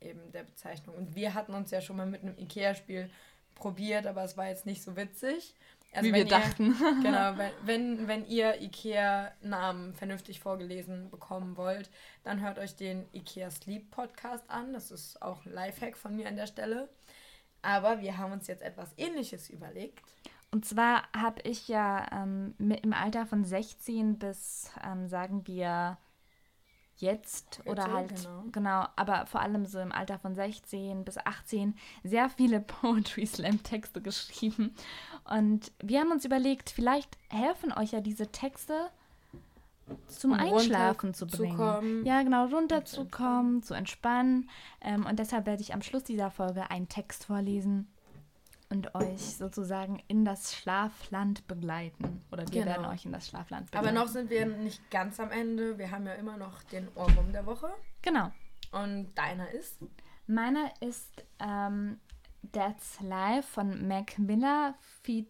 eben 0.06 0.32
der 0.32 0.44
Bezeichnung. 0.44 0.94
Und 0.96 1.14
wir 1.14 1.34
hatten 1.34 1.54
uns 1.54 1.70
ja 1.70 1.80
schon 1.80 1.96
mal 1.96 2.06
mit 2.06 2.22
einem 2.22 2.36
IKEA-Spiel 2.38 3.10
probiert, 3.54 4.06
aber 4.06 4.22
es 4.24 4.36
war 4.36 4.48
jetzt 4.48 4.66
nicht 4.66 4.82
so 4.82 4.96
witzig. 4.96 5.54
Also 5.92 6.08
wie 6.08 6.12
wir 6.12 6.24
ihr- 6.24 6.28
dachten. 6.28 6.74
Genau, 7.02 7.36
wenn, 7.38 7.50
wenn, 7.64 8.08
wenn 8.08 8.26
ihr 8.26 8.60
IKEA-Namen 8.60 9.94
vernünftig 9.94 10.40
vorgelesen 10.40 11.10
bekommen 11.10 11.56
wollt, 11.56 11.90
dann 12.24 12.40
hört 12.40 12.58
euch 12.58 12.76
den 12.76 13.06
IKEA 13.14 13.50
Sleep 13.50 13.90
Podcast 13.90 14.48
an. 14.50 14.72
Das 14.72 14.90
ist 14.90 15.22
auch 15.22 15.44
ein 15.46 15.52
Lifehack 15.52 15.96
von 15.96 16.14
mir 16.16 16.28
an 16.28 16.36
der 16.36 16.46
Stelle. 16.46 16.88
Aber 17.62 18.00
wir 18.00 18.18
haben 18.18 18.32
uns 18.32 18.46
jetzt 18.46 18.62
etwas 18.62 18.92
Ähnliches 18.96 19.48
überlegt. 19.50 20.00
Und 20.52 20.64
zwar 20.64 21.02
habe 21.16 21.40
ich 21.42 21.66
ja 21.68 22.06
ähm, 22.12 22.54
im 22.58 22.92
Alter 22.92 23.26
von 23.26 23.44
16 23.44 24.18
bis, 24.18 24.70
ähm, 24.84 25.08
sagen 25.08 25.46
wir, 25.46 25.98
jetzt 26.96 27.60
oder 27.66 27.92
halt, 27.92 28.14
genau. 28.16 28.44
genau. 28.52 28.86
aber 28.96 29.26
vor 29.26 29.40
allem 29.40 29.66
so 29.66 29.78
im 29.78 29.92
Alter 29.92 30.18
von 30.18 30.34
16 30.34 31.04
bis 31.04 31.18
18 31.18 31.74
sehr 32.02 32.28
viele 32.30 32.60
Poetry 32.60 33.26
Slam 33.26 33.62
Texte 33.62 34.00
geschrieben. 34.00 34.74
Und 35.24 35.72
wir 35.82 36.00
haben 36.00 36.10
uns 36.10 36.24
überlegt, 36.24 36.70
vielleicht 36.70 37.18
helfen 37.28 37.72
euch 37.72 37.92
ja 37.92 38.00
diese 38.00 38.28
Texte 38.28 38.90
zum 40.08 40.32
Um 40.32 40.40
Einschlafen 40.40 41.14
zu 41.14 41.26
bringen. 41.26 41.56
runterzukommen. 41.56 42.06
Ja, 42.06 42.22
genau, 42.22 42.46
runterzukommen, 42.46 43.62
zu 43.62 43.74
entspannen. 43.74 44.50
Ähm, 44.80 45.06
und 45.06 45.18
deshalb 45.18 45.46
werde 45.46 45.62
ich 45.62 45.74
am 45.74 45.82
Schluss 45.82 46.04
dieser 46.04 46.30
Folge 46.30 46.70
einen 46.70 46.88
Text 46.88 47.24
vorlesen 47.24 47.86
und 48.68 48.94
euch 48.94 49.36
sozusagen 49.36 50.02
in 50.08 50.24
das 50.24 50.54
Schlafland 50.54 51.46
begleiten. 51.46 52.24
Oder 52.32 52.42
wir 52.48 52.62
Genau. 52.62 52.66
werden 52.66 52.86
euch 52.86 53.04
in 53.04 53.12
das 53.12 53.28
Schlafland 53.28 53.66
begleiten. 53.70 53.86
Aber 53.88 53.98
noch 53.98 54.08
sind 54.08 54.30
wir 54.30 54.46
nicht 54.46 54.90
ganz 54.90 55.20
am 55.20 55.30
Ende. 55.30 55.78
Wir 55.78 55.90
haben 55.90 56.06
ja 56.06 56.14
immer 56.14 56.36
noch 56.36 56.62
den 56.64 56.88
Ohrwurm 56.94 57.32
der 57.32 57.46
Woche. 57.46 57.68
Genau. 58.02 58.30
Und 58.72 59.14
deiner 59.14 59.50
ist? 59.52 59.78
Meiner 60.26 60.72
ist 60.80 61.24
ähm, 61.38 62.00
That's 62.52 63.00
Life 63.00 63.48
von 63.48 63.86
Mac 63.86 64.18
Miller 64.18 64.74
feat. 65.02 65.28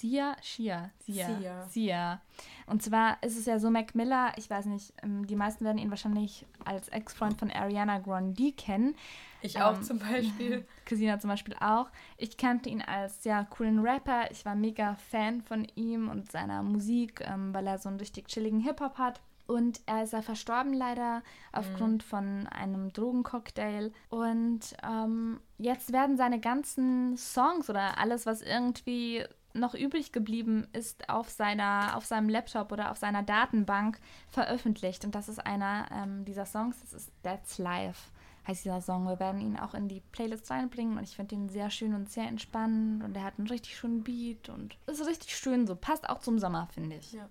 Sia, 0.00 0.34
Shia, 0.40 0.90
Sia, 1.00 1.26
Sia. 1.26 1.68
Sia. 1.68 2.22
Und 2.64 2.82
zwar 2.82 3.22
ist 3.22 3.36
es 3.36 3.44
ja 3.44 3.58
so, 3.58 3.70
Mac 3.70 3.94
Miller, 3.94 4.32
ich 4.36 4.48
weiß 4.48 4.64
nicht, 4.64 4.94
ähm, 5.02 5.26
die 5.26 5.36
meisten 5.36 5.62
werden 5.62 5.76
ihn 5.76 5.90
wahrscheinlich 5.90 6.46
als 6.64 6.88
Ex-Freund 6.88 7.38
von 7.38 7.50
Ariana 7.50 7.98
Grande 7.98 8.52
kennen. 8.52 8.96
Ich 9.42 9.60
auch 9.60 9.76
Ähm, 9.76 9.82
zum 9.82 9.98
Beispiel. 9.98 10.66
Christina 10.84 11.18
zum 11.18 11.30
Beispiel 11.30 11.54
auch. 11.60 11.90
Ich 12.16 12.36
kannte 12.36 12.68
ihn 12.68 12.82
als 12.82 13.22
sehr 13.22 13.46
coolen 13.50 13.80
Rapper. 13.80 14.30
Ich 14.30 14.44
war 14.44 14.54
mega 14.54 14.96
Fan 15.10 15.42
von 15.42 15.66
ihm 15.74 16.08
und 16.08 16.30
seiner 16.30 16.62
Musik, 16.62 17.22
ähm, 17.24 17.54
weil 17.54 17.66
er 17.66 17.78
so 17.78 17.88
einen 17.88 17.98
richtig 17.98 18.28
chilligen 18.28 18.60
Hip-Hop 18.60 18.98
hat. 18.98 19.20
Und 19.46 19.80
er 19.86 20.04
ist 20.04 20.12
ja 20.12 20.22
verstorben 20.22 20.72
leider 20.72 21.22
aufgrund 21.50 22.04
von 22.04 22.46
einem 22.46 22.92
Drogencocktail. 22.92 23.92
Und 24.08 24.60
ähm, 24.84 25.40
jetzt 25.58 25.92
werden 25.92 26.16
seine 26.16 26.38
ganzen 26.38 27.16
Songs 27.16 27.68
oder 27.68 27.98
alles, 27.98 28.26
was 28.26 28.42
irgendwie 28.42 29.24
noch 29.52 29.74
übrig 29.74 30.12
geblieben 30.12 30.68
ist, 30.72 31.08
auf, 31.08 31.28
seiner, 31.30 31.96
auf 31.96 32.04
seinem 32.04 32.28
Laptop 32.28 32.70
oder 32.70 32.92
auf 32.92 32.98
seiner 32.98 33.24
Datenbank 33.24 33.98
veröffentlicht. 34.28 35.04
Und 35.04 35.16
das 35.16 35.28
ist 35.28 35.44
einer 35.44 35.86
ähm, 35.92 36.24
dieser 36.24 36.46
Songs, 36.46 36.80
das 36.80 36.92
ist 36.92 37.12
That's 37.24 37.58
Life 37.58 38.12
heißt 38.46 38.64
dieser 38.64 38.80
Song. 38.80 39.06
Wir 39.06 39.20
werden 39.20 39.40
ihn 39.40 39.58
auch 39.58 39.74
in 39.74 39.88
die 39.88 40.00
Playlist 40.12 40.50
reinbringen 40.50 40.98
und 40.98 41.04
ich 41.04 41.16
finde 41.16 41.34
ihn 41.34 41.48
sehr 41.48 41.70
schön 41.70 41.94
und 41.94 42.10
sehr 42.10 42.24
entspannend 42.24 43.04
und 43.04 43.16
er 43.16 43.24
hat 43.24 43.38
einen 43.38 43.48
richtig 43.48 43.76
schönen 43.76 44.02
Beat 44.02 44.48
und 44.48 44.76
ist 44.86 45.06
richtig 45.06 45.36
schön 45.36 45.66
so. 45.66 45.76
Passt 45.76 46.08
auch 46.08 46.20
zum 46.20 46.38
Sommer, 46.38 46.68
finde 46.72 46.96
ich. 46.96 47.12
Ja, 47.12 47.28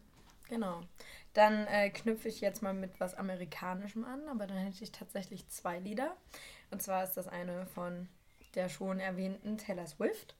genau. 0.48 0.82
Dann 1.34 1.67
äh, 1.67 1.89
knüpfe 1.89 2.28
ich 2.28 2.41
jetzt 2.41 2.62
mal 2.62 2.74
mit 2.74 3.00
was 3.00 3.15
Amerikanischem 3.15 4.04
an, 4.04 4.28
aber 4.30 4.48
dann 4.48 4.58
hätte 4.58 4.84
ich 4.84 4.91
tatsächlich 4.91 5.48
zwei 5.50 5.80
Lieder. 5.80 6.15
Und 6.72 6.82
zwar 6.82 7.04
ist 7.04 7.13
das 7.13 7.28
eine 7.28 7.65
von 7.67 8.08
der 8.56 8.69
schon 8.69 9.00
erwähnten 9.00 9.58
Taylor 9.58 9.88
Swift. 9.88 10.36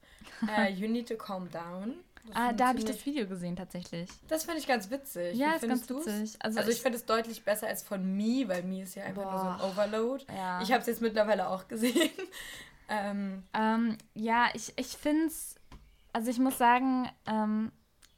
Äh, 0.47 0.71
you 0.73 0.88
Need 0.88 1.08
to 1.10 1.15
Calm 1.15 1.49
Down. 1.51 1.95
Das 2.27 2.36
Ah, 2.36 2.53
da 2.53 2.67
habe 2.69 2.79
ich 2.79 2.86
das 2.86 3.05
Video 3.05 3.25
gesehen 3.27 3.55
tatsächlich. 3.55 4.10
Das 4.27 4.43
finde 4.43 4.60
ich 4.60 4.67
ganz 4.67 4.89
witzig. 4.91 5.36
Ja, 5.38 5.51
Wie 5.51 5.55
ist 5.55 5.67
ganz 5.67 5.88
du's? 5.88 6.05
witzig. 6.05 6.38
Also, 6.39 6.60
Also 6.60 6.69
ich 6.71 6.77
ich- 6.77 6.82
finde 6.84 6.97
es 6.97 7.05
deutlich 7.05 7.43
besser 7.43 7.67
als 7.67 7.82
von 7.84 8.03
Me, 8.15 8.43
weil 8.47 8.63
Me 8.63 8.84
ist 8.84 8.95
ja 8.95 9.03
einfach 9.03 9.23
nur 9.32 9.39
so 9.39 9.47
ein 9.47 9.58
Boah. 9.58 9.69
Overload. 9.69 10.25
Ja. 10.36 10.62
Ich 10.62 10.71
habe 10.71 10.82
es 10.82 10.88
jetzt 10.88 11.01
mittlerweile 11.01 11.47
auch 11.49 11.67
gesehen. 11.67 12.10
ähm, 12.89 13.43
Ähm, 13.53 13.97
ja, 14.13 14.47
ich, 14.53 14.73
ich 14.77 14.88
finde 14.88 15.27
es, 15.27 15.55
also 16.13 16.29
ich 16.29 16.39
muss 16.39 16.58
sagen, 16.58 17.10
ähm, 17.25 17.71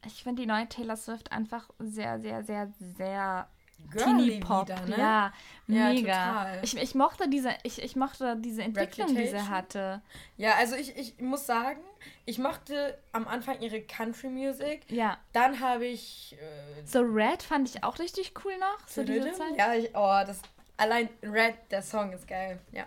ich 0.06 0.24
finde 0.24 0.42
die 0.42 0.48
neue 0.48 0.68
Taylor 0.68 0.98
Swift 0.98 1.32
einfach 1.32 1.70
sehr, 1.80 2.20
sehr, 2.20 2.44
sehr, 2.44 2.72
sehr 2.98 3.48
girly 3.90 4.40
Teenie-Pop. 4.40 4.68
wieder, 4.68 4.82
ne? 4.86 4.98
Ja, 4.98 5.34
Ja, 5.68 5.90
mega. 5.90 6.14
total. 6.14 6.60
Ich, 6.64 6.78
ich 6.78 6.96
mochte 6.96 7.30
diese, 7.30 7.50
ich, 7.64 7.82
ich 7.82 7.96
mochte 7.96 8.36
diese 8.38 8.64
Entwicklung, 8.64 9.08
die 9.10 9.16
sie 9.16 9.22
Reputation? 9.36 9.50
hatte. 9.50 10.02
Ja, 10.38 10.56
also 10.56 10.76
ich, 10.76 10.96
ich 10.98 11.20
muss 11.20 11.46
sagen, 11.46 11.82
ich 12.26 12.38
mochte 12.40 12.98
am 13.12 13.28
Anfang 13.28 13.60
ihre 13.62 13.82
Country 13.82 14.30
Music. 14.30 14.82
Ja. 14.90 15.18
Dann 15.34 15.60
habe 15.60 15.86
ich 15.86 16.36
äh, 16.40 16.86
So 16.86 17.02
Red 17.02 17.44
fand 17.44 17.70
ich 17.70 17.84
auch 17.84 18.00
richtig 18.00 18.34
cool 18.44 18.58
noch, 18.58 18.88
so 18.88 19.04
diese? 19.04 19.32
Zeit. 19.34 19.56
Ja, 19.58 19.74
ich, 19.74 19.90
oh, 19.94 20.22
das 20.26 20.42
allein 20.78 21.10
Red, 21.24 21.56
der 21.70 21.82
Song 21.84 22.12
ist 22.14 22.28
geil, 22.28 22.60
ja. 22.72 22.86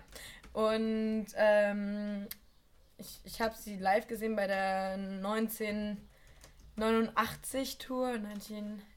Und 0.53 1.27
ähm, 1.37 2.27
ich, 2.99 3.21
ich 3.25 3.41
habe 3.41 3.55
sie 3.57 3.77
live 3.77 4.07
gesehen 4.07 4.37
bei 4.37 4.47
der 4.47 4.93
1989 4.95 7.79
Tour, 7.79 8.19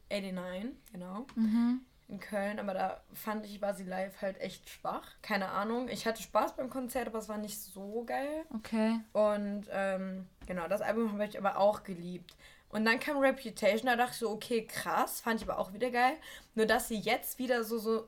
1989, 0.10 0.72
genau, 0.92 1.26
Mhm. 1.36 1.82
in 2.08 2.20
Köln. 2.20 2.60
Aber 2.60 2.74
da 2.74 3.02
fand 3.14 3.46
ich, 3.46 3.62
war 3.62 3.74
sie 3.74 3.84
live 3.84 4.22
halt 4.22 4.40
echt 4.40 4.70
schwach. 4.70 5.06
Keine 5.22 5.50
Ahnung. 5.50 5.90
Ich 5.90 6.06
hatte 6.06 6.22
Spaß 6.22 6.56
beim 6.56 6.70
Konzert, 6.70 7.08
aber 7.08 7.20
es 7.20 7.28
war 7.30 7.38
nicht 7.38 7.60
so 7.60 8.04
geil. 8.06 8.46
Okay. 8.54 9.00
Und 9.14 9.66
ähm, 9.72 10.26
genau, 10.46 10.68
das 10.68 10.82
Album 10.82 11.12
habe 11.12 11.26
ich 11.26 11.38
aber 11.38 11.58
auch 11.58 11.84
geliebt. 11.84 12.36
Und 12.70 12.84
dann 12.86 13.00
kam 13.00 13.18
Reputation, 13.18 13.86
da 13.88 13.96
dachte 13.96 14.12
ich 14.14 14.18
so, 14.20 14.30
okay, 14.30 14.66
krass, 14.66 15.22
fand 15.22 15.42
ich 15.42 15.48
aber 15.50 15.58
auch 15.60 15.74
wieder 15.74 15.90
geil. 15.90 16.14
Nur 16.56 16.66
dass 16.66 16.88
sie 16.90 16.98
jetzt 17.00 17.40
wieder 17.40 17.64
so, 17.64 17.78
so, 17.78 18.08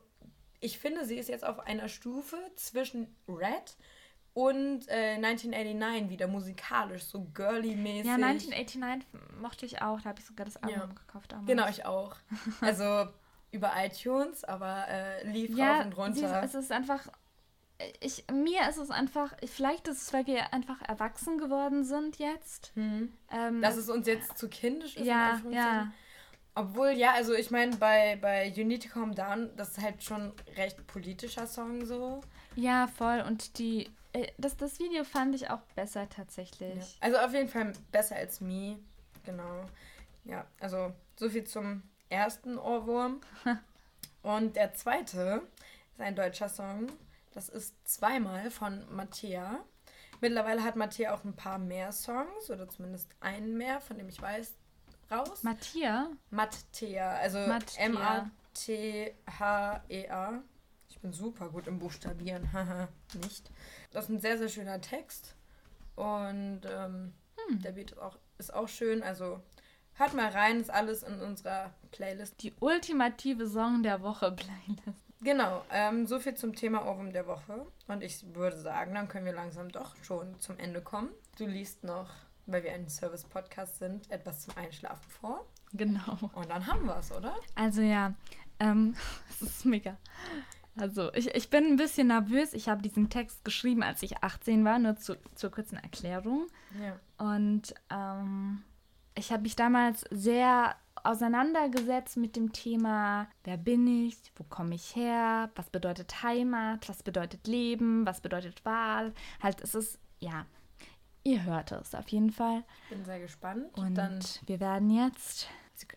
ich 0.59 0.79
finde, 0.79 1.05
sie 1.05 1.17
ist 1.17 1.29
jetzt 1.29 1.45
auf 1.45 1.59
einer 1.59 1.87
Stufe 1.87 2.37
zwischen 2.55 3.15
Red 3.27 3.75
und 4.39 4.87
äh, 4.87 5.15
1989 5.15 6.09
wieder 6.09 6.27
musikalisch, 6.27 7.03
so 7.03 7.27
girly-mäßig. 7.33 8.05
Ja, 8.05 8.13
1989 8.15 9.05
mochte 9.41 9.65
ich 9.65 9.81
auch, 9.81 9.99
da 9.99 10.09
habe 10.09 10.19
ich 10.19 10.25
sogar 10.25 10.45
das 10.45 10.55
Album 10.57 10.79
Ja. 10.79 10.85
gekauft 10.85 11.31
damals. 11.33 11.47
Genau, 11.47 11.67
ich 11.67 11.85
auch. 11.85 12.15
Also 12.61 13.07
über 13.51 13.73
iTunes, 13.77 14.43
aber 14.45 14.87
äh, 14.87 15.27
lief 15.29 15.57
ja, 15.57 15.81
rauf 15.81 15.97
und 16.07 16.13
sie 16.13 16.21
ist, 16.21 16.31
runter. 16.31 16.43
es 16.43 16.53
ist 16.53 16.71
einfach, 16.71 17.07
ich, 17.99 18.23
mir 18.31 18.69
ist 18.69 18.77
es 18.77 18.91
einfach, 18.91 19.33
vielleicht 19.45 19.87
ist 19.87 20.01
es, 20.03 20.13
weil 20.13 20.25
wir 20.27 20.53
einfach 20.53 20.81
erwachsen 20.87 21.37
geworden 21.37 21.83
sind 21.83 22.17
jetzt. 22.19 22.71
Hm. 22.75 23.11
Ähm, 23.31 23.61
Dass 23.61 23.75
es 23.75 23.89
uns 23.89 24.07
jetzt 24.07 24.37
zu 24.37 24.47
kindisch 24.47 24.95
ist. 24.95 25.05
ja, 25.05 25.41
ja. 25.51 25.91
Obwohl, 26.55 26.89
ja, 26.89 27.13
also 27.13 27.33
ich 27.35 27.51
meine, 27.51 27.75
bei, 27.77 28.17
bei 28.21 28.47
You 28.47 28.65
Need 28.65 28.83
to 28.83 28.89
Calm 28.89 29.15
Down, 29.15 29.49
das 29.55 29.77
ist 29.77 29.81
halt 29.81 30.03
schon 30.03 30.33
recht 30.57 30.85
politischer 30.87 31.47
Song 31.47 31.85
so. 31.85 32.21
Ja, 32.55 32.87
voll. 32.87 33.23
Und 33.25 33.57
die, 33.59 33.85
äh, 33.85 33.89
das, 34.37 34.57
das 34.57 34.79
Video 34.79 35.03
fand 35.03 35.35
ich 35.35 35.49
auch 35.49 35.61
besser 35.75 36.09
tatsächlich. 36.09 36.77
Ja. 36.77 36.85
Also 37.01 37.17
auf 37.17 37.33
jeden 37.33 37.49
Fall 37.49 37.73
besser 37.91 38.15
als 38.15 38.41
Me. 38.41 38.79
Genau. 39.23 39.65
Ja, 40.25 40.45
also 40.59 40.93
so 41.15 41.29
viel 41.29 41.43
zum 41.43 41.83
ersten 42.09 42.57
Ohrwurm. 42.57 43.21
Und 44.21 44.55
der 44.55 44.73
zweite 44.73 45.43
ist 45.91 46.01
ein 46.01 46.15
deutscher 46.15 46.49
Song. 46.49 46.87
Das 47.33 47.49
ist 47.49 47.75
zweimal 47.87 48.49
von 48.51 48.83
Mattea. 48.93 49.59
Mittlerweile 50.21 50.63
hat 50.63 50.75
Mattea 50.75 51.13
auch 51.13 51.23
ein 51.23 51.35
paar 51.35 51.57
mehr 51.59 51.91
Songs, 51.91 52.49
oder 52.49 52.67
zumindest 52.67 53.09
einen 53.21 53.55
mehr, 53.57 53.79
von 53.79 53.97
dem 53.97 54.09
ich 54.09 54.21
weiß, 54.21 54.53
raus. 55.09 55.43
Mattia? 55.43 56.09
Mattea, 56.29 57.11
also. 57.11 57.37
M-A-T-H-E-A. 57.77 58.33
Ich 60.89 60.99
bin 60.99 61.13
super 61.13 61.49
gut 61.49 61.67
im 61.67 61.79
Buchstabieren, 61.79 62.51
haha, 62.51 62.89
nicht. 63.21 63.49
Das 63.91 64.05
ist 64.05 64.09
ein 64.09 64.19
sehr, 64.19 64.37
sehr 64.37 64.49
schöner 64.49 64.81
Text. 64.81 65.35
Und 65.95 66.61
ähm, 66.65 67.13
hm. 67.47 67.61
der 67.61 67.71
Beat 67.71 67.91
ist 67.91 67.99
auch, 67.99 68.17
ist 68.37 68.53
auch 68.53 68.67
schön. 68.67 69.03
Also 69.03 69.41
hört 69.93 70.13
mal 70.13 70.29
rein, 70.29 70.59
ist 70.59 70.69
alles 70.69 71.03
in 71.03 71.21
unserer 71.21 71.73
Playlist. 71.91 72.41
Die 72.41 72.53
ultimative 72.59 73.47
Song 73.47 73.83
der 73.83 74.01
Woche 74.01 74.31
Playlist. 74.31 75.03
Genau, 75.21 75.65
ähm, 75.69 76.07
so 76.07 76.17
viel 76.19 76.35
zum 76.35 76.55
Thema 76.55 76.85
Ohrwurm 76.85 77.11
der 77.11 77.27
Woche. 77.27 77.65
Und 77.87 78.01
ich 78.03 78.33
würde 78.33 78.57
sagen, 78.57 78.93
dann 78.93 79.09
können 79.09 79.25
wir 79.25 79.33
langsam 79.33 79.69
doch 79.69 79.95
schon 80.01 80.39
zum 80.39 80.57
Ende 80.57 80.81
kommen. 80.81 81.09
Du 81.37 81.45
liest 81.45 81.83
noch, 81.83 82.09
weil 82.45 82.63
wir 82.63 82.71
ein 82.71 82.87
Service-Podcast 82.87 83.79
sind, 83.79 84.09
etwas 84.09 84.41
zum 84.41 84.55
Einschlafen 84.55 85.09
vor. 85.09 85.45
Genau. 85.73 86.17
Und 86.33 86.49
dann 86.49 86.65
haben 86.65 86.85
wir 86.85 86.97
es, 86.97 87.11
oder? 87.11 87.35
Also 87.55 87.81
ja, 87.81 88.13
ähm, 88.59 88.95
es 89.29 89.41
ist 89.41 89.65
mega. 89.65 89.97
Also 90.77 91.13
ich, 91.13 91.33
ich 91.35 91.49
bin 91.49 91.65
ein 91.65 91.75
bisschen 91.75 92.07
nervös. 92.07 92.53
Ich 92.53 92.69
habe 92.69 92.81
diesen 92.81 93.09
Text 93.09 93.43
geschrieben, 93.43 93.83
als 93.83 94.01
ich 94.03 94.23
18 94.23 94.63
war, 94.63 94.79
nur 94.79 94.95
zu, 94.95 95.17
zur 95.35 95.51
kurzen 95.51 95.77
Erklärung. 95.77 96.47
Ja. 96.81 96.99
Und 97.17 97.73
ähm, 97.89 98.63
ich 99.15 99.31
habe 99.31 99.43
mich 99.43 99.55
damals 99.55 100.05
sehr 100.11 100.75
auseinandergesetzt 101.03 102.17
mit 102.17 102.35
dem 102.35 102.51
Thema, 102.51 103.27
wer 103.43 103.57
bin 103.57 103.87
ich, 103.87 104.17
wo 104.35 104.43
komme 104.43 104.75
ich 104.75 104.95
her, 104.95 105.49
was 105.55 105.69
bedeutet 105.69 106.23
Heimat, 106.23 106.87
was 106.89 107.03
bedeutet 107.03 107.47
Leben, 107.47 108.05
was 108.05 108.21
bedeutet 108.21 108.63
Wahl. 108.65 109.13
Halt, 109.41 109.61
es 109.61 109.75
ist, 109.75 109.99
ja, 110.19 110.45
ihr 111.23 111.43
hört 111.43 111.71
es 111.71 111.95
auf 111.95 112.07
jeden 112.09 112.31
Fall. 112.31 112.63
Ich 112.83 112.95
bin 112.95 113.05
sehr 113.05 113.19
gespannt. 113.19 113.77
Und 113.77 113.95
Dann 113.95 114.19
wir 114.45 114.59
werden 114.59 114.89
jetzt, 114.89 115.47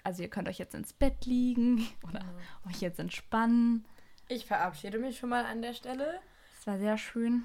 also 0.05 0.23
ihr 0.23 0.29
könnt 0.29 0.49
euch 0.49 0.59
jetzt 0.59 0.75
ins 0.75 0.93
Bett 0.93 1.27
liegen 1.27 1.87
oder 2.09 2.21
ja. 2.21 2.71
euch 2.71 2.81
jetzt 2.81 2.99
entspannen. 2.99 3.85
Ich 4.33 4.47
verabschiede 4.47 4.99
mich 4.99 5.19
schon 5.19 5.29
mal 5.29 5.45
an 5.45 5.61
der 5.61 5.75
Stelle. 5.75 6.19
Es 6.59 6.67
war 6.67 6.79
sehr 6.79 6.97
schön. 6.97 7.45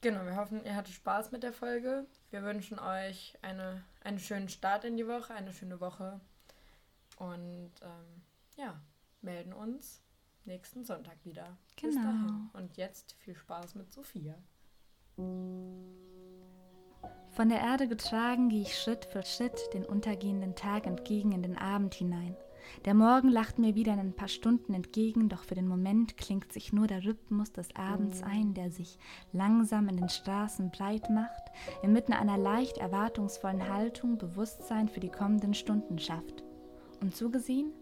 Genau, 0.00 0.24
wir 0.24 0.36
hoffen, 0.36 0.64
ihr 0.64 0.74
hattet 0.74 0.94
Spaß 0.94 1.32
mit 1.32 1.42
der 1.42 1.52
Folge. 1.52 2.06
Wir 2.30 2.42
wünschen 2.42 2.78
euch 2.78 3.36
eine, 3.42 3.84
einen 4.02 4.18
schönen 4.18 4.48
Start 4.48 4.86
in 4.86 4.96
die 4.96 5.06
Woche, 5.06 5.34
eine 5.34 5.52
schöne 5.52 5.80
Woche. 5.80 6.18
Und 7.18 7.72
ähm, 7.82 8.22
ja, 8.56 8.80
melden 9.20 9.52
uns 9.52 10.00
nächsten 10.46 10.82
Sonntag 10.84 11.18
wieder. 11.24 11.58
Genau. 11.76 11.92
Bis 11.92 11.96
dahin. 11.96 12.48
Und 12.54 12.78
jetzt 12.78 13.16
viel 13.18 13.36
Spaß 13.36 13.74
mit 13.74 13.92
Sophia. 13.92 14.34
Von 15.16 15.90
der 17.50 17.60
Erde 17.60 17.86
getragen 17.86 18.48
gehe 18.48 18.62
ich 18.62 18.78
Schritt 18.78 19.04
für 19.04 19.24
Schritt 19.24 19.60
den 19.74 19.84
untergehenden 19.84 20.56
Tag 20.56 20.86
entgegen 20.86 21.32
in 21.32 21.42
den 21.42 21.58
Abend 21.58 21.94
hinein. 21.94 22.34
Der 22.84 22.94
Morgen 22.94 23.28
lacht 23.28 23.58
mir 23.58 23.74
wieder 23.74 23.92
in 23.92 23.98
ein 23.98 24.16
paar 24.16 24.28
Stunden 24.28 24.74
entgegen, 24.74 25.28
doch 25.28 25.44
für 25.44 25.54
den 25.54 25.68
Moment 25.68 26.16
klingt 26.16 26.52
sich 26.52 26.72
nur 26.72 26.86
der 26.86 27.04
Rhythmus 27.04 27.52
des 27.52 27.74
Abends 27.76 28.22
ein, 28.22 28.54
der 28.54 28.70
sich 28.70 28.98
langsam 29.32 29.88
in 29.88 29.96
den 29.96 30.08
Straßen 30.08 30.70
breit 30.70 31.10
macht, 31.10 31.50
inmitten 31.82 32.12
einer 32.12 32.38
leicht 32.38 32.78
erwartungsvollen 32.78 33.68
Haltung 33.68 34.18
Bewusstsein 34.18 34.88
für 34.88 35.00
die 35.00 35.10
kommenden 35.10 35.54
Stunden 35.54 35.98
schafft. 35.98 36.44
Und 37.00 37.14
so 37.14 37.30
gesehen 37.30 37.72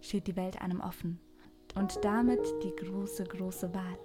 steht 0.00 0.26
die 0.26 0.36
Welt 0.36 0.60
einem 0.60 0.80
offen. 0.80 1.20
Und 1.74 2.04
damit 2.04 2.40
die 2.62 2.74
große, 2.84 3.24
große 3.24 3.74
Wahl. 3.74 3.98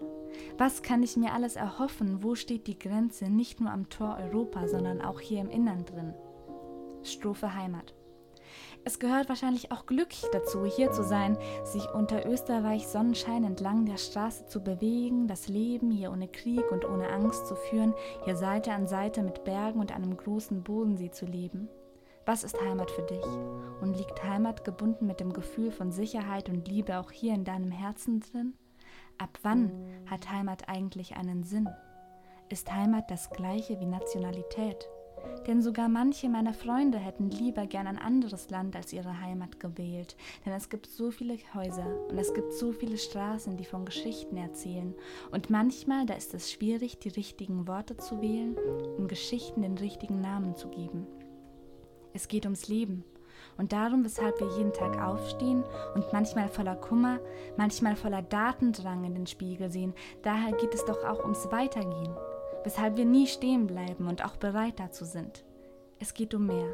Was 0.57 0.81
kann 0.81 1.03
ich 1.03 1.17
mir 1.17 1.33
alles 1.33 1.55
erhoffen? 1.55 2.23
Wo 2.23 2.35
steht 2.35 2.67
die 2.67 2.77
Grenze? 2.77 3.29
Nicht 3.29 3.61
nur 3.61 3.71
am 3.71 3.89
Tor 3.89 4.17
Europa, 4.19 4.67
sondern 4.67 5.01
auch 5.01 5.19
hier 5.19 5.41
im 5.41 5.49
Innern 5.49 5.85
drin. 5.85 6.13
Strophe 7.03 7.53
Heimat. 7.53 7.93
Es 8.83 8.99
gehört 8.99 9.29
wahrscheinlich 9.29 9.71
auch 9.71 9.85
Glück 9.85 10.09
dazu, 10.31 10.65
hier 10.65 10.91
zu 10.91 11.03
sein, 11.03 11.37
sich 11.63 11.89
unter 11.93 12.25
Österreichs 12.25 12.91
Sonnenschein 12.91 13.43
entlang 13.43 13.85
der 13.85 13.97
Straße 13.97 14.45
zu 14.47 14.61
bewegen, 14.61 15.27
das 15.27 15.47
Leben 15.47 15.91
hier 15.91 16.11
ohne 16.11 16.27
Krieg 16.27 16.71
und 16.71 16.85
ohne 16.85 17.09
Angst 17.09 17.47
zu 17.47 17.55
führen, 17.55 17.93
hier 18.25 18.35
Seite 18.35 18.73
an 18.73 18.87
Seite 18.87 19.23
mit 19.23 19.43
Bergen 19.43 19.79
und 19.79 19.95
einem 19.95 20.17
großen 20.17 20.63
Bodensee 20.63 21.11
zu 21.11 21.25
leben. 21.25 21.69
Was 22.25 22.43
ist 22.43 22.59
Heimat 22.61 22.89
für 22.89 23.01
dich? 23.01 23.25
Und 23.81 23.97
liegt 23.97 24.23
Heimat 24.23 24.63
gebunden 24.63 25.07
mit 25.07 25.19
dem 25.19 25.33
Gefühl 25.33 25.71
von 25.71 25.91
Sicherheit 25.91 26.47
und 26.47 26.67
Liebe 26.67 26.97
auch 26.99 27.11
hier 27.11 27.33
in 27.33 27.43
deinem 27.43 27.71
Herzen 27.71 28.21
drin? 28.21 28.53
Ab 29.17 29.37
wann 29.43 29.71
hat 30.09 30.31
Heimat 30.31 30.69
eigentlich 30.69 31.15
einen 31.15 31.43
Sinn? 31.43 31.67
Ist 32.49 32.71
Heimat 32.73 33.11
das 33.11 33.29
gleiche 33.29 33.79
wie 33.79 33.85
Nationalität? 33.85 34.89
Denn 35.47 35.61
sogar 35.61 35.89
manche 35.89 36.29
meiner 36.29 36.53
Freunde 36.53 36.97
hätten 36.97 37.29
lieber 37.29 37.65
gern 37.67 37.87
ein 37.87 37.99
anderes 37.99 38.49
Land 38.49 38.75
als 38.75 38.93
ihre 38.93 39.19
Heimat 39.21 39.59
gewählt. 39.59 40.15
Denn 40.45 40.53
es 40.53 40.69
gibt 40.69 40.87
so 40.87 41.11
viele 41.11 41.37
Häuser 41.53 41.85
und 42.09 42.17
es 42.17 42.33
gibt 42.33 42.53
so 42.53 42.71
viele 42.71 42.97
Straßen, 42.97 43.57
die 43.57 43.65
von 43.65 43.85
Geschichten 43.85 44.37
erzählen. 44.37 44.93
Und 45.31 45.49
manchmal, 45.49 46.05
da 46.05 46.13
ist 46.13 46.33
es 46.33 46.51
schwierig, 46.51 46.99
die 46.99 47.09
richtigen 47.09 47.67
Worte 47.67 47.97
zu 47.97 48.21
wählen, 48.21 48.55
um 48.97 49.07
Geschichten 49.07 49.61
den 49.61 49.77
richtigen 49.77 50.21
Namen 50.21 50.55
zu 50.55 50.69
geben. 50.69 51.07
Es 52.13 52.27
geht 52.27 52.45
ums 52.45 52.67
Leben. 52.67 53.03
Und 53.57 53.73
darum, 53.73 54.03
weshalb 54.03 54.39
wir 54.39 54.55
jeden 54.57 54.73
Tag 54.73 54.99
aufstehen 55.01 55.63
und 55.95 56.11
manchmal 56.13 56.47
voller 56.47 56.75
Kummer, 56.75 57.19
manchmal 57.57 57.95
voller 57.95 58.21
Datendrang 58.21 59.03
in 59.03 59.13
den 59.13 59.27
Spiegel 59.27 59.69
sehen, 59.71 59.93
daher 60.21 60.53
geht 60.53 60.73
es 60.73 60.85
doch 60.85 61.03
auch 61.03 61.21
ums 61.23 61.51
Weitergehen. 61.51 62.15
Weshalb 62.63 62.97
wir 62.97 63.05
nie 63.05 63.27
stehen 63.27 63.67
bleiben 63.67 64.07
und 64.07 64.23
auch 64.23 64.37
bereit 64.37 64.79
dazu 64.79 65.05
sind. 65.05 65.43
Es 65.99 66.13
geht 66.13 66.33
um 66.33 66.47
mehr. 66.47 66.73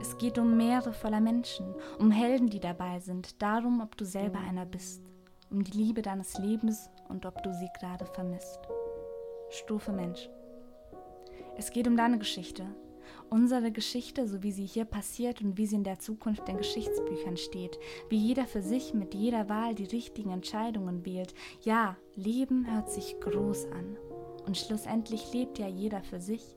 Es 0.00 0.16
geht 0.18 0.38
um 0.38 0.56
Meere 0.56 0.92
voller 0.92 1.20
Menschen, 1.20 1.74
um 1.98 2.10
Helden, 2.10 2.48
die 2.48 2.60
dabei 2.60 3.00
sind, 3.00 3.42
darum, 3.42 3.80
ob 3.80 3.96
du 3.96 4.04
selber 4.04 4.38
einer 4.38 4.64
bist, 4.64 5.02
um 5.50 5.62
die 5.62 5.76
Liebe 5.76 6.02
deines 6.02 6.38
Lebens 6.38 6.88
und 7.08 7.26
ob 7.26 7.42
du 7.42 7.52
sie 7.52 7.68
gerade 7.78 8.06
vermisst. 8.06 8.60
Stufe 9.50 9.92
Mensch. 9.92 10.30
Es 11.58 11.70
geht 11.70 11.86
um 11.86 11.96
deine 11.96 12.18
Geschichte, 12.18 12.64
Unsere 13.28 13.70
Geschichte, 13.70 14.26
so 14.26 14.42
wie 14.42 14.50
sie 14.50 14.66
hier 14.66 14.84
passiert 14.84 15.40
und 15.40 15.56
wie 15.56 15.66
sie 15.66 15.76
in 15.76 15.84
der 15.84 16.00
Zukunft 16.00 16.48
in 16.48 16.56
Geschichtsbüchern 16.56 17.36
steht, 17.36 17.78
wie 18.08 18.16
jeder 18.16 18.44
für 18.44 18.62
sich 18.62 18.92
mit 18.92 19.14
jeder 19.14 19.48
Wahl 19.48 19.74
die 19.74 19.84
richtigen 19.84 20.30
Entscheidungen 20.30 21.06
wählt. 21.06 21.32
Ja, 21.62 21.96
Leben 22.16 22.66
hört 22.72 22.90
sich 22.90 23.20
groß 23.20 23.66
an. 23.66 23.96
Und 24.46 24.56
schlussendlich 24.56 25.32
lebt 25.32 25.58
ja 25.58 25.66
jeder 25.66 26.02
für 26.02 26.20
sich. 26.20 26.56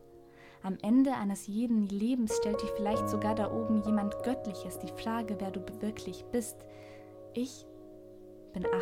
Am 0.61 0.77
Ende 0.81 1.13
eines 1.13 1.47
jeden 1.47 1.87
Lebens 1.89 2.37
stellt 2.37 2.61
dich 2.61 2.69
vielleicht 2.77 3.09
sogar 3.09 3.35
da 3.35 3.51
oben 3.51 3.83
jemand 3.83 4.15
Göttliches 4.23 4.79
die 4.79 5.01
Frage, 5.03 5.35
wer 5.39 5.51
du 5.51 5.61
wirklich 5.81 6.23
bist. 6.31 6.55
Ich 7.33 7.65
bin 8.53 8.65
18, 8.65 8.73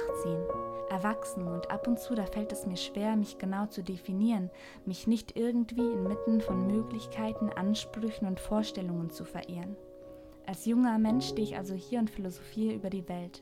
erwachsen 0.92 1.48
und 1.48 1.72
ab 1.72 1.88
und 1.88 1.98
zu, 1.98 2.14
da 2.14 2.26
fällt 2.26 2.52
es 2.52 2.66
mir 2.68 2.78
schwer, 2.78 3.16
mich 3.16 3.38
genau 3.38 3.66
zu 3.66 3.82
definieren, 3.82 4.52
mich 4.86 5.08
nicht 5.08 5.38
irgendwie 5.38 5.92
inmitten 5.92 6.42
von 6.42 6.68
Möglichkeiten, 6.68 7.50
Ansprüchen 7.50 8.28
und 8.28 8.40
Vorstellungen 8.40 9.10
zu 9.10 9.24
verehren. 9.24 9.76
Als 10.46 10.66
junger 10.66 11.00
Mensch 11.00 11.30
stehe 11.30 11.48
ich 11.48 11.58
also 11.58 11.74
hier 11.74 12.00
und 12.00 12.10
philosophiere 12.10 12.76
über 12.76 12.90
die 12.90 13.08
Welt, 13.08 13.42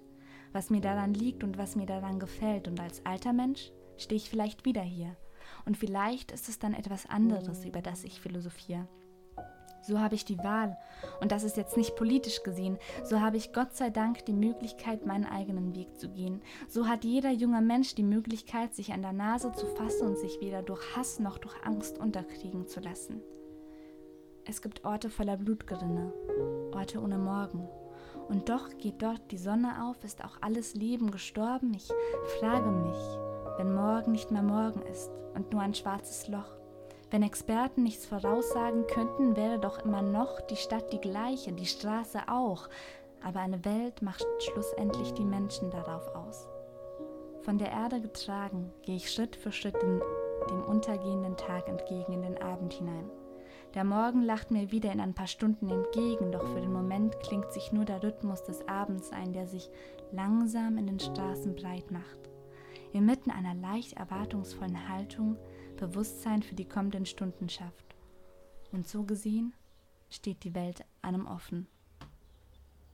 was 0.54 0.70
mir 0.70 0.82
daran 0.82 1.14
liegt 1.14 1.44
und 1.44 1.58
was 1.58 1.76
mir 1.76 1.88
daran 1.88 2.20
gefällt, 2.20 2.68
und 2.68 2.80
als 2.80 3.06
alter 3.06 3.34
Mensch 3.34 3.72
stehe 3.98 4.18
ich 4.18 4.30
vielleicht 4.30 4.64
wieder 4.66 4.82
hier. 4.82 5.18
Und 5.66 5.78
vielleicht 5.78 6.32
ist 6.32 6.50
es 6.50 6.60
dann 6.60 6.74
etwas 6.74 7.06
anderes, 7.06 7.66
über 7.66 7.82
das 7.82 8.04
ich 8.04 8.22
philosophiere. 8.22 8.88
So 9.82 10.00
habe 10.00 10.16
ich 10.16 10.26
die 10.26 10.38
Wahl. 10.40 10.78
Und 11.22 11.32
das 11.32 11.44
ist 11.44 11.58
jetzt 11.58 11.78
nicht 11.78 11.96
politisch 11.96 12.44
gesehen. 12.44 12.78
So 13.04 13.22
habe 13.22 13.38
ich 13.38 13.54
Gott 13.54 13.76
sei 13.76 13.90
Dank 13.90 14.26
die 14.26 14.34
Möglichkeit, 14.34 15.06
meinen 15.06 15.26
eigenen 15.26 15.76
Weg 15.76 15.98
zu 15.98 16.10
gehen. 16.10 16.42
So 16.68 16.88
hat 16.88 17.06
jeder 17.06 17.32
junge 17.32 17.62
Mensch 17.62 17.96
die 17.96 18.04
Möglichkeit, 18.04 18.74
sich 18.74 18.94
an 18.94 19.02
der 19.02 19.14
Nase 19.14 19.52
zu 19.54 19.66
fassen 19.68 20.08
und 20.08 20.18
sich 20.18 20.40
weder 20.42 20.62
durch 20.62 20.96
Hass 20.96 21.20
noch 21.20 21.38
durch 21.38 21.56
Angst 21.64 21.98
unterkriegen 21.98 22.68
zu 22.68 22.80
lassen. 22.80 23.22
Es 24.46 24.62
gibt 24.62 24.84
Orte 24.84 25.10
voller 25.10 25.38
Blutgerinne, 25.38 26.12
Orte 26.74 27.00
ohne 27.02 27.18
Morgen. 27.18 27.68
Und 28.28 28.50
doch 28.50 28.70
geht 28.78 29.02
dort 29.02 29.32
die 29.32 29.38
Sonne 29.38 29.86
auf, 29.86 30.04
ist 30.04 30.24
auch 30.24 30.38
alles 30.42 30.76
Leben 30.76 31.12
gestorben. 31.12 31.74
Ich 31.74 31.88
frage 32.40 32.70
mich, 32.70 33.29
wenn 33.60 33.76
morgen 33.76 34.14
nicht 34.14 34.32
mehr 34.32 34.42
morgen 34.42 34.82
ist 34.84 35.12
und 35.36 35.52
nur 35.52 35.62
ein 35.62 35.74
schwarzes 35.74 36.30
Loch, 36.30 36.60
wenn 37.12 37.24
Experten 37.24 37.84
nichts 37.84 38.06
voraussagen 38.06 38.86
könnten, 38.88 39.36
wäre 39.36 39.60
doch 39.60 39.84
immer 39.84 40.02
noch 40.02 40.40
die 40.42 40.56
Stadt 40.56 40.94
die 40.94 41.02
gleiche, 41.02 41.52
die 41.52 41.66
Straße 41.66 42.22
auch. 42.28 42.70
Aber 43.22 43.42
eine 43.42 43.66
Welt 43.66 44.02
macht 44.02 44.26
schlussendlich 44.40 45.14
die 45.16 45.26
Menschen 45.26 45.72
darauf 45.72 46.16
aus. 46.16 46.48
Von 47.42 47.58
der 47.58 47.72
Erde 47.72 48.00
getragen, 48.00 48.72
gehe 48.84 48.96
ich 48.96 49.12
Schritt 49.12 49.36
für 49.36 49.52
Schritt 49.52 49.82
dem, 49.82 50.02
dem 50.50 50.64
untergehenden 50.64 51.36
Tag 51.36 51.68
entgegen 51.68 52.14
in 52.14 52.22
den 52.22 52.42
Abend 52.42 52.74
hinein. 52.74 53.10
Der 53.74 53.84
Morgen 53.84 54.22
lacht 54.22 54.52
mir 54.52 54.72
wieder 54.72 54.92
in 54.92 55.02
ein 55.02 55.16
paar 55.16 55.28
Stunden 55.28 55.70
entgegen, 55.70 56.32
doch 56.32 56.48
für 56.48 56.62
den 56.62 56.72
Moment 56.72 57.20
klingt 57.20 57.52
sich 57.52 57.74
nur 57.74 57.86
der 57.86 58.04
Rhythmus 58.04 58.44
des 58.44 58.68
Abends 58.68 59.12
ein, 59.12 59.34
der 59.34 59.48
sich 59.48 59.70
langsam 60.12 60.78
in 60.78 60.88
den 60.88 61.00
Straßen 61.00 61.56
breit 61.56 61.92
macht. 61.92 62.29
Inmitten 62.94 63.32
einer 63.32 63.54
leicht 63.54 63.94
erwartungsvollen 63.94 64.90
Haltung 64.90 65.38
Bewusstsein 65.78 66.44
für 66.44 66.56
die 66.56 66.68
kommenden 66.68 67.06
Stunden 67.06 67.50
schafft. 67.50 67.96
Und 68.72 68.88
so 68.88 69.04
gesehen 69.04 69.54
steht 70.10 70.44
die 70.44 70.56
Welt 70.56 70.84
einem 71.02 71.28
offen. 71.28 71.68